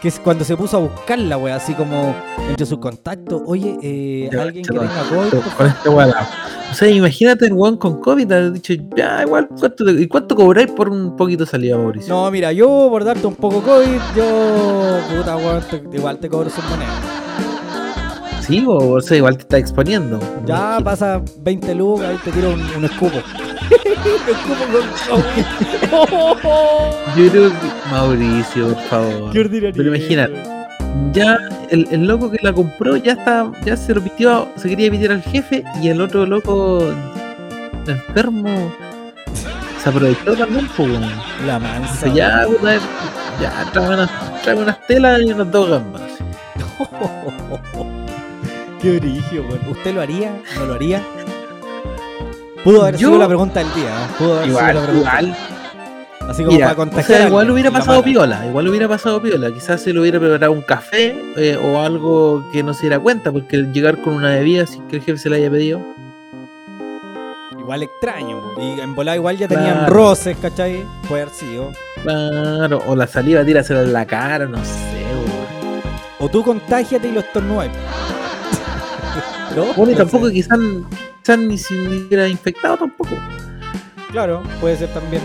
que 0.06 0.10
es 0.10 0.20
cuando 0.20 0.46
se 0.46 0.56
puso 0.56 0.78
a 0.78 0.82
buscarla, 0.82 1.36
weón? 1.36 1.58
Así 1.58 1.74
como 1.74 2.14
entre 2.48 2.64
sus 2.68 2.78
contactos. 2.78 3.42
Oye, 3.48 3.76
eh, 3.82 4.30
Ya, 4.32 4.44
alguien 4.44 4.64
que 4.64 4.72
chaval, 4.72 4.88
tenga 4.88 5.04
COVID. 5.10 5.54
Con 5.58 5.66
este. 5.66 5.90
O 5.90 6.74
sea, 6.76 6.90
imagínate 6.92 7.48
el 7.48 7.54
weón 7.54 7.76
con 7.78 8.00
COVID. 8.02 8.32
Has 8.32 8.54
dicho, 8.54 8.74
ya, 8.96 9.24
igual, 9.24 9.48
¿cuánto, 9.60 9.84
te- 9.84 9.92
¿y 10.00 10.08
cuánto 10.08 10.36
cobráis 10.36 10.70
por 10.74 10.90
un 10.90 11.16
poquito 11.16 11.44
de 11.46 11.76
Mauricio? 11.76 12.14
No, 12.14 12.30
mira, 12.30 12.52
yo 12.52 12.68
por 12.92 13.04
darte 13.04 13.26
un 13.26 13.34
poco 13.34 13.62
COVID, 13.64 14.00
yo. 14.16 15.00
Puta, 15.18 15.38
weón, 15.38 15.64
igual 15.92 16.20
te 16.20 16.30
cobro 16.30 16.52
sus 16.52 16.64
monedas. 16.66 17.15
Sí, 18.46 18.64
o, 18.68 18.76
o 18.76 19.02
sea, 19.02 19.18
igual 19.18 19.38
te 19.38 19.42
está 19.44 19.58
exponiendo. 19.58 20.20
Ya 20.46 20.80
pasa 20.84 21.22
20 21.40 21.74
lucas 21.76 22.16
y 22.16 22.18
te 22.26 22.32
tiro 22.32 22.54
un, 22.54 22.62
un 22.62 22.86
escupo. 22.86 23.18
escupo 24.28 24.66
con 24.72 24.88
COVID. 25.24 25.44
Yo 27.18 27.32
creo 27.32 27.50
que. 27.50 27.56
Mauricio, 27.92 28.68
por 28.74 28.84
favor. 28.84 29.32
Qué 29.32 29.40
ordinario, 29.40 29.74
Pero 29.76 29.96
imagina, 29.96 30.30
ya 31.12 31.38
el, 31.72 31.88
el 31.90 32.06
loco 32.06 32.30
que 32.30 32.38
la 32.44 32.54
compró 32.54 32.98
ya 32.98 33.14
está, 33.14 33.52
ya 33.66 33.76
se 33.76 33.96
repitió, 33.96 34.48
se 34.58 34.70
quería 34.70 34.92
pedir 34.92 35.12
al 35.12 35.24
jefe 35.24 35.64
y 35.82 35.90
el 35.90 36.00
otro 36.02 36.28
loco 36.28 36.84
enfermo 37.88 38.72
se 39.82 39.90
aprovechó 39.90 40.36
también, 40.36 40.68
pues. 40.78 40.90
La 41.48 41.58
mansa. 41.58 42.06
Dice, 42.06 42.18
ya, 42.18 42.46
puta, 42.48 42.78
ya, 43.42 43.70
tráeme 43.72 43.96
unas, 43.96 44.42
tráeme 44.44 44.62
unas 44.64 44.88
telas 44.88 45.22
y 45.22 45.32
unas 45.32 45.52
dos 45.52 45.70
gambas. 45.70 46.02
Qué 48.86 48.98
origio, 48.98 49.42
weón. 49.50 49.62
¿Usted 49.72 49.96
lo 49.96 50.02
haría? 50.02 50.32
¿No 50.60 50.66
lo 50.68 50.74
haría? 50.76 51.02
Pudo 52.64 52.84
haber 52.84 52.98
Yo- 52.98 53.08
sido 53.08 53.20
la 53.20 53.28
pregunta 53.28 53.60
del 53.62 53.74
día. 53.74 53.86
¿eh? 53.90 54.08
Pudo 54.20 54.34
haber 54.36 54.46
sido 54.46 54.62
la 54.62 54.70
Igual, 54.72 54.86
pregunta. 54.86 55.22
igual. 55.22 55.38
Así 56.30 56.44
como 56.44 56.52
Mira, 56.56 56.66
para 56.68 56.74
o 56.74 56.76
contagiar. 56.78 57.06
sea, 57.18 57.26
a 57.26 57.30
igual 57.30 57.50
hubiera 57.50 57.72
pasado 57.72 58.04
piola, 58.04 58.46
igual 58.46 58.68
hubiera 58.68 58.88
pasado 58.88 59.20
piola. 59.24 59.52
Quizás 59.52 59.82
se 59.82 59.92
le 59.92 60.00
hubiera 60.02 60.20
preparado 60.20 60.52
un 60.52 60.62
café 60.62 61.16
eh, 61.36 61.58
o 61.58 61.80
algo 61.82 62.44
que 62.52 62.62
no 62.62 62.76
se 62.76 62.82
diera 62.82 63.00
cuenta, 63.00 63.32
porque 63.32 63.56
el 63.56 63.74
llegar 63.74 64.00
con 64.04 64.14
una 64.14 64.30
bebida 64.30 64.68
sin 64.68 64.84
que 64.88 64.98
el 64.98 65.02
jefe 65.02 65.18
se 65.18 65.30
la 65.32 65.38
haya 65.38 65.50
pedido. 65.50 65.82
Igual 67.60 67.82
extraño. 67.82 68.40
Y 68.62 68.80
en 68.80 68.94
volada 68.94 69.16
igual 69.18 69.36
ya 69.36 69.48
tenían 69.48 69.78
Claro. 69.78 69.94
roces, 69.96 70.38
¿cachai? 70.40 70.86
Puede 71.10 71.24
haber 71.24 71.34
sido. 71.34 71.72
Claro, 72.04 72.84
o 72.86 72.96
la 72.96 73.08
saliva 73.08 73.44
tírasela 73.44 73.82
en 73.82 73.94
la 73.94 74.06
cara, 74.06 74.46
no 74.46 74.64
sé, 74.64 75.04
weón. 75.12 75.82
O 76.20 76.30
tú 76.30 76.44
contágiate 76.44 77.08
y 77.08 77.12
lo 77.14 77.22
estornudas. 77.22 77.70
¿No? 79.56 79.74
Bueno, 79.74 79.92
y 79.92 79.96
tampoco 79.96 80.30
quizás, 80.30 80.58
quizás 81.22 81.40
ni 81.40 81.58
si 81.58 81.76
hubiera 81.78 82.28
infectado 82.28 82.78
tampoco. 82.78 83.16
Claro, 84.12 84.44
puede 84.60 84.78
ser 84.78 84.90
también. 84.90 85.22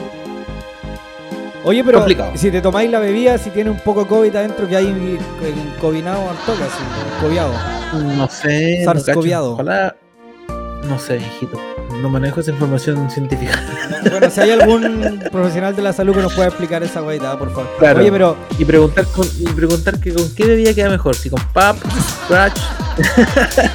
Oye, 1.63 1.85
pero 1.85 1.99
Complicado. 1.99 2.33
si 2.37 2.51
te 2.51 2.63
tomáis 2.63 2.91
la 2.91 3.01
bebida, 3.01 3.37
si 3.37 3.51
tiene 3.51 3.71
un 3.71 3.79
poco 3.81 4.07
COVID 4.07 4.35
adentro, 4.35 4.67
que 4.67 4.77
hay 4.77 4.87
en 4.87 5.19
covinado 5.81 6.31
al 6.31 6.37
toque, 6.47 6.63
así, 6.63 6.83
coviado. 7.21 7.53
No 8.17 8.29
sé. 8.29 8.83
no 8.85 8.93
cacho. 8.93 9.05
SARS-CoViado. 9.05 9.53
Ojalá. 9.53 9.97
No 10.89 10.99
sé, 10.99 11.19
hijito. 11.19 11.61
No 12.01 12.09
manejo 12.09 12.41
esa 12.41 12.51
información 12.51 13.11
científica. 13.11 13.53
Bueno, 14.11 14.31
si 14.31 14.41
hay 14.41 14.53
algún 14.53 15.23
profesional 15.31 15.77
de 15.77 15.83
la 15.83 15.93
salud 15.93 16.15
que 16.15 16.23
nos 16.23 16.33
pueda 16.33 16.49
explicar 16.49 16.83
esa 16.83 17.01
guaita, 17.01 17.39
por 17.39 17.51
favor. 17.51 17.71
Claro. 17.79 18.01
Oye, 18.01 18.11
pero 18.11 18.37
Y 18.59 18.65
preguntar, 18.65 19.05
con, 19.07 19.27
y 19.39 19.45
preguntar 19.45 20.01
que 20.01 20.15
con 20.15 20.35
qué 20.35 20.47
bebida 20.47 20.73
queda 20.73 20.89
mejor. 20.89 21.15
Si 21.15 21.29
con 21.29 21.41
pap, 21.53 21.77
scratch. 22.25 22.59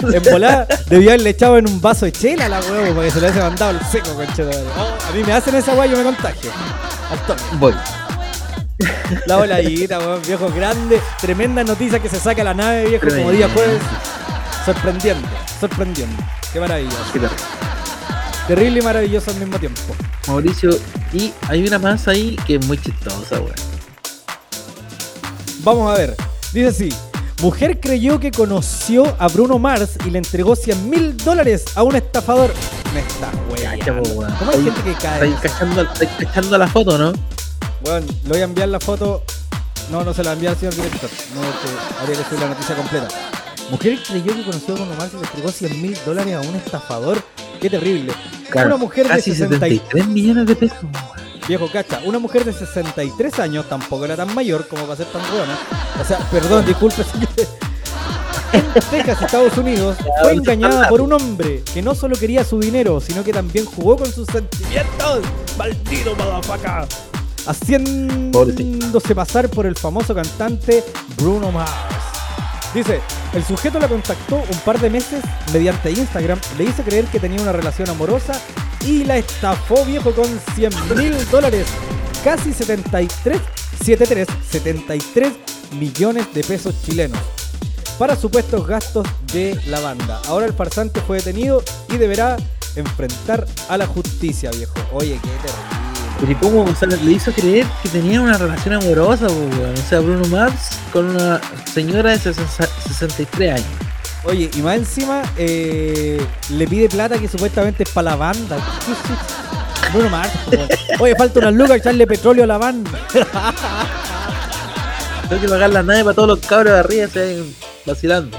en 0.14 0.24
volada 0.32 0.68
debió 0.90 1.12
haberle 1.12 1.30
echado 1.30 1.58
en 1.60 1.70
un 1.70 1.80
vaso 1.80 2.06
de 2.06 2.12
chela 2.12 2.48
a 2.48 2.50
la 2.50 2.60
huevo 2.60 2.96
para 2.96 3.08
que 3.08 3.12
se 3.12 3.22
le 3.22 3.28
haya 3.28 3.44
mandado 3.44 3.72
el 3.72 3.86
seco, 3.86 4.16
conchetumare. 4.16 4.64
Oh, 4.78 5.10
a 5.10 5.16
mí 5.16 5.24
me 5.24 5.34
hacen 5.34 5.56
esa 5.56 5.76
guay, 5.76 5.92
yo 5.92 5.98
me 5.98 6.04
contagio. 6.04 6.52
Al 7.12 7.20
toque. 7.28 7.44
Voy. 7.60 7.74
La 9.28 9.38
voladita, 9.38 10.00
weón, 10.00 10.22
viejo 10.26 10.50
grande. 10.50 11.00
Tremenda 11.22 11.64
noticia 11.64 12.00
que 12.00 12.10
se 12.10 12.20
saca 12.20 12.44
la 12.44 12.54
nave, 12.54 12.88
viejo, 12.88 13.08
como 13.08 13.32
día 13.32 13.48
jueves. 13.54 13.82
Sorprendiendo, 14.66 15.28
sorprendiendo. 15.60 16.24
Qué 16.52 16.60
maravilla. 16.60 16.98
Qué. 17.14 17.20
Terrible 18.48 18.80
y 18.80 18.84
maravilloso 18.84 19.32
al 19.32 19.38
mismo 19.38 19.58
tiempo. 19.58 19.82
Mauricio. 20.28 20.70
Y 21.12 21.34
hay 21.48 21.66
una 21.68 21.80
más 21.80 22.08
ahí 22.08 22.36
que 22.46 22.56
es 22.56 22.66
muy 22.68 22.78
chistosa, 22.78 23.40
weón. 23.40 23.56
Vamos 25.64 25.92
a 25.92 25.98
ver. 25.98 26.16
Dice 26.54 26.68
así. 26.68 26.90
Mujer 27.42 27.80
creyó 27.80 28.20
que 28.20 28.32
conoció 28.32 29.16
a 29.20 29.28
Bruno 29.28 29.60
Mars 29.60 29.98
y 30.06 30.10
le 30.10 30.20
entregó 30.20 30.56
100 30.56 30.90
mil 30.90 31.18
dólares 31.18 31.66
a 31.76 31.84
un 31.84 31.96
estafador. 31.96 32.54
Me 32.94 33.00
está 33.00 33.32
weón. 33.50 34.32
¿Cómo 34.38 34.52
hay 34.52 34.64
gente 34.64 34.84
que 34.84 34.94
cae? 34.94 35.30
Estáis 35.30 35.36
cachando, 35.42 35.82
estáis 35.82 36.12
cachando 36.20 36.58
la 36.58 36.68
foto, 36.68 36.98
¿no? 36.98 37.14
Bueno, 37.82 38.08
le 38.24 38.30
voy 38.30 38.42
a 38.42 38.44
enviar 38.44 38.70
la 38.70 38.80
foto. 38.80 39.24
No, 39.92 40.04
no 40.04 40.14
se 40.14 40.24
la 40.24 40.34
enviar 40.34 40.54
al 40.54 40.60
señor 40.60 40.76
director. 40.76 41.10
No, 41.34 41.42
que 41.42 42.00
habría 42.00 42.18
que 42.18 42.30
subir 42.30 42.42
la 42.42 42.50
noticia 42.50 42.76
completa. 42.76 43.08
Mujer 43.72 44.00
creyó 44.08 44.36
que 44.36 44.44
conoció 44.44 44.76
a 44.76 44.78
Bruno 44.78 44.96
Mars 44.96 45.12
y 45.14 45.18
le 45.18 45.24
entregó 45.24 45.52
100 45.52 45.82
mil 45.82 45.98
dólares 46.06 46.36
a 46.36 46.42
un 46.42 46.56
estafador. 46.56 47.24
Qué 47.60 47.70
terrible. 47.70 48.14
Claro, 48.50 48.68
una 48.70 48.78
mujer 48.78 49.08
casi 49.08 49.32
de 49.32 49.38
60 49.38 49.68
y- 49.68 49.78
73 49.80 50.08
millones 50.08 50.46
de 50.48 50.56
pesos. 50.56 50.78
Viejo 51.48 51.70
cacha, 51.72 52.02
una 52.06 52.18
mujer 52.20 52.44
de 52.44 52.54
63 52.54 53.40
años 53.40 53.68
tampoco 53.70 54.06
era 54.06 54.16
tan 54.16 54.34
mayor 54.34 54.68
como 54.68 54.84
para 54.84 54.96
ser 54.96 55.06
tan 55.08 55.22
buena. 55.32 55.58
O 56.02 56.04
sea, 56.04 56.18
perdón, 56.32 56.66
disculpe. 56.66 57.04
En 58.54 58.64
Texas, 58.90 59.22
Estados 59.22 59.58
Unidos, 59.58 59.98
fue 60.22 60.34
engañada 60.34 60.88
por 60.88 61.02
un 61.02 61.12
hombre 61.14 61.62
que 61.74 61.82
no 61.82 61.94
solo 61.94 62.16
quería 62.16 62.44
su 62.44 62.60
dinero, 62.60 63.02
sino 63.02 63.24
que 63.24 63.34
también 63.34 63.66
jugó 63.66 63.98
con 63.98 64.12
sus 64.12 64.28
sentimientos. 64.28 65.22
¡Maldito 65.58 66.16
motherfucker! 66.16 66.86
Haciéndose 67.46 69.14
pasar 69.14 69.50
por 69.50 69.66
el 69.66 69.76
famoso 69.76 70.16
cantante 70.16 70.84
Bruno 71.18 71.52
Mars. 71.52 71.72
Dice, 72.76 73.00
el 73.34 73.42
sujeto 73.46 73.80
la 73.80 73.88
contactó 73.88 74.36
un 74.36 74.60
par 74.66 74.82
de 74.82 74.90
meses 74.90 75.24
mediante 75.54 75.92
Instagram, 75.92 76.38
le 76.58 76.66
hizo 76.66 76.84
creer 76.84 77.06
que 77.06 77.22
tenía 77.22 77.42
una 77.42 77.54
relación 77.54 77.90
amorosa 77.90 78.34
y 78.86 79.06
la 79.06 79.16
estafó 79.16 79.86
viejo 79.86 80.12
con 80.12 80.28
100 80.56 80.74
mil 80.98 81.32
dólares, 81.32 81.68
casi 82.22 82.52
73, 82.52 83.40
73, 83.82 84.28
73 84.52 85.32
millones 85.80 86.34
de 86.34 86.44
pesos 86.44 86.76
chilenos 86.84 87.20
para 87.98 88.18
supuestos 88.18 88.68
gastos 88.68 89.08
de 89.32 89.58
la 89.68 89.80
banda. 89.80 90.20
Ahora 90.28 90.46
el 90.46 90.54
farsante 90.54 91.00
fue 91.00 91.20
detenido 91.20 91.64
y 91.88 91.96
deberá 91.96 92.36
enfrentar 92.76 93.48
a 93.70 93.78
la 93.78 93.88
justicia, 93.88 94.52
viejo. 94.52 94.76
Oye, 94.92 95.18
qué 95.24 95.30
terrible. 95.30 95.75
Pero 96.26 96.38
¿y 96.40 96.42
cómo? 96.42 96.76
Sea, 96.76 96.88
le 96.88 97.12
hizo 97.12 97.32
creer 97.32 97.68
que 97.84 97.90
tenía 97.90 98.20
una 98.20 98.36
relación 98.36 98.74
amorosa, 98.74 99.28
weón. 99.28 99.74
O 99.74 99.90
sea, 99.90 100.00
Bruno 100.00 100.26
Mars 100.28 100.72
con 100.92 101.06
una 101.12 101.40
señora 101.72 102.10
de 102.12 102.18
60 102.18 102.68
63 102.88 103.54
años. 103.54 103.68
Oye, 104.24 104.50
y 104.56 104.62
más 104.64 104.78
encima 104.78 105.22
eh, 105.38 106.20
le 106.50 106.68
pide 106.68 106.90
plata 106.90 107.20
que 107.20 107.28
supuestamente 107.28 107.84
es 107.84 107.90
para 107.90 108.12
la 108.12 108.16
banda. 108.16 108.58
Bruno 109.94 110.10
Mars. 110.10 110.32
weón. 110.52 110.68
Oye, 111.00 111.16
falta 111.16 111.40
unas 111.42 111.54
lucas 111.54 111.78
echarle 111.78 112.08
petróleo 112.08 112.46
a 112.46 112.48
la 112.48 112.58
banda. 112.58 112.90
Tengo 115.30 115.42
que 115.42 115.48
pagar 115.48 115.70
la 115.70 115.84
nave 115.84 116.06
para 116.06 116.16
todos 116.16 116.28
los 116.28 116.40
cabros 116.40 116.74
de 116.74 116.80
arriba, 116.80 117.08
se 117.08 117.20
vayan 117.20 117.54
vacilando. 117.86 118.36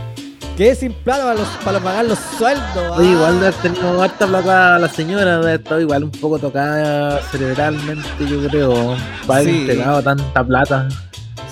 Que 0.57 0.75
sin 0.75 0.93
plata 0.93 1.23
para, 1.25 1.35
los- 1.35 1.49
para 1.65 1.81
pagar 1.81 2.05
los 2.07 2.19
sueldos. 2.39 2.97
Oye, 2.97 3.09
ah. 3.09 3.13
igual 3.13 3.41
de 3.41 3.47
haber 3.49 3.61
tenido 3.61 4.03
harta 4.03 4.27
plata 4.27 4.79
la 4.79 4.89
señora, 4.89 5.25
de 5.25 5.33
haber 5.37 5.61
estado 5.61 5.81
igual 5.83 6.05
un 6.05 6.11
poco 6.11 6.39
tocada 6.39 7.21
cerebralmente, 7.31 8.09
yo 8.27 8.41
creo. 8.49 8.97
Para 9.27 9.41
haber 9.41 9.53
Sí. 9.53 9.61
entregado 9.61 10.03
tanta 10.03 10.45
plata. 10.45 10.89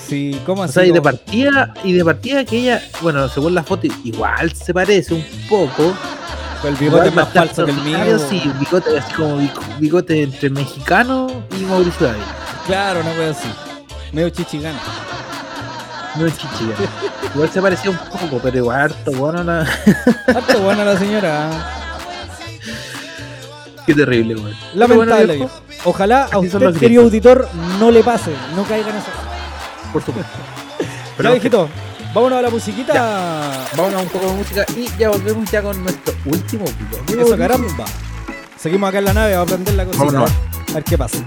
Sí, 0.07 0.41
¿cómo 0.47 0.63
O 0.63 0.65
así? 0.65 0.75
sea, 0.75 0.87
y 0.87 0.93
de 0.93 1.03
partida, 1.03 1.75
y 1.83 1.93
de 1.93 2.05
partida 2.05 2.45
que 2.45 2.59
ella, 2.59 2.83
bueno, 3.03 3.29
según 3.29 3.55
la 3.55 3.63
foto, 3.63 3.87
igual 4.05 4.53
se 4.55 4.73
parece 4.73 5.15
un 5.15 5.25
poco. 5.49 5.95
Con 6.63 6.71
el 6.73 6.77
bigote 6.79 7.11
más 7.11 7.29
falso 7.29 7.67
que 7.67 7.73
el 7.73 7.77
mío. 7.83 8.19
Sí, 8.19 8.43
bigote 8.59 8.97
así 8.99 9.13
como 9.13 9.37
bigote 9.79 10.23
entre 10.23 10.49
mexicano 10.49 11.27
y 11.61 11.63
Mauricio 11.65 12.07
David. 12.07 12.23
Claro, 12.67 13.01
una 13.01 13.11
wea 13.19 13.31
así. 13.31 13.49
Medio 14.13 14.31
chichigán. 14.31 14.75
No 16.17 16.27
es 16.27 16.39
chichiga. 16.39 16.75
Igual 17.35 17.51
se 17.51 17.61
parecía 17.61 17.91
un 17.91 17.99
poco, 17.99 18.39
pero 18.43 18.57
igual 18.59 18.81
harto 18.81 19.11
bueno 19.13 19.43
la. 19.43 19.61
Harto 20.29 20.61
buena 20.61 20.85
la 20.85 20.97
señora. 20.99 21.51
Qué 23.87 23.95
terrible, 23.95 24.35
weón. 24.37 24.55
Lamentable, 24.75 25.27
Pero 25.27 25.39
bueno. 25.39 25.51
Ojalá 25.85 26.29
a 26.31 26.39
usted, 26.39 26.77
querido 26.79 27.03
auditor, 27.03 27.49
no 27.79 27.91
le 27.91 28.03
pase. 28.03 28.33
No 28.55 28.65
caiga 28.65 28.91
en 28.91 28.97
eso. 28.97 29.11
Por 29.93 30.03
supuesto. 30.03 30.33
Ya, 31.23 31.31
viejito. 31.31 31.69
Vámonos 32.13 32.39
a 32.41 32.43
la 32.43 32.51
musiquita. 32.51 33.67
Vámonos 33.77 34.03
un 34.03 34.09
poco 34.09 34.27
de 34.27 34.33
música 34.33 34.67
y 34.77 34.89
ya 34.99 35.11
volvemos 35.11 35.49
ya 35.49 35.63
con 35.63 35.81
nuestro 35.81 36.13
último 36.25 36.65
video. 36.65 37.25
Eso, 37.25 37.39
caramba. 37.39 37.85
Seguimos 38.59 38.89
acá 38.89 38.99
en 38.99 39.05
la 39.05 39.13
nave, 39.15 39.37
vamos 39.37 39.53
a 39.53 39.55
aprender 39.55 39.75
la 39.75 39.85
cosita. 39.85 40.05
Vámonos. 40.05 40.31
A 40.71 40.75
ver 40.75 40.85
qué 40.85 40.99
pasa. 40.99 41.19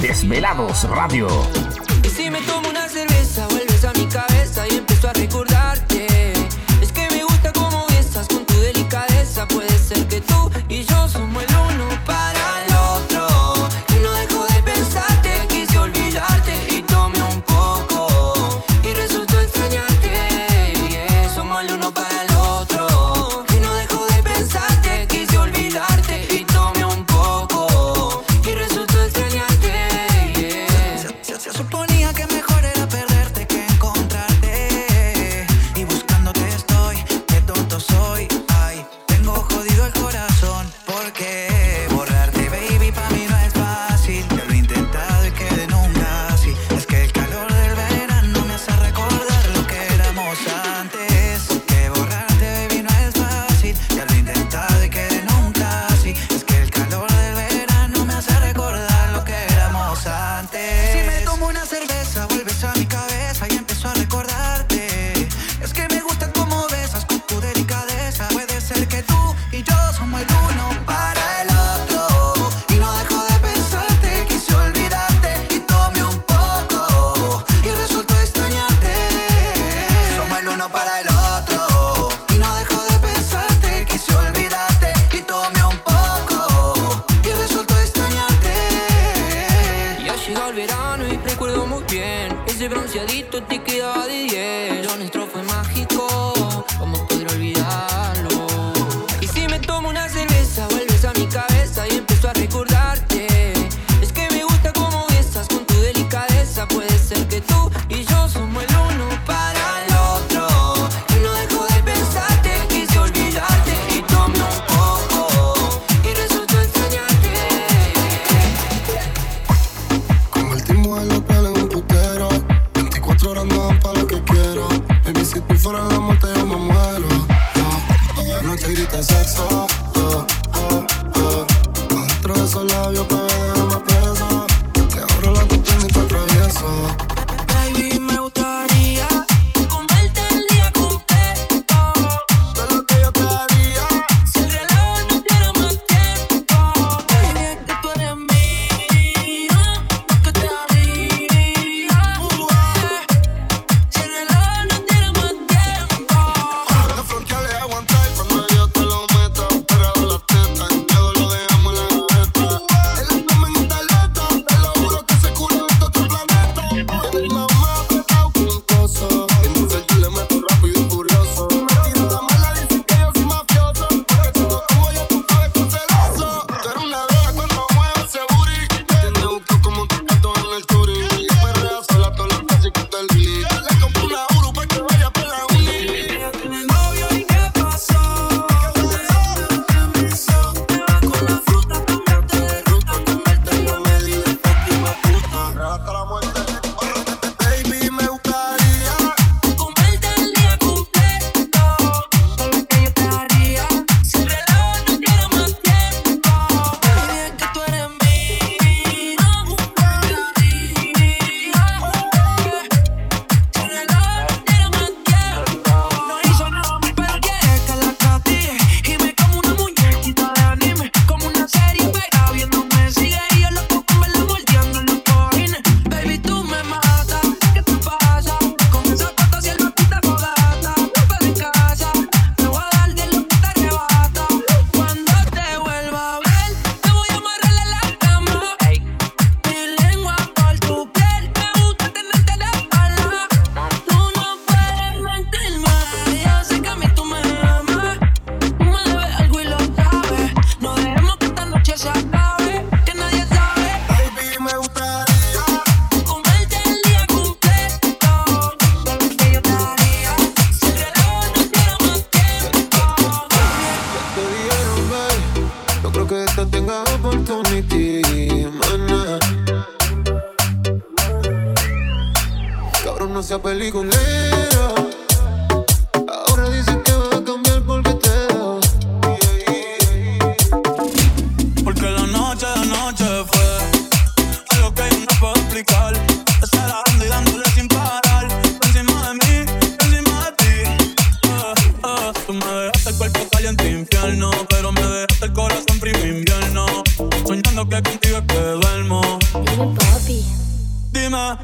Desvelados 0.00 0.82
Radio. 0.90 1.28
Y 2.02 2.08
si 2.08 2.30
me 2.30 2.40
tomo 2.40 2.68
una 2.68 2.88
cerveza, 2.88 3.46
vuelves 3.46 3.84
a 3.84 3.92
mi 3.92 4.06
cabeza 4.06 4.66
y 4.68 4.78
empiezo 4.78 5.08
a 5.08 5.12
recordar. 5.12 5.45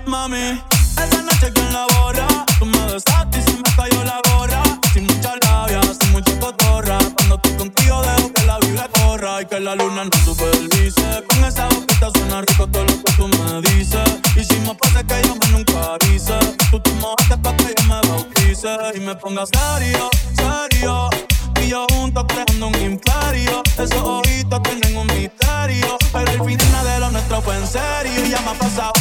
mami. 0.06 0.60
Esa 1.02 1.22
noche 1.22 1.52
que 1.52 1.60
en 1.60 1.72
la 1.72 1.86
borra, 1.94 2.26
tú 2.58 2.66
me 2.66 2.78
besaste 2.92 3.38
y 3.38 3.42
se 3.42 3.52
me 3.52 3.70
cayó 3.76 4.04
la 4.04 4.20
gorra. 4.30 4.62
Sin 4.92 5.04
mucha 5.06 5.34
labia, 5.44 5.80
sin 5.98 6.12
mucha 6.12 6.38
cotorra. 6.38 6.98
Cuando 7.16 7.36
estoy 7.36 7.54
contigo 7.56 8.02
dejo 8.02 8.32
que 8.32 8.42
la 8.44 8.58
vibra 8.58 8.88
corra 8.88 9.42
y 9.42 9.46
que 9.46 9.60
la 9.60 9.74
luna 9.74 10.04
no 10.04 10.24
supervise. 10.24 11.24
Con 11.28 11.44
esa 11.44 11.68
boquita 11.68 12.10
suena 12.14 12.42
rico 12.42 12.66
todo 12.68 12.84
lo 12.84 13.02
que 13.02 13.12
tú 13.16 13.28
me 13.28 13.60
dices. 13.70 14.10
Y 14.36 14.44
si 14.44 14.56
me 14.60 14.74
pasa 14.74 15.02
que 15.04 15.22
yo 15.26 15.34
me 15.40 15.48
nunca 15.48 15.94
avise, 15.94 16.38
tú 16.70 16.78
te 16.80 16.90
mojaste 16.92 17.36
pa' 17.38 17.56
que 17.56 17.74
yo 17.76 17.84
me 17.88 18.08
bautice. 18.08 18.70
Y 18.94 19.00
me 19.00 19.14
ponga 19.16 19.44
serio, 19.46 20.10
serio 20.36 21.31
yo 21.72 21.86
juntos 21.90 22.26
creando 22.28 22.66
un 22.66 22.74
imperio. 22.82 23.62
Esos 23.78 24.02
ojitos 24.02 24.62
tienen 24.62 24.94
un 24.94 25.06
misterio. 25.06 25.96
Pero 26.12 26.30
el 26.30 26.44
final 26.44 26.84
de 26.84 27.00
lo 27.00 27.10
nuestro 27.12 27.40
fue 27.40 27.56
en 27.56 27.66
serio. 27.66 28.12
Y 28.26 28.28
ya 28.28 28.42
me 28.42 28.50
ha 28.50 28.54
pasado, 28.58 28.92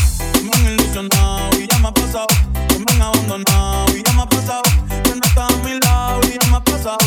me 0.42 0.52
han 0.56 0.80
ilusionado. 0.80 1.50
Y 1.60 1.68
ya 1.68 1.78
me 1.80 1.90
ha 1.90 1.94
pasado, 1.94 2.28
que 2.70 2.80
me 2.80 2.92
han 2.94 3.02
abandonado. 3.02 3.98
Y 3.98 4.02
ya 4.02 4.14
me 4.14 4.22
ha 4.22 4.26
pasado, 4.26 4.62
que 5.04 5.10
no 5.10 5.22
está 5.22 5.48
a 5.48 5.58
mi 5.66 5.78
lado. 5.82 6.22
Y 6.24 6.40
ya 6.40 6.50
me 6.50 6.56
ha 6.56 6.64
pasado, 6.64 6.98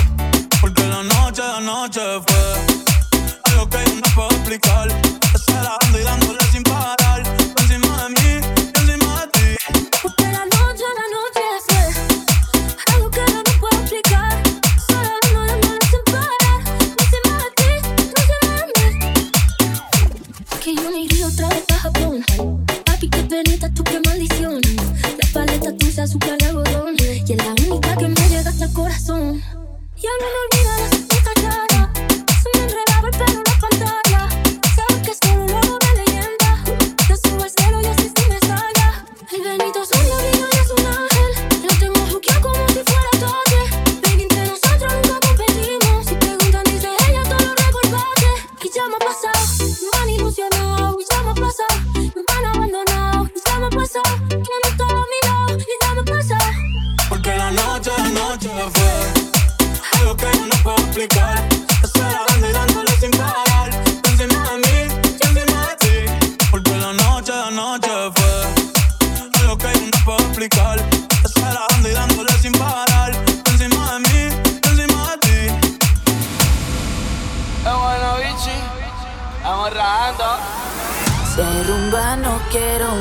porque 0.61 0.83
la 0.87 1.03
noche, 1.03 1.41
la 1.41 1.61
noche 1.61 2.01
fue 2.27 2.43
algo 3.45 3.67
que 3.71 3.79
yo 3.87 3.95
no 3.95 4.15
puedo 4.15 4.31
explicar. 4.33 4.89
Acelerando 5.33 5.99
y 5.99 6.03
dándole 6.03 6.24
azúcar 26.15 26.39
de 26.39 26.47
algodón. 26.47 26.97
Y 26.99 27.33
es 27.33 27.45
la 27.45 27.53
única 27.53 27.97
que 27.97 28.09
me 28.09 28.29
llega 28.29 28.51
hasta 28.51 28.65
el 28.67 28.73
corazón. 28.73 29.43
Ya 29.97 30.11
no 30.21 30.27
me 30.27 30.85
olvido 30.85 30.94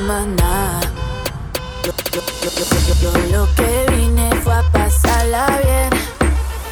nada. 0.08 0.82
Yo, 1.84 1.92
yo, 2.12 2.22
yo, 3.02 3.12
lo 3.32 3.56
que 3.56 3.86
vine 3.96 4.30
fue 4.44 4.54
a 4.54 4.62
pasarla 4.72 5.48
bien. 5.64 5.90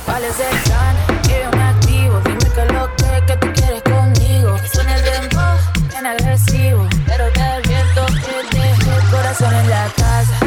¿Cuál 0.05 0.23
es 0.25 0.39
el 0.39 0.57
plan? 0.63 0.95
Que 1.23 1.41
yo 1.43 1.57
me 1.57 1.63
activo. 1.63 2.19
Dime 2.25 2.51
que 2.53 2.73
lo 2.73 2.95
que, 2.95 3.25
que 3.25 3.37
tú 3.37 3.47
quieres 3.53 3.83
conmigo. 3.83 4.57
Suena 4.73 4.95
el 4.95 5.03
dembow, 5.03 5.57
bien 5.89 6.05
agresivo. 6.05 6.87
Pero 7.05 7.31
te 7.31 7.41
advierto 7.41 8.05
que 8.51 8.57
dejo 8.57 8.91
el 8.99 9.09
corazón 9.09 9.53
en 9.55 9.69
la 9.69 9.87
casa. 9.95 10.37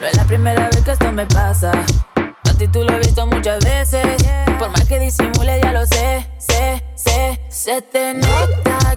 No 0.00 0.06
es 0.06 0.16
la 0.16 0.24
primera 0.24 0.66
vez 0.68 0.80
que 0.84 0.92
esto 0.92 1.12
me 1.12 1.26
pasa. 1.26 1.72
A 1.74 2.52
ti 2.54 2.68
tú 2.68 2.84
lo 2.84 2.92
he 2.92 2.98
visto 2.98 3.26
muchas 3.26 3.64
veces. 3.64 4.06
Por 4.58 4.70
más 4.70 4.84
que 4.84 5.00
disimule, 5.00 5.60
ya 5.60 5.72
lo 5.72 5.84
sé, 5.86 6.30
sé, 6.38 6.84
sé. 6.94 7.40
Se 7.48 7.82
te 7.82 8.14
nota 8.14 8.96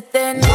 sé. 0.00 0.40
Se 0.42 0.53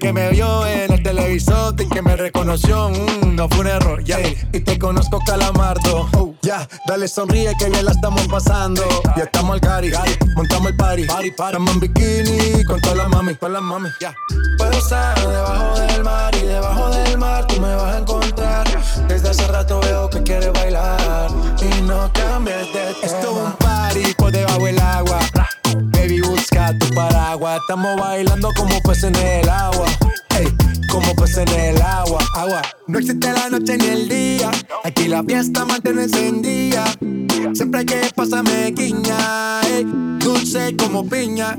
Que 0.00 0.12
me 0.12 0.30
vio 0.30 0.64
en 0.66 0.92
el 0.92 1.02
televisor 1.02 1.74
y 1.80 1.88
que 1.88 2.02
me 2.02 2.14
reconoció. 2.14 2.90
Mm, 2.90 3.34
no 3.34 3.48
fue 3.48 3.60
un 3.60 3.66
error, 3.66 4.04
ya. 4.04 4.20
Y 4.52 4.60
te 4.60 4.78
conozco, 4.78 5.18
calamardo. 5.26 6.08
Oh, 6.16 6.34
ya, 6.40 6.68
dale 6.86 7.08
sonríe 7.08 7.52
que 7.58 7.68
bien 7.68 7.84
la 7.84 7.90
estamos 7.90 8.26
pasando. 8.28 8.82
Ya 9.16 9.24
estamos 9.24 9.54
al 9.54 9.60
cari, 9.60 9.90
montamos 10.36 10.70
el 10.70 10.76
party. 10.76 11.04
party, 11.04 11.28
Estamos 11.28 11.74
en 11.74 11.80
bikini 11.80 12.64
con 12.64 12.80
todas 12.80 12.98
las 12.98 13.08
mami, 13.08 13.34
con 13.34 13.52
las 13.52 13.62
mami. 13.62 13.88
Ya. 14.00 14.14
Puedo 14.56 14.78
estar 14.78 15.18
debajo 15.18 15.80
del 15.80 16.04
mar 16.04 16.34
y 16.34 16.46
debajo 16.46 16.90
del 16.90 17.18
mar 17.18 17.46
tú 17.46 17.60
me 17.60 17.74
vas 17.74 17.94
a 17.94 17.98
encontrar. 17.98 18.66
Desde 19.08 19.30
hace 19.30 19.48
rato 19.48 19.80
veo 19.80 20.08
que 20.10 20.22
quieres 20.22 20.52
bailar 20.52 21.28
y 21.60 21.82
no 21.82 22.10
cambies 22.12 22.72
de 22.72 22.72
tema. 22.72 22.90
Esto 23.02 23.18
es 23.18 23.46
un 23.46 23.52
party 23.52 24.14
por 24.14 24.30
debajo 24.30 24.64
del 24.64 24.78
agua. 24.78 25.18
Tu 26.50 26.94
paraguas. 26.94 27.60
Estamos 27.60 28.00
bailando 28.00 28.50
como 28.56 28.80
peces 28.82 29.04
en 29.04 29.16
el 29.16 29.48
agua. 29.48 29.86
Ey, 30.38 30.48
como 30.90 31.14
peces 31.14 31.38
en 31.38 31.48
el 31.48 31.82
agua. 31.82 32.20
Agua. 32.34 32.62
No 32.86 32.98
existe 32.98 33.32
la 33.32 33.50
noche 33.50 33.76
ni 33.76 33.86
el 33.86 34.08
día. 34.08 34.50
Aquí 34.84 35.08
la 35.08 35.22
fiesta 35.22 35.64
mantiene 35.64 36.04
encendida. 36.04 36.84
Siempre 37.52 37.80
hay 37.80 37.86
que 37.86 38.10
pasarme 38.14 38.72
guiña. 38.72 39.60
ey, 39.62 39.84
dulce 40.18 40.74
como 40.76 41.06
piña. 41.06 41.58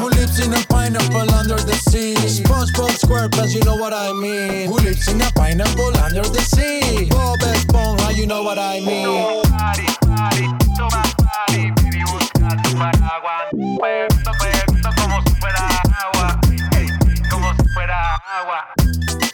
Who 0.00 0.08
lives 0.08 0.40
in 0.40 0.54
a 0.54 0.60
pineapple 0.66 1.30
under 1.34 1.56
the 1.56 1.74
sea? 1.90 2.14
SpongeBob 2.14 2.96
SquarePants, 2.96 3.54
you 3.54 3.62
know 3.64 3.76
what 3.76 3.92
I 3.92 4.12
mean. 4.14 4.66
Who 4.68 4.78
lives 4.78 5.06
in 5.08 5.20
a 5.20 5.30
pineapple 5.32 5.94
under 5.98 6.22
the 6.22 6.40
sea? 6.40 7.08
Bob 7.10 7.38
Esponja, 7.40 8.16
you 8.16 8.26
know 8.26 8.42
what 8.42 8.58
I 8.58 8.80
mean. 8.80 9.42
como 14.96 15.22
si 15.22 15.34
fuera 15.38 15.68
agua, 16.00 16.40
ey, 16.72 16.86
como 17.30 17.52
si 17.56 17.68
fuera 17.74 18.16
agua. 18.38 19.29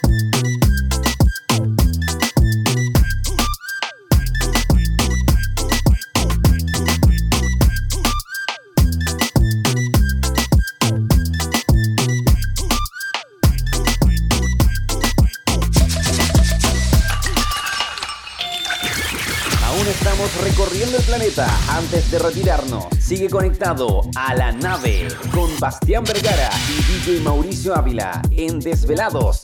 Recorriendo 20.35 20.97
el 20.97 21.03
planeta 21.03 21.47
antes 21.69 22.11
de 22.11 22.19
retirarnos. 22.19 22.85
Sigue 22.99 23.29
conectado 23.29 24.01
a 24.15 24.35
la 24.35 24.51
nave 24.51 25.07
con 25.33 25.49
Bastián 25.59 26.03
Vergara 26.03 26.49
y 26.69 27.09
DJ 27.09 27.21
Mauricio 27.21 27.75
Ávila 27.75 28.21
en 28.31 28.59
Desvelados 28.59 29.41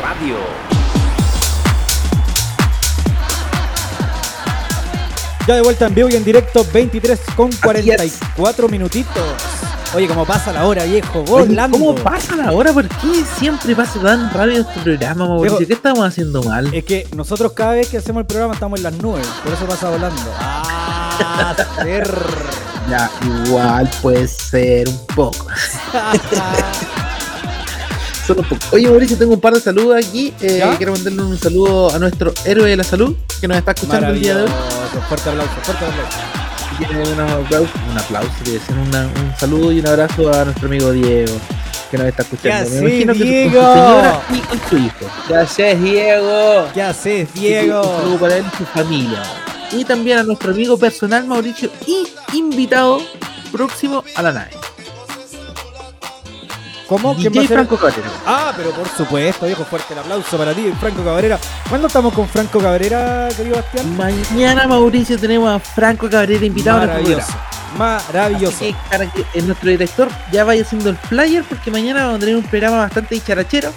Radio. 0.00 0.36
Ya 5.46 5.56
de 5.56 5.62
vuelta 5.62 5.86
en 5.86 5.94
vivo 5.94 6.08
y 6.08 6.14
en 6.14 6.24
directo, 6.24 6.64
23 6.72 7.20
con 7.36 7.50
44 7.52 8.68
minutitos. 8.68 9.61
Oye, 9.94 10.08
cómo 10.08 10.24
pasa 10.24 10.54
la 10.54 10.66
hora, 10.66 10.84
viejo, 10.84 11.18
Oye, 11.20 11.30
volando. 11.48 11.78
¿Cómo 11.78 11.94
pasa 11.94 12.34
la 12.34 12.50
hora? 12.52 12.72
¿Por 12.72 12.88
qué 12.88 13.24
siempre 13.38 13.76
pasa 13.76 14.00
tan 14.00 14.32
rápido 14.32 14.62
este 14.62 14.80
programa, 14.80 15.26
Mauricio? 15.26 15.58
Viejo, 15.58 15.68
¿Qué 15.68 15.74
estamos 15.74 16.02
haciendo 16.02 16.42
mal? 16.42 16.72
Es 16.72 16.84
que 16.84 17.06
nosotros 17.14 17.52
cada 17.52 17.72
vez 17.72 17.88
que 17.88 17.98
hacemos 17.98 18.22
el 18.22 18.26
programa 18.26 18.54
estamos 18.54 18.78
en 18.78 18.84
las 18.84 18.94
nubes, 18.94 19.26
por 19.44 19.52
eso 19.52 19.66
pasa 19.66 19.90
volando. 19.90 20.22
Ah, 20.40 21.54
ser. 21.82 22.10
Ya, 22.88 23.10
igual 23.46 23.90
puede 24.00 24.26
ser 24.26 24.88
un 24.88 25.06
poco. 25.14 25.46
Solo 28.26 28.40
un 28.40 28.48
poco. 28.48 28.64
Oye, 28.72 28.88
Mauricio, 28.88 29.18
tengo 29.18 29.34
un 29.34 29.40
par 29.40 29.52
de 29.52 29.60
saludos 29.60 30.06
aquí. 30.06 30.32
Eh, 30.40 30.64
quiero 30.78 30.92
mandarle 30.92 31.22
un 31.22 31.38
saludo 31.38 31.94
a 31.94 31.98
nuestro 31.98 32.32
héroe 32.46 32.70
de 32.70 32.76
la 32.76 32.84
salud 32.84 33.14
que 33.42 33.46
nos 33.46 33.58
está 33.58 33.72
escuchando 33.72 34.08
el 34.08 34.22
día 34.22 34.36
de 34.36 34.44
hoy. 34.44 34.50
Fuerte 35.08 35.28
aplauso, 35.28 35.52
fuerte 35.62 35.84
aplauso. 35.84 36.41
Tiene 36.78 37.02
un 37.12 37.20
aplauso, 37.20 37.70
un 37.90 37.98
decir, 38.52 38.74
una- 38.88 39.06
un 39.06 39.34
saludo 39.38 39.72
y 39.72 39.80
un 39.80 39.86
abrazo 39.86 40.32
a 40.32 40.44
nuestro 40.44 40.66
amigo 40.68 40.90
Diego 40.92 41.32
que 41.90 41.98
nos 41.98 42.06
está 42.06 42.22
escuchando. 42.22 42.70
¿Qué 42.70 42.80
Me 42.80 42.90
imagino 42.90 43.12
que 43.12 43.18
con 43.18 43.26
su 43.26 43.32
Diego? 43.32 43.72
señora 43.74 44.20
y 44.32 44.38
con 44.40 44.60
su 44.68 44.76
hijo. 44.78 45.06
¿Qué 45.28 45.34
haces, 45.36 45.82
Diego? 45.82 46.68
¿Qué 46.74 46.82
haces, 46.82 47.28
Un 47.34 47.40
Diego? 47.40 47.82
saludo 48.00 48.16
para 48.18 48.36
él 48.38 48.44
y 48.52 48.56
su 48.56 48.64
familia. 48.64 49.22
Y 49.72 49.84
también 49.84 50.18
a 50.18 50.22
nuestro 50.22 50.52
amigo 50.52 50.76
personal 50.78 51.24
Mauricio 51.26 51.70
y 51.86 52.06
invitado 52.36 53.00
próximo 53.52 54.02
a 54.16 54.22
la 54.22 54.32
nave. 54.32 54.50
¿Cómo? 56.92 57.16
¿Quién 57.16 57.32
va 57.34 57.40
a 57.42 57.46
ser? 57.46 57.56
Franco 57.56 57.76
Cabrera. 57.76 58.08
Ah, 58.26 58.52
pero 58.56 58.70
por 58.72 58.86
supuesto, 58.88 59.46
viejo, 59.46 59.64
fuerte 59.64 59.92
el 59.94 60.00
aplauso 60.00 60.36
para 60.36 60.52
ti, 60.54 60.70
Franco 60.78 61.02
Cabrera. 61.02 61.38
¿Cuándo 61.68 61.86
estamos 61.86 62.12
con 62.12 62.28
Franco 62.28 62.58
Cabrera, 62.60 63.28
querido 63.36 63.56
Bastián? 63.56 63.96
Mañana, 63.96 64.66
Mauricio, 64.66 65.18
tenemos 65.18 65.48
a 65.48 65.58
Franco 65.58 66.10
Cabrera 66.10 66.44
invitado 66.44 66.80
Maravilloso. 66.80 67.26
programa. 67.76 68.02
Maravilloso. 68.12 68.56
Así 68.56 68.72
que 68.72 68.78
para 68.90 69.10
que 69.10 69.20
eh, 69.32 69.42
nuestro 69.42 69.70
director 69.70 70.08
ya 70.30 70.44
vaya 70.44 70.62
haciendo 70.62 70.90
el 70.90 70.96
flyer, 70.98 71.42
porque 71.44 71.70
mañana 71.70 72.02
vamos 72.02 72.16
a 72.16 72.20
tener 72.20 72.36
un 72.36 72.42
programa 72.42 72.78
bastante 72.78 73.14
dicharachero. 73.14 73.70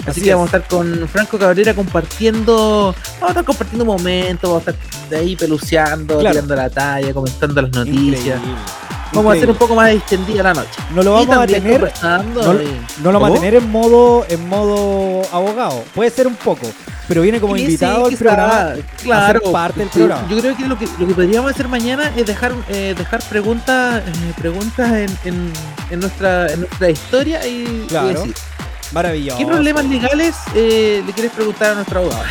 Así, 0.00 0.10
Así 0.10 0.20
que 0.22 0.28
es. 0.30 0.34
vamos 0.34 0.52
a 0.52 0.56
estar 0.58 0.68
con 0.70 1.08
Franco 1.08 1.38
Cabrera 1.38 1.72
compartiendo, 1.74 2.94
vamos 3.14 3.22
a 3.22 3.28
estar 3.28 3.44
compartiendo 3.44 3.84
momentos, 3.84 4.50
vamos 4.50 4.66
a 4.66 4.70
estar 4.70 5.08
de 5.10 5.16
ahí 5.16 5.36
peluceando, 5.36 6.18
Claro. 6.18 6.34
tirando 6.34 6.56
la 6.56 6.70
talla, 6.70 7.12
comentando 7.14 7.62
las 7.62 7.70
noticias. 7.72 8.38
Increíble. 8.38 8.60
Vamos 9.12 9.32
a 9.34 9.36
hacer 9.36 9.50
un 9.50 9.56
poco 9.56 9.74
más 9.74 9.90
extendida 9.90 10.42
la 10.42 10.54
noche. 10.54 10.70
No 10.94 11.02
lo 11.02 11.22
Y 11.22 11.26
vamos 11.26 11.44
a 11.44 11.46
tener. 11.46 11.72
conversando 11.80 12.42
No, 12.54 12.62
y- 12.62 12.80
no 13.02 13.12
lo 13.12 13.20
vamos 13.20 13.38
a 13.38 13.40
tener 13.40 13.54
en 13.62 13.70
modo, 13.70 14.24
en 14.28 14.48
modo 14.48 15.22
abogado. 15.32 15.84
Puede 15.94 16.10
ser 16.10 16.26
un 16.26 16.36
poco, 16.36 16.66
pero 17.08 17.22
viene 17.22 17.40
como 17.40 17.56
Sí, 17.56 17.62
invitado 17.62 17.96
sí, 17.96 18.02
al 18.04 18.10
quizá, 18.10 18.18
programa. 18.24 18.74
Claro, 19.02 19.40
parte 19.52 19.80
del 19.80 19.88
yo- 19.88 19.94
programa. 19.94 20.28
Yo 20.28 20.38
creo 20.40 20.56
que 20.56 20.66
lo 20.68 20.78
que, 20.78 20.88
lo 20.98 21.06
que 21.08 21.14
podríamos 21.14 21.50
hacer 21.50 21.66
mañana 21.68 22.12
es 22.16 22.24
dejar 22.26 22.52
eh, 22.68 22.94
dejar 22.96 23.20
preguntas 23.24 24.02
eh, 24.06 24.32
preguntas 24.38 24.90
en, 24.92 25.18
en, 25.24 25.52
en 25.90 26.00
nuestra 26.00 26.46
en 26.52 26.60
nuestra 26.60 26.90
historia 26.90 27.46
y, 27.46 27.62
y 27.62 27.86
Claro. 27.88 28.08
decir, 28.08 28.34
Maravilloso. 28.92 29.38
¿qué 29.38 29.46
problemas 29.46 29.84
legales 29.84 30.34
eh, 30.54 31.02
le 31.06 31.12
quieres 31.12 31.30
preguntar 31.32 31.70
a 31.72 31.74
nuestro 31.76 32.00
abogado? 32.00 32.24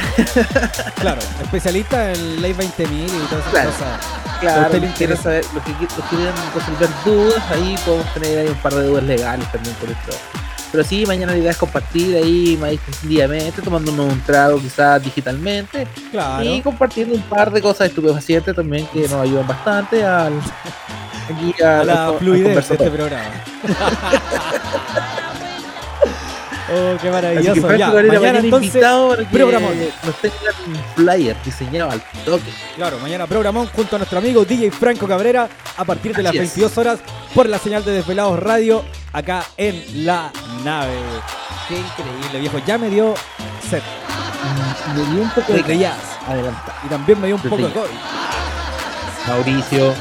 Claro, 1.00 1.22
especialista 1.42 2.12
en 2.12 2.42
ley 2.42 2.54
20.000 2.54 3.06
y 3.06 3.08
todas 3.30 3.40
esas 3.40 3.52
Claro. 3.52 3.70
cosas. 3.72 4.00
¿A 4.40 4.70
Claro, 4.70 4.78
interesa? 4.78 5.24
saber, 5.24 5.46
los 5.54 5.64
que, 5.64 5.72
los 5.72 5.94
que 5.94 6.16
quieran 6.16 6.34
resolver 6.56 6.90
dudas, 7.06 7.44
ahí 7.52 7.76
podemos 7.86 8.14
tener 8.14 8.40
ahí 8.40 8.48
un 8.48 8.56
par 8.56 8.74
de 8.74 8.84
dudas 8.88 9.04
legales 9.04 9.52
también 9.52 9.76
por 9.76 9.90
esto. 9.90 10.12
Pero 10.72 10.84
sí, 10.84 11.04
mañana 11.06 11.32
la 11.34 11.40
idea 11.40 11.52
es 11.52 11.58
compartir 11.58 12.16
ahí 12.16 12.56
más 12.62 12.72
extendidamente, 12.74 13.62
tomándonos 13.62 14.14
un 14.14 14.22
trago 14.22 14.60
quizás 14.60 15.04
digitalmente. 15.04 15.88
Claro. 16.12 16.44
Y 16.44 16.62
compartiendo 16.62 17.16
un 17.16 17.22
par 17.24 17.52
de 17.52 17.60
cosas 17.62 17.88
estupefacientes 17.88 18.56
también 18.56 18.86
que 18.94 19.02
nos 19.02 19.14
ayudan 19.14 19.48
bastante 19.48 20.06
al, 20.06 20.34
aquí 21.30 21.62
A 21.64 21.80
al- 21.80 21.88
la 21.88 22.14
fluidez 22.20 22.68
de 22.70 22.76
este 22.76 22.92
programa. 22.92 23.32
oh, 26.74 26.98
qué 27.02 27.08
Así 27.08 27.10
maravilloso. 27.10 27.54
que 27.54 27.62
Franco 27.62 27.78
Ya, 27.78 27.92
mañana 27.92 28.40
entonces, 28.40 28.72
que 28.74 29.26
programón. 29.38 29.74
nos 30.06 30.16
tengan 30.22 30.54
un 30.68 30.84
flyer 30.96 31.36
diseñado 31.44 31.92
al 31.92 32.02
toque. 32.26 32.52
Claro, 32.76 33.00
mañana 33.00 33.28
programón 33.28 33.68
junto 33.68 33.96
a 33.96 34.00
nuestro 34.00 34.20
amigo 34.20 34.46
DJ 34.46 34.72
Franco 34.72 35.08
Cabrera 35.08 35.50
a 35.78 35.86
partir 35.86 36.16
de 36.16 36.24
las 36.24 36.30
Así 36.32 36.38
es. 36.40 36.56
22 36.56 36.78
horas 36.78 37.00
por 37.34 37.48
la 37.50 37.58
señal 37.60 37.84
de 37.86 37.92
Desvelados 37.94 38.40
Radio 38.40 38.84
acá 39.14 39.44
en 39.58 40.06
la 40.06 40.32
nave. 40.64 40.94
Qué 41.68 41.76
increíble, 41.78 42.40
viejo. 42.40 42.60
Ya 42.66 42.78
me 42.78 42.90
dio 42.90 43.14
set. 43.70 43.84
Me 44.96 45.06
dio 45.14 45.22
un 45.24 45.30
poco 45.32 45.54
de 45.54 45.60
Desde 45.60 45.78
jazz. 45.80 45.98
Adelanta. 46.28 46.76
Y 46.86 46.90
también 46.90 47.20
me 47.22 47.28
dio 47.28 47.36
un 47.36 47.42
poco 47.42 47.58
de. 47.58 47.72
COVID. 47.74 47.90
Mauricio. 49.28 49.94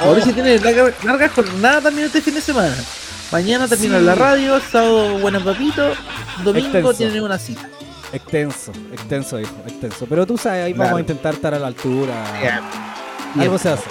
Mauricio 0.00 0.32
tiene 0.34 0.58
larga, 0.58 0.90
larga 1.02 1.28
jornada 1.28 1.80
también 1.82 2.06
este 2.06 2.20
fin 2.20 2.34
de 2.34 2.40
semana. 2.40 2.74
Mañana 3.30 3.68
termina 3.68 3.98
Sí. 3.98 4.04
la 4.04 4.14
radio, 4.14 4.60
sábado 4.60 5.18
buenos 5.18 5.42
papitos, 5.42 5.96
domingo 6.44 6.66
Extenso. 6.68 6.94
tiene 6.94 7.20
una 7.20 7.38
cita. 7.38 7.68
Extenso, 8.12 8.72
extenso, 8.92 9.38
hijo, 9.38 9.52
extenso. 9.66 10.06
Pero 10.08 10.26
tú 10.26 10.38
sabes, 10.38 10.64
ahí 10.64 10.72
Claro. 10.72 10.88
vamos 10.92 10.98
a 10.98 11.00
intentar 11.00 11.34
estar 11.34 11.52
a 11.54 11.58
la 11.58 11.66
altura. 11.66 12.14
Bien. 12.40 13.42
Algo 13.42 13.58
se 13.58 13.68
hace. 13.68 13.84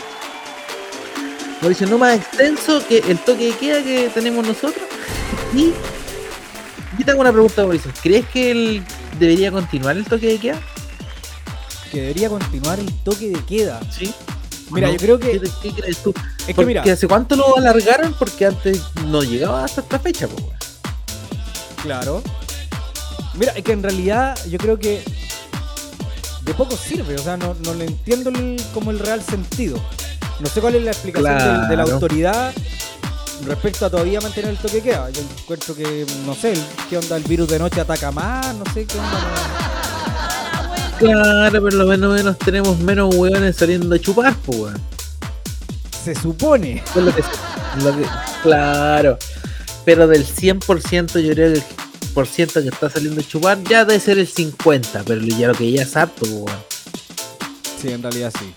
Mauricio, 1.61 1.87
no 1.87 1.97
más 1.99 2.15
extenso 2.15 2.81
que 2.87 2.97
el 3.07 3.19
toque 3.19 3.47
de 3.51 3.57
queda 3.57 3.83
que 3.83 4.09
tenemos 4.13 4.45
nosotros. 4.45 4.83
Y 5.53 5.71
yo 6.97 7.05
tengo 7.05 7.21
una 7.21 7.31
pregunta, 7.31 7.61
Mauricio. 7.63 7.91
¿Crees 8.01 8.25
que 8.27 8.49
él 8.51 8.83
debería 9.19 9.51
continuar 9.51 9.97
el 9.97 10.05
toque 10.05 10.27
de 10.27 10.37
queda? 10.39 10.59
Que 11.91 12.01
debería 12.01 12.29
continuar 12.29 12.79
el 12.79 12.91
toque 13.03 13.29
de 13.29 13.39
queda. 13.45 13.79
Sí. 13.91 14.13
Mira, 14.69 14.87
¿No? 14.87 14.93
yo 14.93 14.99
creo 14.99 15.19
que. 15.19 15.39
¿Qué, 15.39 15.49
qué 15.61 15.73
crees 15.81 15.97
tú? 16.03 16.13
Es 16.47 16.55
que 16.55 16.65
mira, 16.65 16.81
¿hace 16.83 17.07
cuánto 17.07 17.35
lo 17.35 17.57
alargaron? 17.57 18.13
Porque 18.17 18.45
antes 18.45 18.81
no 19.05 19.23
llegaba 19.23 19.63
hasta 19.63 19.81
esta 19.81 19.99
fecha, 19.99 20.27
pues. 20.27 20.43
claro. 21.81 22.21
Mira, 23.35 23.51
es 23.53 23.63
que 23.63 23.71
en 23.71 23.83
realidad 23.83 24.37
yo 24.49 24.57
creo 24.57 24.79
que 24.79 25.03
de 26.41 26.53
poco 26.55 26.75
sirve, 26.75 27.15
o 27.15 27.19
sea, 27.23 27.37
no, 27.37 27.55
no 27.63 27.73
le 27.75 27.85
entiendo 27.85 28.29
el- 28.31 28.61
como 28.73 28.89
el 28.91 28.99
real 28.99 29.21
sentido. 29.21 29.77
No 30.39 30.47
sé 30.49 30.59
cuál 30.61 30.75
es 30.75 30.83
la 30.83 30.91
explicación 30.91 31.37
del- 31.61 31.69
de, 31.69 31.75
la 31.77 31.83
autoridad 31.83 32.53
respecto 33.45 33.85
a 33.85 33.89
todavía 33.91 34.19
mantener 34.21 34.51
el 34.51 34.57
toque 34.57 34.77
de 34.77 34.81
queda. 34.83 35.09
Yo 35.11 35.21
encuentro 35.21 35.75
que, 35.75 36.05
no 36.25 36.33
sé, 36.33 36.53
qué 36.89 36.97
onda 36.97 37.15
el 37.17 37.23
virus 37.23 37.47
de 37.49 37.59
noche 37.59 37.79
ataca 37.81 38.11
más, 38.11 38.55
no 38.55 38.63
sé 38.73 38.85
qué 38.87 38.97
onda. 38.97 39.19
Claro, 40.99 41.51
pero 41.63 41.69
lo 41.77 41.85
menos 41.85 42.13
menos 42.15 42.37
tenemos 42.39 42.79
menos 42.79 43.13
hueones 43.15 43.55
saliendo 43.55 43.93
a 43.95 43.99
chupar, 43.99 44.35
pues, 44.45 44.59
weón. 44.59 44.81
Se 46.03 46.15
supone. 46.15 46.83
Eso 46.85 46.99
es 46.99 47.05
lo 47.05 47.15
que 47.15 47.23
lo 47.83 47.95
que- 47.97 48.09
claro. 48.43 49.17
Pero 49.85 50.07
del 50.07 50.25
100% 50.25 51.19
yo 51.19 51.33
creo 51.33 51.53
que 51.53 51.59
el 51.59 51.63
por 52.13 52.25
ciento 52.27 52.61
que 52.61 52.69
está 52.69 52.89
saliendo 52.89 53.21
a 53.21 53.23
chupar 53.23 53.63
ya 53.63 53.85
debe 53.85 53.99
ser 53.99 54.17
el 54.17 54.27
50, 54.27 55.03
pero 55.05 55.21
ya 55.21 55.47
lo 55.49 55.53
que 55.53 55.71
ya 55.71 55.83
es 55.83 55.95
harto, 55.95 56.21
pues, 56.21 56.31
weón. 56.31 56.59
Sí, 57.81 57.89
en 57.89 58.01
realidad 58.01 58.33
sí. 58.39 58.53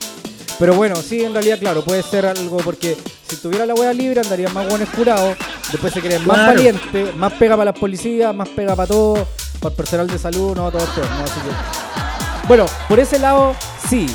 Pero 0.59 0.75
bueno, 0.75 0.97
sí, 0.97 1.23
en 1.23 1.33
realidad, 1.33 1.59
claro, 1.59 1.83
puede 1.85 2.03
ser 2.03 2.27
algo 2.27 2.59
porque 2.59 2.97
si 3.29 3.37
tuviera 3.37 3.65
la 3.67 3.75
hueá 3.75 3.93
libre 3.95 4.21
andarían 4.21 4.53
más 4.53 4.69
buenos 4.69 4.89
curados, 4.91 5.37
después 5.73 5.93
se 5.93 6.01
creen 6.01 6.27
más 6.27 6.37
valientes, 6.49 7.17
más 7.17 7.33
pega 7.35 7.57
para 7.57 7.71
las 7.73 7.81
policías, 7.81 8.35
más 8.35 8.49
pega 8.51 8.77
para 8.77 8.87
todo, 8.87 9.27
para 9.59 9.71
el 9.71 9.77
personal 9.77 10.07
de 10.07 10.19
salud, 10.19 10.55
no, 10.55 10.71
todo 10.71 10.83
esto, 10.83 11.01
no, 11.01 11.25
así 11.25 11.41
que... 11.41 11.90
Bueno, 12.51 12.67
por 12.89 12.99
ese 12.99 13.21
lado, 13.21 13.55
sí, 13.89 14.09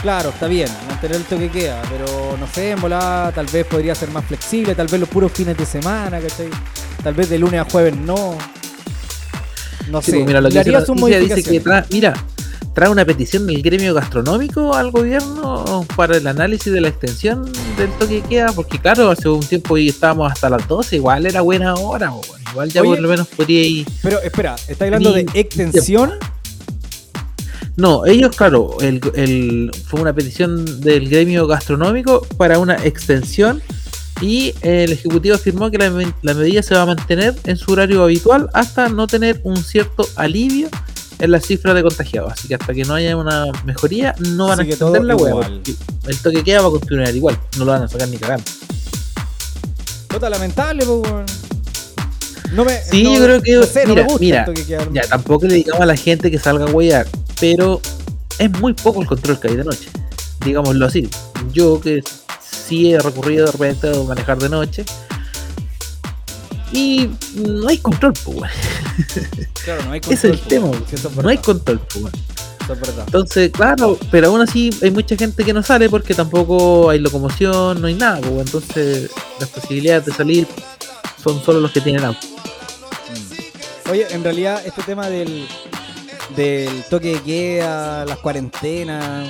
claro, 0.00 0.30
está 0.30 0.46
bien, 0.46 0.70
mantener 0.88 1.18
el 1.18 1.24
toque 1.24 1.50
queda, 1.50 1.82
pero 1.90 2.34
no 2.40 2.46
sé, 2.46 2.70
en 2.70 2.80
volada 2.80 3.30
tal 3.30 3.44
vez 3.44 3.66
podría 3.66 3.94
ser 3.94 4.10
más 4.10 4.24
flexible, 4.24 4.74
tal 4.74 4.86
vez 4.86 4.98
los 4.98 5.06
puros 5.06 5.30
fines 5.30 5.54
de 5.54 5.66
semana, 5.66 6.18
¿cachai? 6.18 6.48
Tal 7.04 7.12
vez 7.12 7.28
de 7.28 7.38
lunes 7.38 7.60
a 7.60 7.64
jueves 7.64 7.94
no. 7.94 8.38
No 9.90 10.00
Sí, 10.00 10.12
sé, 10.12 10.24
mira, 10.24 10.40
lo 10.40 10.48
que 10.48 10.60
dice 10.60 10.72
la 10.72 11.82
que 11.82 11.84
mira, 11.90 12.14
trae 12.72 12.88
una 12.88 13.04
petición 13.04 13.46
del 13.46 13.60
gremio 13.60 13.92
gastronómico 13.92 14.74
al 14.74 14.90
gobierno 14.90 15.86
para 15.94 16.16
el 16.16 16.26
análisis 16.26 16.72
de 16.72 16.80
la 16.80 16.88
extensión 16.88 17.52
del 17.76 17.90
toque 17.98 18.22
queda, 18.22 18.50
porque 18.52 18.78
claro, 18.78 19.10
hace 19.10 19.28
un 19.28 19.40
tiempo 19.40 19.76
y 19.76 19.90
estábamos 19.90 20.32
hasta 20.32 20.48
las 20.48 20.66
12, 20.66 20.96
igual 20.96 21.26
era 21.26 21.42
buena 21.42 21.74
hora, 21.74 22.14
igual 22.50 22.70
ya 22.70 22.80
Oye, 22.80 22.92
por 22.92 23.00
lo 23.00 23.08
menos 23.10 23.26
podría 23.26 23.62
ir. 23.62 23.86
Pero 24.00 24.22
espera, 24.22 24.56
¿está 24.68 24.86
hablando 24.86 25.12
de 25.12 25.26
extensión? 25.34 26.14
No, 27.78 28.04
ellos, 28.06 28.34
claro, 28.34 28.76
el, 28.80 29.00
el- 29.14 29.70
fue 29.86 30.00
una 30.00 30.12
petición 30.12 30.80
del 30.80 31.08
gremio 31.08 31.46
gastronómico 31.46 32.26
para 32.36 32.58
una 32.58 32.74
extensión 32.84 33.62
y 34.20 34.52
el 34.62 34.90
Ejecutivo 34.92 35.36
afirmó 35.36 35.70
que 35.70 35.78
la, 35.78 35.88
me- 35.90 36.12
la 36.22 36.34
medida 36.34 36.60
se 36.62 36.74
va 36.74 36.82
a 36.82 36.86
mantener 36.86 37.36
en 37.44 37.56
su 37.56 37.70
horario 37.70 38.02
habitual 38.02 38.50
hasta 38.52 38.88
no 38.88 39.06
tener 39.06 39.40
un 39.44 39.56
cierto 39.62 40.04
alivio 40.16 40.68
en 41.20 41.30
las 41.30 41.46
cifras 41.46 41.76
de 41.76 41.84
contagiados. 41.84 42.32
Así 42.32 42.48
que 42.48 42.56
hasta 42.56 42.74
que 42.74 42.82
no 42.84 42.94
haya 42.94 43.16
una 43.16 43.46
mejoría, 43.64 44.12
no 44.18 44.48
van 44.48 44.58
Así 44.60 44.70
a 44.70 44.72
extender 44.72 45.04
la 45.04 45.14
hueá. 45.14 45.48
El 46.08 46.16
toque 46.18 46.42
queda 46.42 46.62
va 46.62 46.68
a 46.68 46.70
continuar 46.72 47.14
igual, 47.14 47.38
no 47.58 47.64
lo 47.64 47.70
van 47.72 47.84
a 47.84 47.88
sacar 47.88 48.08
ni 48.08 48.16
cagando. 48.16 48.44
Puta, 50.08 50.28
lamentable, 50.28 50.84
pues. 50.84 51.12
No 52.52 52.64
me. 52.64 52.76
Sí, 52.82 53.04
no- 53.04 53.14
yo 53.14 53.24
creo 53.24 53.42
que. 53.42 53.52
no 53.56 53.62
sé, 53.64 53.82
no 53.84 53.90
mira, 53.90 54.02
me 54.02 54.08
gusta 54.08 54.24
mira, 54.24 54.46
ya 54.92 55.02
tampoco 55.02 55.46
le 55.46 55.54
digamos 55.54 55.80
a 55.82 55.86
la 55.86 55.96
gente 55.96 56.30
que 56.30 56.38
salga 56.38 56.64
a 56.64 56.70
huear, 56.70 57.06
pero 57.40 57.80
es 58.38 58.50
muy 58.58 58.72
poco 58.74 59.00
el 59.02 59.06
control 59.06 59.40
que 59.40 59.48
hay 59.48 59.56
de 59.56 59.64
noche. 59.64 59.90
Digámoslo 60.44 60.86
así. 60.86 61.08
Yo 61.52 61.80
que 61.80 62.02
sí 62.40 62.92
he 62.92 62.98
recurrido 62.98 63.46
de 63.46 63.52
repente 63.52 63.90
a 63.90 64.02
manejar 64.02 64.38
de 64.38 64.48
noche. 64.48 64.84
Y 66.72 67.08
no 67.34 67.68
hay 67.68 67.78
control, 67.78 68.12
pues. 68.24 68.52
Claro, 69.64 69.84
no 69.84 69.92
hay 69.92 70.00
Ese 70.08 70.12
es 70.12 70.24
el 70.24 70.38
control, 70.38 70.48
tema, 70.48 70.86
sí, 70.88 70.94
es 70.96 71.16
No 71.16 71.28
hay 71.28 71.38
control, 71.38 71.80
pues. 71.80 72.12
Entonces, 73.06 73.50
claro, 73.50 73.98
pero 74.10 74.28
aún 74.28 74.42
así 74.42 74.70
hay 74.82 74.90
mucha 74.90 75.16
gente 75.16 75.42
que 75.42 75.52
no 75.52 75.62
sale 75.62 75.88
porque 75.88 76.14
tampoco 76.14 76.90
hay 76.90 76.98
locomoción, 76.98 77.80
no 77.80 77.86
hay 77.86 77.94
nada, 77.94 78.20
pues, 78.20 78.46
entonces 78.46 79.10
las 79.40 79.48
posibilidades 79.48 80.04
de 80.06 80.12
salir 80.12 80.46
son 81.22 81.42
solo 81.42 81.60
los 81.60 81.72
que 81.72 81.80
tienen 81.80 82.04
auto. 82.04 82.26
Oye, 83.90 84.06
en 84.10 84.22
realidad, 84.22 84.62
este 84.66 84.82
tema 84.82 85.08
del, 85.08 85.48
del 86.36 86.82
toque 86.90 87.14
de 87.14 87.20
queda, 87.22 88.04
las 88.04 88.18
cuarentenas, 88.18 89.28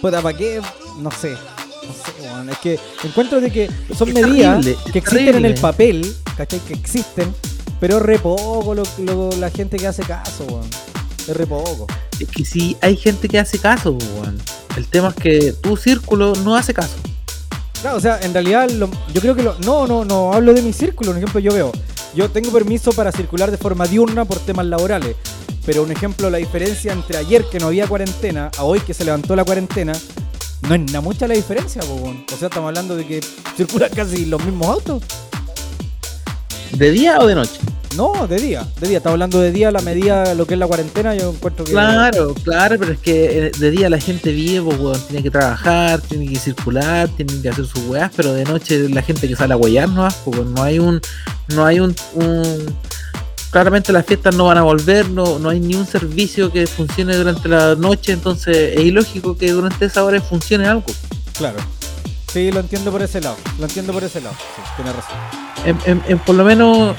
puta, 0.00 0.20
¿para 0.20 0.36
qué? 0.36 0.60
No 0.98 1.10
sé. 1.10 1.32
No 1.32 1.94
sé, 1.94 2.22
weón. 2.22 2.50
Es 2.50 2.58
que 2.58 2.78
encuentro 3.04 3.40
de 3.40 3.50
que 3.50 3.70
son 3.96 4.08
Es 4.08 4.14
medidas 4.14 4.64
que 4.92 4.98
existen 4.98 5.36
en 5.36 5.44
el 5.46 5.54
papel, 5.54 6.14
¿cachai? 6.36 6.60
Que 6.60 6.74
existen, 6.74 7.34
pero 7.80 7.96
es 7.96 8.02
re 8.02 8.18
poco 8.18 8.74
lo, 8.74 8.82
lo- 8.98 9.30
la 9.36 9.50
gente 9.50 9.76
que 9.78 9.86
hace 9.86 10.02
caso, 10.02 10.44
weón. 10.44 10.68
Es 11.26 11.36
re 11.36 11.46
poco. 11.46 11.86
Es 12.18 12.28
que 12.28 12.44
si 12.44 12.76
hay 12.80 12.96
gente 12.96 13.28
que 13.28 13.38
hace 13.38 13.58
caso, 13.58 13.92
weón. 13.92 14.38
El 14.76 14.86
tema 14.86 15.08
es 15.08 15.14
que 15.14 15.52
tu 15.54 15.76
círculo 15.76 16.34
no 16.44 16.54
hace 16.56 16.72
caso. 16.74 16.96
Claro, 17.80 17.96
o 17.96 18.00
sea, 18.00 18.20
en 18.20 18.32
realidad 18.34 18.68
lo- 18.70 18.90
yo 19.14 19.20
creo 19.22 19.34
que 19.34 19.42
lo, 19.42 19.56
no, 19.60 19.86
no, 19.86 20.04
no 20.04 20.32
hablo 20.34 20.52
de 20.52 20.60
mi 20.62 20.72
círculo. 20.72 21.10
Un 21.12 21.16
ejemplo, 21.16 21.40
yo 21.40 21.52
veo, 21.52 21.72
yo 22.14 22.30
tengo 22.30 22.50
permiso 22.50 22.92
para 22.92 23.12
circular 23.12 23.50
de 23.50 23.56
forma 23.56 23.86
diurna 23.86 24.24
por 24.24 24.38
temas 24.38 24.66
laborales. 24.66 25.16
Pero 25.64 25.82
un 25.82 25.92
ejemplo, 25.92 26.30
la 26.30 26.38
diferencia 26.38 26.92
entre 26.92 27.18
ayer 27.18 27.44
que 27.50 27.58
no 27.58 27.68
había 27.68 27.86
cuarentena 27.86 28.50
a 28.56 28.64
hoy 28.64 28.80
que 28.80 28.94
se 28.94 29.04
levantó 29.04 29.36
la 29.36 29.44
cuarentena, 29.44 29.92
no 30.68 30.74
es 30.74 30.80
nada 30.80 31.00
mucha 31.00 31.28
la 31.28 31.34
diferencia, 31.34 31.82
po, 31.82 31.94
weón. 31.94 32.24
O 32.32 32.36
sea, 32.36 32.48
estamos 32.48 32.68
hablando 32.68 32.96
de 32.96 33.06
que 33.06 33.20
circulan 33.56 33.90
casi 33.90 34.26
los 34.26 34.44
mismos 34.44 34.68
autos. 34.68 35.02
¿De 36.72 36.90
día 36.90 37.18
o 37.18 37.26
de 37.26 37.34
noche? 37.34 37.60
No, 37.96 38.26
de 38.28 38.36
día, 38.38 38.66
de 38.80 38.86
día. 38.88 38.98
Estamos 38.98 39.14
hablando 39.14 39.40
de 39.40 39.50
día, 39.50 39.70
la 39.72 39.80
medida, 39.80 40.34
lo 40.34 40.46
que 40.46 40.54
es 40.54 40.60
la 40.60 40.66
cuarentena, 40.68 41.14
yo 41.16 41.30
encuentro 41.30 41.64
que. 41.64 41.72
Claro, 41.72 42.34
claro, 42.44 42.76
pero 42.78 42.92
es 42.92 42.98
que 43.00 43.46
eh, 43.48 43.50
de 43.58 43.70
día 43.72 43.90
la 43.90 43.98
gente 43.98 44.30
vive, 44.30 44.62
pues, 44.62 44.78
weón, 44.78 45.00
tiene 45.08 45.22
que 45.24 45.30
trabajar, 45.30 46.00
tiene 46.00 46.28
que 46.28 46.38
circular, 46.38 47.08
tiene 47.08 47.40
que 47.42 47.48
hacer 47.48 47.66
sus 47.66 47.84
weas, 47.88 48.12
pero 48.14 48.32
de 48.32 48.44
noche 48.44 48.88
la 48.88 49.02
gente 49.02 49.26
que 49.28 49.34
sale 49.34 49.54
a 49.54 49.56
huear 49.56 49.88
no, 49.88 50.08
pues, 50.24 50.46
no 50.46 50.62
hay 50.62 50.78
un, 50.78 51.00
no 51.48 51.66
hay 51.66 51.80
un, 51.80 51.94
un- 52.14 52.76
claramente 53.50 53.92
las 53.92 54.06
fiestas 54.06 54.36
no 54.36 54.44
van 54.44 54.58
a 54.58 54.62
volver, 54.62 55.10
no, 55.10 55.40
no 55.40 55.48
hay 55.48 55.58
ni 55.58 55.74
un 55.74 55.84
servicio 55.86 56.52
que 56.52 56.68
funcione 56.68 57.16
durante 57.16 57.48
la 57.48 57.74
noche, 57.74 58.12
entonces 58.12 58.76
es 58.78 58.84
ilógico 58.84 59.36
que 59.36 59.50
durante 59.50 59.86
esa 59.86 60.04
hora 60.04 60.20
funcione 60.20 60.68
algo. 60.68 60.86
Claro. 61.36 61.58
Sí, 62.32 62.52
lo 62.52 62.60
entiendo 62.60 62.92
por 62.92 63.02
ese 63.02 63.20
lado. 63.20 63.34
Lo 63.58 63.64
entiendo 63.66 63.92
por 63.92 64.04
ese 64.04 64.20
lado. 64.20 64.36
Sí, 64.54 64.62
tienes 64.76 64.94
razón. 64.94 65.16
En, 65.64 65.76
en- 65.84 66.02
en 66.08 66.18
por 66.18 66.34
lo 66.34 66.44
menos, 66.44 66.96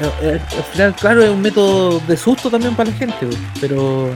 eh, 0.00 0.10
eh, 0.22 0.40
al 0.56 0.64
final, 0.64 0.94
claro, 0.96 1.22
es 1.22 1.30
un 1.30 1.40
método 1.42 2.00
de 2.06 2.16
susto 2.16 2.50
también 2.50 2.74
para 2.76 2.90
la 2.90 2.96
gente, 2.96 3.16
weón, 3.26 3.46
pero... 3.60 4.10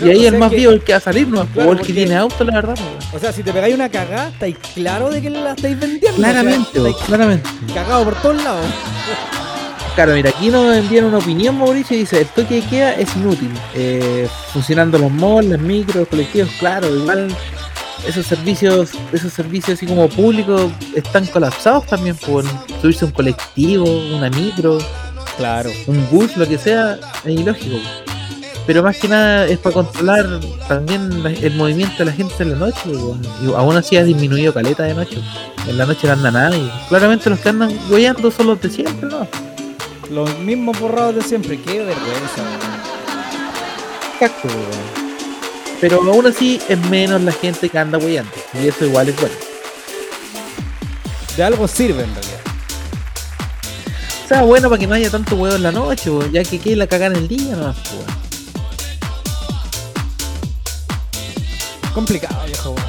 Y 0.00 0.08
ahí 0.10 0.24
o 0.24 0.28
el 0.30 0.36
más 0.38 0.50
que- 0.50 0.56
vivo 0.56 0.72
el 0.72 0.82
que 0.82 0.92
va 0.92 0.98
a 0.98 1.00
salir, 1.00 1.28
¿no? 1.28 1.44
Claro, 1.46 1.70
o 1.70 1.72
el 1.74 1.80
que 1.80 1.92
tiene 1.92 2.16
auto, 2.16 2.42
la 2.44 2.54
verdad, 2.54 2.74
weón. 2.78 2.98
O 3.14 3.18
sea, 3.18 3.32
si 3.32 3.42
te 3.42 3.52
pegáis 3.52 3.74
una 3.74 3.88
cagada, 3.88 4.28
estáis 4.30 4.56
claro 4.74 5.10
de 5.10 5.20
que 5.22 5.30
la 5.30 5.52
estáis 5.52 5.78
vendiendo. 5.78 6.16
Claramente, 6.16 6.70
o 6.70 6.72
sea, 6.72 6.82
weón, 6.82 6.94
claramente. 7.06 7.50
cagados 7.74 8.04
por 8.04 8.14
todos 8.22 8.42
lados. 8.42 8.66
Claro, 9.94 10.14
mira, 10.14 10.30
aquí 10.30 10.48
nos 10.48 10.74
envían 10.74 11.04
una 11.04 11.18
opinión, 11.18 11.58
Mauricio, 11.58 11.94
y 11.94 12.00
dice, 12.00 12.22
el 12.22 12.26
toque 12.28 12.54
de 12.54 12.62
queda 12.62 12.94
es 12.94 13.14
inútil. 13.14 13.50
Eh, 13.74 14.26
funcionando 14.52 14.96
los 14.96 15.10
malls, 15.10 15.50
las 15.50 15.60
micros, 15.60 15.96
los 15.96 16.08
colectivos, 16.08 16.48
claro, 16.58 16.88
igual 16.96 17.28
esos 18.06 18.26
servicios, 18.26 18.90
esos 19.12 19.32
servicios 19.32 19.78
así 19.78 19.86
como 19.86 20.08
públicos 20.08 20.70
están 20.94 21.26
colapsados 21.26 21.86
también 21.86 22.16
por 22.16 22.44
subirse 22.80 23.04
a 23.04 23.08
un 23.08 23.12
colectivo, 23.12 23.84
una 24.14 24.30
micro, 24.30 24.78
claro, 25.36 25.70
un 25.86 26.08
bus, 26.10 26.36
lo 26.36 26.46
que 26.46 26.58
sea, 26.58 26.98
es 27.24 27.40
ilógico. 27.40 27.78
Pero 28.66 28.82
más 28.82 28.96
que 28.96 29.08
nada 29.08 29.46
es 29.46 29.58
para 29.58 29.74
controlar 29.74 30.24
también 30.68 31.10
el 31.40 31.54
movimiento 31.56 31.98
de 31.98 32.04
la 32.06 32.12
gente 32.12 32.34
en 32.40 32.50
la 32.50 32.56
noche, 32.56 32.80
weón. 32.86 33.20
y 33.42 33.52
aún 33.52 33.76
así 33.76 33.96
ha 33.96 34.04
disminuido 34.04 34.54
caleta 34.54 34.84
de 34.84 34.94
noche. 34.94 35.18
En 35.66 35.78
la 35.78 35.86
noche 35.86 36.06
no 36.06 36.12
anda 36.12 36.30
nadie. 36.30 36.70
Claramente 36.88 37.28
los 37.28 37.40
que 37.40 37.48
andan 37.48 37.76
goyando 37.88 38.30
son 38.30 38.46
los 38.46 38.60
de 38.60 38.70
siempre, 38.70 39.08
¿no? 39.08 39.26
Los 40.10 40.38
mismos 40.38 40.78
borrados 40.78 41.16
de 41.16 41.22
siempre. 41.22 41.60
Qué 41.60 41.78
vergüenza. 41.78 42.42
Exacto, 44.14 44.46
weón. 44.46 45.01
Pero 45.82 46.00
aún 46.00 46.24
así 46.28 46.60
es 46.68 46.78
menos 46.88 47.20
la 47.22 47.32
gente 47.32 47.68
que 47.68 47.76
anda 47.76 47.98
weyando. 47.98 48.30
Y 48.54 48.68
eso 48.68 48.84
igual 48.86 49.08
es 49.08 49.16
bueno. 49.16 49.34
De 51.36 51.42
algo 51.42 51.66
sirve 51.66 52.04
en 52.04 52.14
realidad. 52.14 52.38
O 54.24 54.28
sea, 54.28 54.42
bueno 54.42 54.68
para 54.70 54.78
que 54.78 54.86
no 54.86 54.94
haya 54.94 55.10
tanto 55.10 55.34
huevo 55.34 55.56
en 55.56 55.62
la 55.64 55.72
noche, 55.72 56.08
weón, 56.08 56.30
ya 56.30 56.44
que 56.44 56.60
quede 56.60 56.76
la 56.76 56.86
cagada 56.86 57.16
en 57.16 57.22
el 57.24 57.28
día, 57.28 57.56
no 57.56 57.74
Complicado, 61.92 62.46
viejo, 62.46 62.70
weón. 62.70 62.86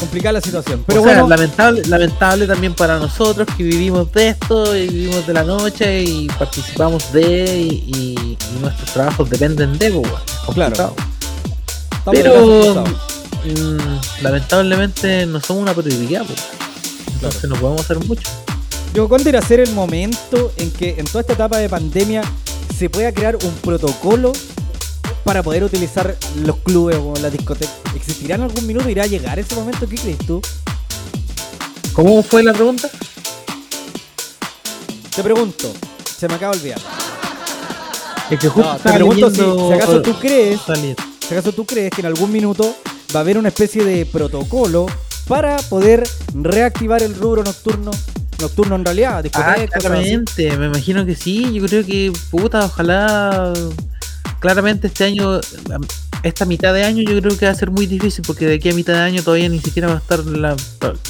Complicada 0.00 0.32
la 0.32 0.40
situación. 0.40 0.82
Pero 0.86 1.02
o 1.02 1.04
sea, 1.04 1.12
bueno, 1.14 1.28
lamentable, 1.28 1.82
lamentable 1.86 2.46
también 2.46 2.72
para 2.74 2.98
nosotros 2.98 3.46
que 3.56 3.62
vivimos 3.62 4.10
de 4.12 4.28
esto 4.30 4.74
y 4.74 4.88
vivimos 4.88 5.26
de 5.26 5.32
la 5.34 5.44
noche 5.44 6.02
y 6.02 6.28
participamos 6.28 7.12
de 7.12 7.44
y, 7.60 7.84
y- 7.94 8.38
y 8.56 8.58
nuestros 8.60 8.90
trabajos 8.90 9.28
dependen 9.28 9.78
de, 9.78 9.90
pues, 9.90 10.06
weón. 10.10 10.22
Estamos 12.04 12.20
Pero 12.20 12.84
mm, 13.44 14.22
lamentablemente 14.22 15.24
no 15.24 15.40
somos 15.40 15.62
una 15.62 15.72
prioridad, 15.72 16.22
pues. 16.26 16.38
Entonces 17.14 17.48
no 17.48 17.56
podemos 17.56 17.80
hacer 17.80 17.98
mucho. 18.04 18.28
Yo, 18.92 19.08
¿cuándo 19.08 19.30
irá 19.30 19.38
a 19.38 19.42
ser 19.42 19.60
el 19.60 19.72
momento 19.72 20.52
en 20.58 20.70
que 20.70 20.96
en 20.98 21.06
toda 21.06 21.22
esta 21.22 21.32
etapa 21.32 21.56
de 21.56 21.70
pandemia 21.70 22.20
se 22.76 22.90
pueda 22.90 23.10
crear 23.12 23.36
un 23.36 23.54
protocolo 23.54 24.32
para 25.24 25.42
poder 25.42 25.64
utilizar 25.64 26.14
los 26.44 26.56
clubes 26.58 26.98
o 27.00 27.14
las 27.22 27.32
discotecas? 27.32 27.74
¿Existirá 27.96 28.34
en 28.34 28.42
algún 28.42 28.66
minuto? 28.66 28.86
¿Irá 28.90 29.04
a 29.04 29.06
llegar 29.06 29.38
ese 29.38 29.54
momento? 29.54 29.88
¿Qué 29.88 29.96
crees 29.96 30.18
tú? 30.18 30.42
¿Cómo 31.94 32.22
fue 32.22 32.42
la 32.42 32.52
pregunta? 32.52 32.90
Te 35.16 35.22
pregunto, 35.22 35.72
se 36.04 36.28
me 36.28 36.34
acaba 36.34 36.52
de 36.52 36.60
olvidar. 36.60 36.80
Es 38.28 38.38
que 38.38 38.48
justo 38.48 38.70
No, 38.70 38.78
te 38.78 38.92
pregunto 38.92 39.30
si, 39.30 39.72
acaso 39.72 40.02
tú 40.02 40.14
crees, 40.20 40.60
Salir. 40.60 40.96
Si 41.26 41.34
acaso 41.34 41.52
tú 41.52 41.64
crees 41.64 41.90
que 41.90 42.00
en 42.00 42.06
algún 42.06 42.30
minuto 42.32 42.74
va 43.14 43.20
a 43.20 43.22
haber 43.22 43.38
una 43.38 43.48
especie 43.48 43.84
de 43.84 44.06
protocolo 44.06 44.86
para 45.26 45.56
poder 45.56 46.06
reactivar 46.34 47.02
el 47.02 47.14
rubro 47.14 47.42
nocturno, 47.42 47.90
nocturno 48.40 48.76
en 48.76 48.84
realidad, 48.84 49.16
Ah, 49.18 49.22
discotecas, 49.22 49.56
así. 49.76 49.86
claramente, 49.88 50.56
me 50.58 50.66
imagino 50.66 51.06
que 51.06 51.14
sí, 51.14 51.52
yo 51.54 51.64
creo 51.66 51.84
que, 51.84 52.12
puta, 52.30 52.66
ojalá, 52.66 53.52
claramente 54.40 54.88
este 54.88 55.04
año, 55.04 55.40
esta 56.22 56.44
mitad 56.44 56.74
de 56.74 56.84
año 56.84 57.02
yo 57.02 57.18
creo 57.20 57.38
que 57.38 57.46
va 57.46 57.52
a 57.52 57.54
ser 57.54 57.70
muy 57.70 57.86
difícil 57.86 58.22
porque 58.26 58.46
de 58.46 58.54
aquí 58.56 58.68
a 58.70 58.74
mitad 58.74 58.92
de 58.94 59.00
año 59.00 59.22
todavía 59.22 59.48
ni 59.48 59.60
siquiera 59.60 59.88
va 59.88 59.94
a 59.94 59.98
estar 59.98 60.18
la, 60.26 60.54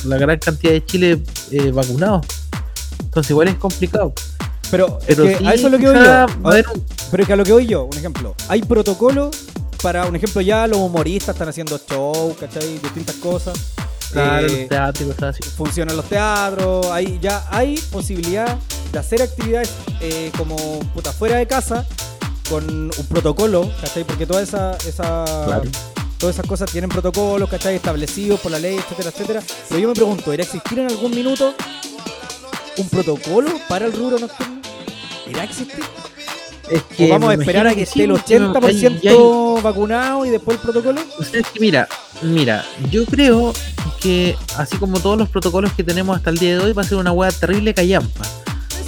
la 0.04 0.16
gran 0.18 0.38
cantidad 0.38 0.72
de 0.72 0.84
Chile 0.84 1.22
eh, 1.50 1.70
vacunados. 1.72 2.24
Entonces 3.00 3.30
igual 3.30 3.48
es 3.48 3.56
complicado. 3.56 4.12
Pero, 4.70 4.98
Pero 5.06 5.24
es 5.24 5.32
que 5.32 5.38
sí, 5.38 5.46
a 5.46 5.54
eso 5.54 5.66
es 5.66 5.72
lo 5.72 5.78
que 5.78 5.86
voy 5.86 5.94
yo. 5.96 6.50
ver, 6.50 6.64
Pero 7.10 7.22
es 7.22 7.26
que 7.26 7.32
a 7.32 7.36
lo 7.36 7.44
que 7.44 7.52
voy 7.52 7.66
yo, 7.66 7.84
un 7.84 7.96
ejemplo. 7.96 8.34
Hay 8.48 8.62
protocolo 8.62 9.30
para, 9.84 10.06
un 10.06 10.16
ejemplo, 10.16 10.40
ya 10.40 10.66
los 10.66 10.78
humoristas 10.78 11.34
están 11.34 11.48
haciendo 11.50 11.78
show, 11.78 12.34
¿cachai? 12.40 12.78
Distintas 12.78 13.16
cosas. 13.16 13.54
Claro, 14.10 14.46
Eh, 14.46 14.58
los 14.60 14.68
teatros 14.68 15.02
y 15.08 15.12
cosas 15.12 15.36
así. 15.38 15.50
funcionan 15.50 15.94
los 15.96 16.06
teatros, 16.08 16.86
hay, 16.86 17.18
ya 17.20 17.46
hay 17.50 17.76
posibilidad 17.92 18.56
de 18.92 18.98
hacer 18.98 19.20
actividades 19.20 19.70
eh, 20.00 20.32
como 20.38 20.56
puta 20.94 21.12
fuera 21.12 21.36
de 21.36 21.46
casa 21.46 21.84
con 22.48 22.64
un 22.66 23.06
protocolo, 23.08 23.70
¿cachai? 23.80 24.04
Porque 24.04 24.24
toda 24.26 24.40
esa, 24.42 24.76
esa 24.86 25.24
Claro. 25.46 25.70
todas 26.18 26.36
esas 26.36 26.46
cosas 26.46 26.70
tienen 26.70 26.88
protocolos, 26.88 27.50
¿cachai? 27.50 27.74
Establecidos 27.76 28.40
por 28.40 28.52
la 28.52 28.58
ley, 28.58 28.76
etcétera, 28.76 29.10
etcétera. 29.10 29.42
Pero 29.68 29.80
yo 29.80 29.88
me 29.88 29.94
pregunto, 29.94 30.32
¿irá 30.32 30.42
a 30.44 30.46
existir 30.46 30.78
en 30.78 30.86
algún 30.88 31.10
minuto 31.14 31.54
un 32.78 32.88
protocolo 32.88 33.50
para 33.68 33.84
el 33.86 33.92
rubro 33.92 34.18
nocturno? 34.18 34.60
¿Irá 35.28 35.42
a 35.42 35.44
existir? 35.44 35.84
Es 36.70 36.82
¿O 36.98 37.08
vamos 37.08 37.30
a 37.30 37.34
esperar 37.34 37.66
a 37.66 37.74
que 37.74 37.84
sí, 37.86 38.02
esté 38.02 38.04
el 38.04 38.12
porque 38.52 38.66
80% 38.72 39.00
hay- 39.02 39.56
hay- 39.56 39.62
vacunado 39.62 40.24
y 40.26 40.30
después 40.30 40.56
el 40.56 40.62
protocolo? 40.62 41.00
O 41.18 41.22
sea, 41.22 41.40
es 41.40 41.46
que 41.48 41.60
mira, 41.60 41.88
mira, 42.22 42.64
yo 42.90 43.04
creo 43.04 43.52
que 44.00 44.36
así 44.56 44.76
como 44.78 44.98
todos 45.00 45.18
los 45.18 45.28
protocolos 45.28 45.72
que 45.72 45.84
tenemos 45.84 46.16
hasta 46.16 46.30
el 46.30 46.38
día 46.38 46.58
de 46.58 46.64
hoy 46.64 46.72
va 46.72 46.82
a 46.82 46.84
ser 46.84 46.98
una 46.98 47.12
hueá 47.12 47.30
terrible 47.32 47.74
callampa. 47.74 48.24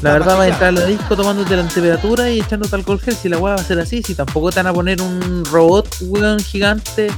La 0.03 0.13
verdad 0.13 0.39
va 0.39 0.43
a 0.43 0.49
entrar 0.49 0.69
a 0.69 0.73
la 0.73 0.85
disco 0.85 1.17
tomándote 1.17 1.57
la 1.57 1.63
temperatura 1.63 2.31
y 2.31 2.41
echándote 2.41 2.77
alcohol 2.77 3.01
gel 3.01 3.17
si 3.17 3.29
la 3.31 3.39
hueá 3.39 3.55
va 3.57 3.61
a 3.61 3.65
ser 3.65 3.79
así, 3.81 4.03
si 4.03 4.15
tampoco 4.15 4.51
te 4.51 4.57
van 4.57 4.67
a 4.67 4.73
poner 4.75 5.01
un 5.01 5.43
robot 5.47 5.89
weón 6.03 6.39
gigante 6.41 7.09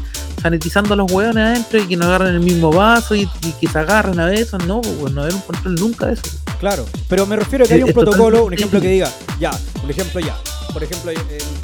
sanitizando 0.41 0.95
a 0.95 0.97
los 0.97 1.11
hueones 1.11 1.45
adentro 1.45 1.81
y 1.81 1.87
que 1.89 1.97
no 1.97 2.05
agarren 2.07 2.35
el 2.35 2.41
mismo 2.41 2.71
vaso 2.71 3.17
y, 3.17 3.23
y 3.43 3.53
que 3.61 3.67
se 3.67 3.79
agarren 3.79 4.21
a 4.21 4.27
besos, 4.27 4.65
no, 4.65 4.81
pues 4.81 5.13
no 5.13 5.23
un 5.25 5.41
control 5.41 5.75
nunca 5.75 6.07
de 6.07 6.13
eso. 6.13 6.23
Claro, 6.61 6.85
pero 7.09 7.25
me 7.27 7.37
refiero 7.37 7.65
a 7.65 7.69
que 7.69 7.75
hay 7.75 7.83
un 7.83 7.93
protocolo, 7.93 8.45
un 8.45 8.53
ejemplo 8.55 8.81
que 8.81 8.89
diga, 8.89 9.11
ya, 9.39 9.51
un 9.85 9.91
ejemplo 9.91 10.21
ya. 10.21 10.37
Por 10.73 10.83
ejemplo, 10.83 11.11
eh, 11.13 11.17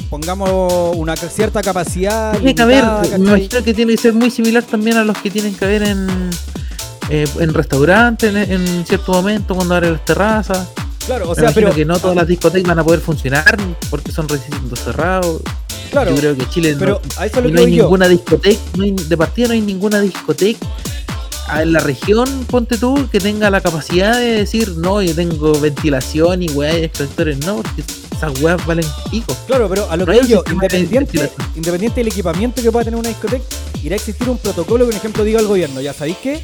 pongamos 0.09 0.97
una 0.97 1.17
cierta 1.17 1.61
capacidad. 1.63 2.33
Tiene 2.33 2.55
que 2.55 2.63
haber, 2.63 2.85
me 3.19 3.29
imagino 3.29 3.63
que 3.63 3.75
tiene 3.75 3.93
que 3.97 4.01
ser 4.03 4.15
muy 4.15 4.31
similar 4.31 4.63
también 4.63 4.97
a 4.97 5.05
los 5.05 5.17
que 5.19 5.31
tienen 5.31 5.55
que 5.55 5.65
haber 5.65 5.83
en, 5.83 6.31
eh, 7.11 7.27
en 7.39 7.53
restaurantes, 7.55 8.33
en, 8.35 8.37
en 8.51 8.87
cierto 8.87 9.13
momento, 9.13 9.55
cuando 9.55 9.75
abren 9.75 9.93
las 9.93 10.05
terrazas. 10.05 10.69
Claro, 11.07 11.27
o 11.27 11.29
Me 11.31 11.35
sea, 11.35 11.45
imagino 11.45 11.67
pero- 11.67 11.75
que 11.77 11.85
no 11.85 11.99
todas 11.99 12.17
las 12.17 12.27
discotecas 12.27 12.67
van 12.69 12.79
a 12.79 12.85
poder 12.85 13.01
funcionar 13.01 13.57
porque 13.91 14.11
son 14.11 14.27
recintos 14.29 14.79
cerrados. 14.81 15.43
Claro, 15.91 16.11
Yo 16.13 16.17
creo 16.17 16.37
que 16.37 16.49
Chile 16.49 16.75
pero 16.79 17.01
no, 17.05 17.21
a 17.21 17.27
eso 17.27 17.39
es 17.39 17.43
lo 17.45 17.49
y 17.51 17.53
que 17.53 17.59
no 17.61 17.67
hay 17.67 17.75
yo. 17.75 17.83
ninguna 17.85 18.09
discoteca, 18.09 18.61
no 18.77 18.85
hay- 18.85 18.91
de 18.93 19.17
partida 19.17 19.49
no 19.49 19.53
hay 19.55 19.61
ninguna 19.61 20.01
discoteca 20.01 20.67
en 21.61 21.73
la 21.73 21.81
región, 21.81 22.47
ponte 22.51 22.79
tú, 22.79 23.09
que 23.11 23.21
tenga 23.21 23.51
la 23.51 23.61
capacidad 23.61 24.19
de 24.19 24.33
decir, 24.33 24.77
no, 24.77 25.03
yo 25.03 25.15
tengo 25.15 25.59
ventilación 25.61 26.43
y 26.43 26.49
weá 26.49 26.79
y 26.79 26.85
extractores, 26.85 27.39
no, 27.45 27.57
porque 27.57 27.83
esas 28.13 28.41
weas 28.41 28.65
valen 28.67 28.87
pico. 29.11 29.37
Claro, 29.47 29.69
pero 29.69 29.91
a 29.91 29.97
lo 29.97 30.07
No 30.07 30.13
que 30.13 30.27
yo, 30.27 30.43
de 30.43 30.53
independiente, 30.53 31.19
ventilación. 31.19 31.49
independiente 31.57 32.01
del 32.01 32.09
equipamiento 32.09 32.63
que 32.63 32.73
pueda 32.73 32.85
tener 32.85 32.99
una 32.99 33.09
discoteca, 33.09 33.45
irá 33.83 33.95
a 33.95 33.97
existir 33.97 34.29
un 34.29 34.39
protocolo 34.39 34.85
que, 34.85 34.93
por 34.93 34.97
ejemplo, 34.97 35.25
diga 35.25 35.41
al 35.41 35.47
gobierno, 35.47 35.81
ya 35.81 35.93
sabéis 35.93 36.17
que 36.19 36.43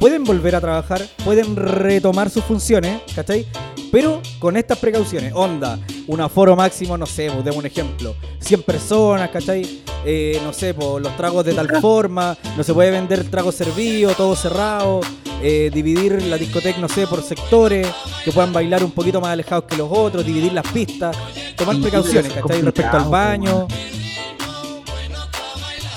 pueden 0.00 0.24
volver 0.24 0.54
a 0.56 0.60
trabajar, 0.60 1.02
pueden 1.24 1.56
retomar 1.56 2.30
sus 2.30 2.44
funciones, 2.44 3.00
¿cachai? 3.14 3.46
Pero 3.90 4.20
con 4.38 4.56
estas 4.56 4.78
precauciones, 4.78 5.32
onda, 5.34 5.78
un 6.06 6.20
aforo 6.20 6.56
máximo, 6.56 6.98
no 6.98 7.06
sé, 7.06 7.30
pues 7.30 7.44
demos 7.44 7.58
un 7.58 7.66
ejemplo, 7.66 8.14
100 8.40 8.62
personas, 8.62 9.30
¿cachai? 9.30 9.82
Eh, 10.04 10.40
no 10.42 10.52
sé, 10.52 10.74
pues 10.74 11.02
los 11.02 11.16
tragos 11.16 11.44
de 11.44 11.54
tal 11.54 11.68
forma, 11.80 12.36
no 12.56 12.62
se 12.62 12.74
puede 12.74 12.90
vender 12.90 13.24
trago 13.30 13.52
servido, 13.52 14.12
todo 14.14 14.34
cerrado, 14.36 15.00
eh, 15.42 15.70
dividir 15.72 16.22
la 16.24 16.36
discoteca, 16.36 16.78
no 16.80 16.88
sé, 16.88 17.06
por 17.06 17.22
sectores, 17.22 17.86
que 18.24 18.32
puedan 18.32 18.52
bailar 18.52 18.82
un 18.82 18.90
poquito 18.90 19.20
más 19.20 19.30
alejados 19.30 19.64
que 19.64 19.76
los 19.76 19.88
otros, 19.90 20.24
dividir 20.24 20.52
las 20.52 20.66
pistas, 20.68 21.16
tomar 21.56 21.80
precauciones, 21.80 22.32
¿cachai? 22.32 22.62
Respecto 22.62 22.96
al 22.96 23.08
baño. 23.08 23.68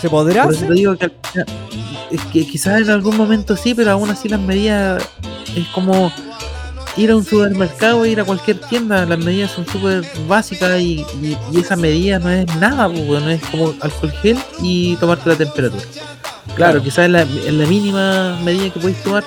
¿Se 0.01 0.09
podrá 0.09 0.43
Por 0.43 0.53
eso 0.53 0.65
te 0.67 0.73
digo 0.73 0.95
que, 0.95 1.11
es 2.11 2.21
que 2.31 2.45
quizás 2.47 2.81
en 2.81 2.89
algún 2.89 3.17
momento 3.17 3.55
sí, 3.55 3.73
pero 3.73 3.91
aún 3.91 4.09
así 4.09 4.29
las 4.29 4.39
medidas 4.39 5.03
es 5.55 5.67
como 5.69 6.11
ir 6.95 7.11
a 7.11 7.15
un 7.15 7.23
supermercado, 7.23 8.05
ir 8.05 8.19
a 8.19 8.23
cualquier 8.23 8.59
tienda, 8.59 9.05
las 9.05 9.19
medidas 9.19 9.51
son 9.51 9.67
súper 9.67 10.03
básicas 10.27 10.79
y, 10.79 11.05
y, 11.21 11.37
y 11.51 11.59
esa 11.59 11.75
medida 11.75 12.17
no 12.19 12.29
es 12.31 12.45
nada, 12.55 12.87
weón, 12.87 13.25
no 13.25 13.29
es 13.29 13.41
como 13.51 13.73
alcohol 13.81 14.11
gel 14.21 14.37
y 14.61 14.95
tomarte 14.95 15.29
la 15.29 15.35
temperatura. 15.35 15.83
Claro, 15.83 16.55
Claro. 16.55 16.83
quizás 16.83 17.05
es 17.05 17.11
la, 17.11 17.21
es 17.21 17.53
la 17.53 17.65
mínima 17.67 18.39
medida 18.43 18.71
que 18.71 18.79
puedes 18.79 19.03
tomar, 19.03 19.23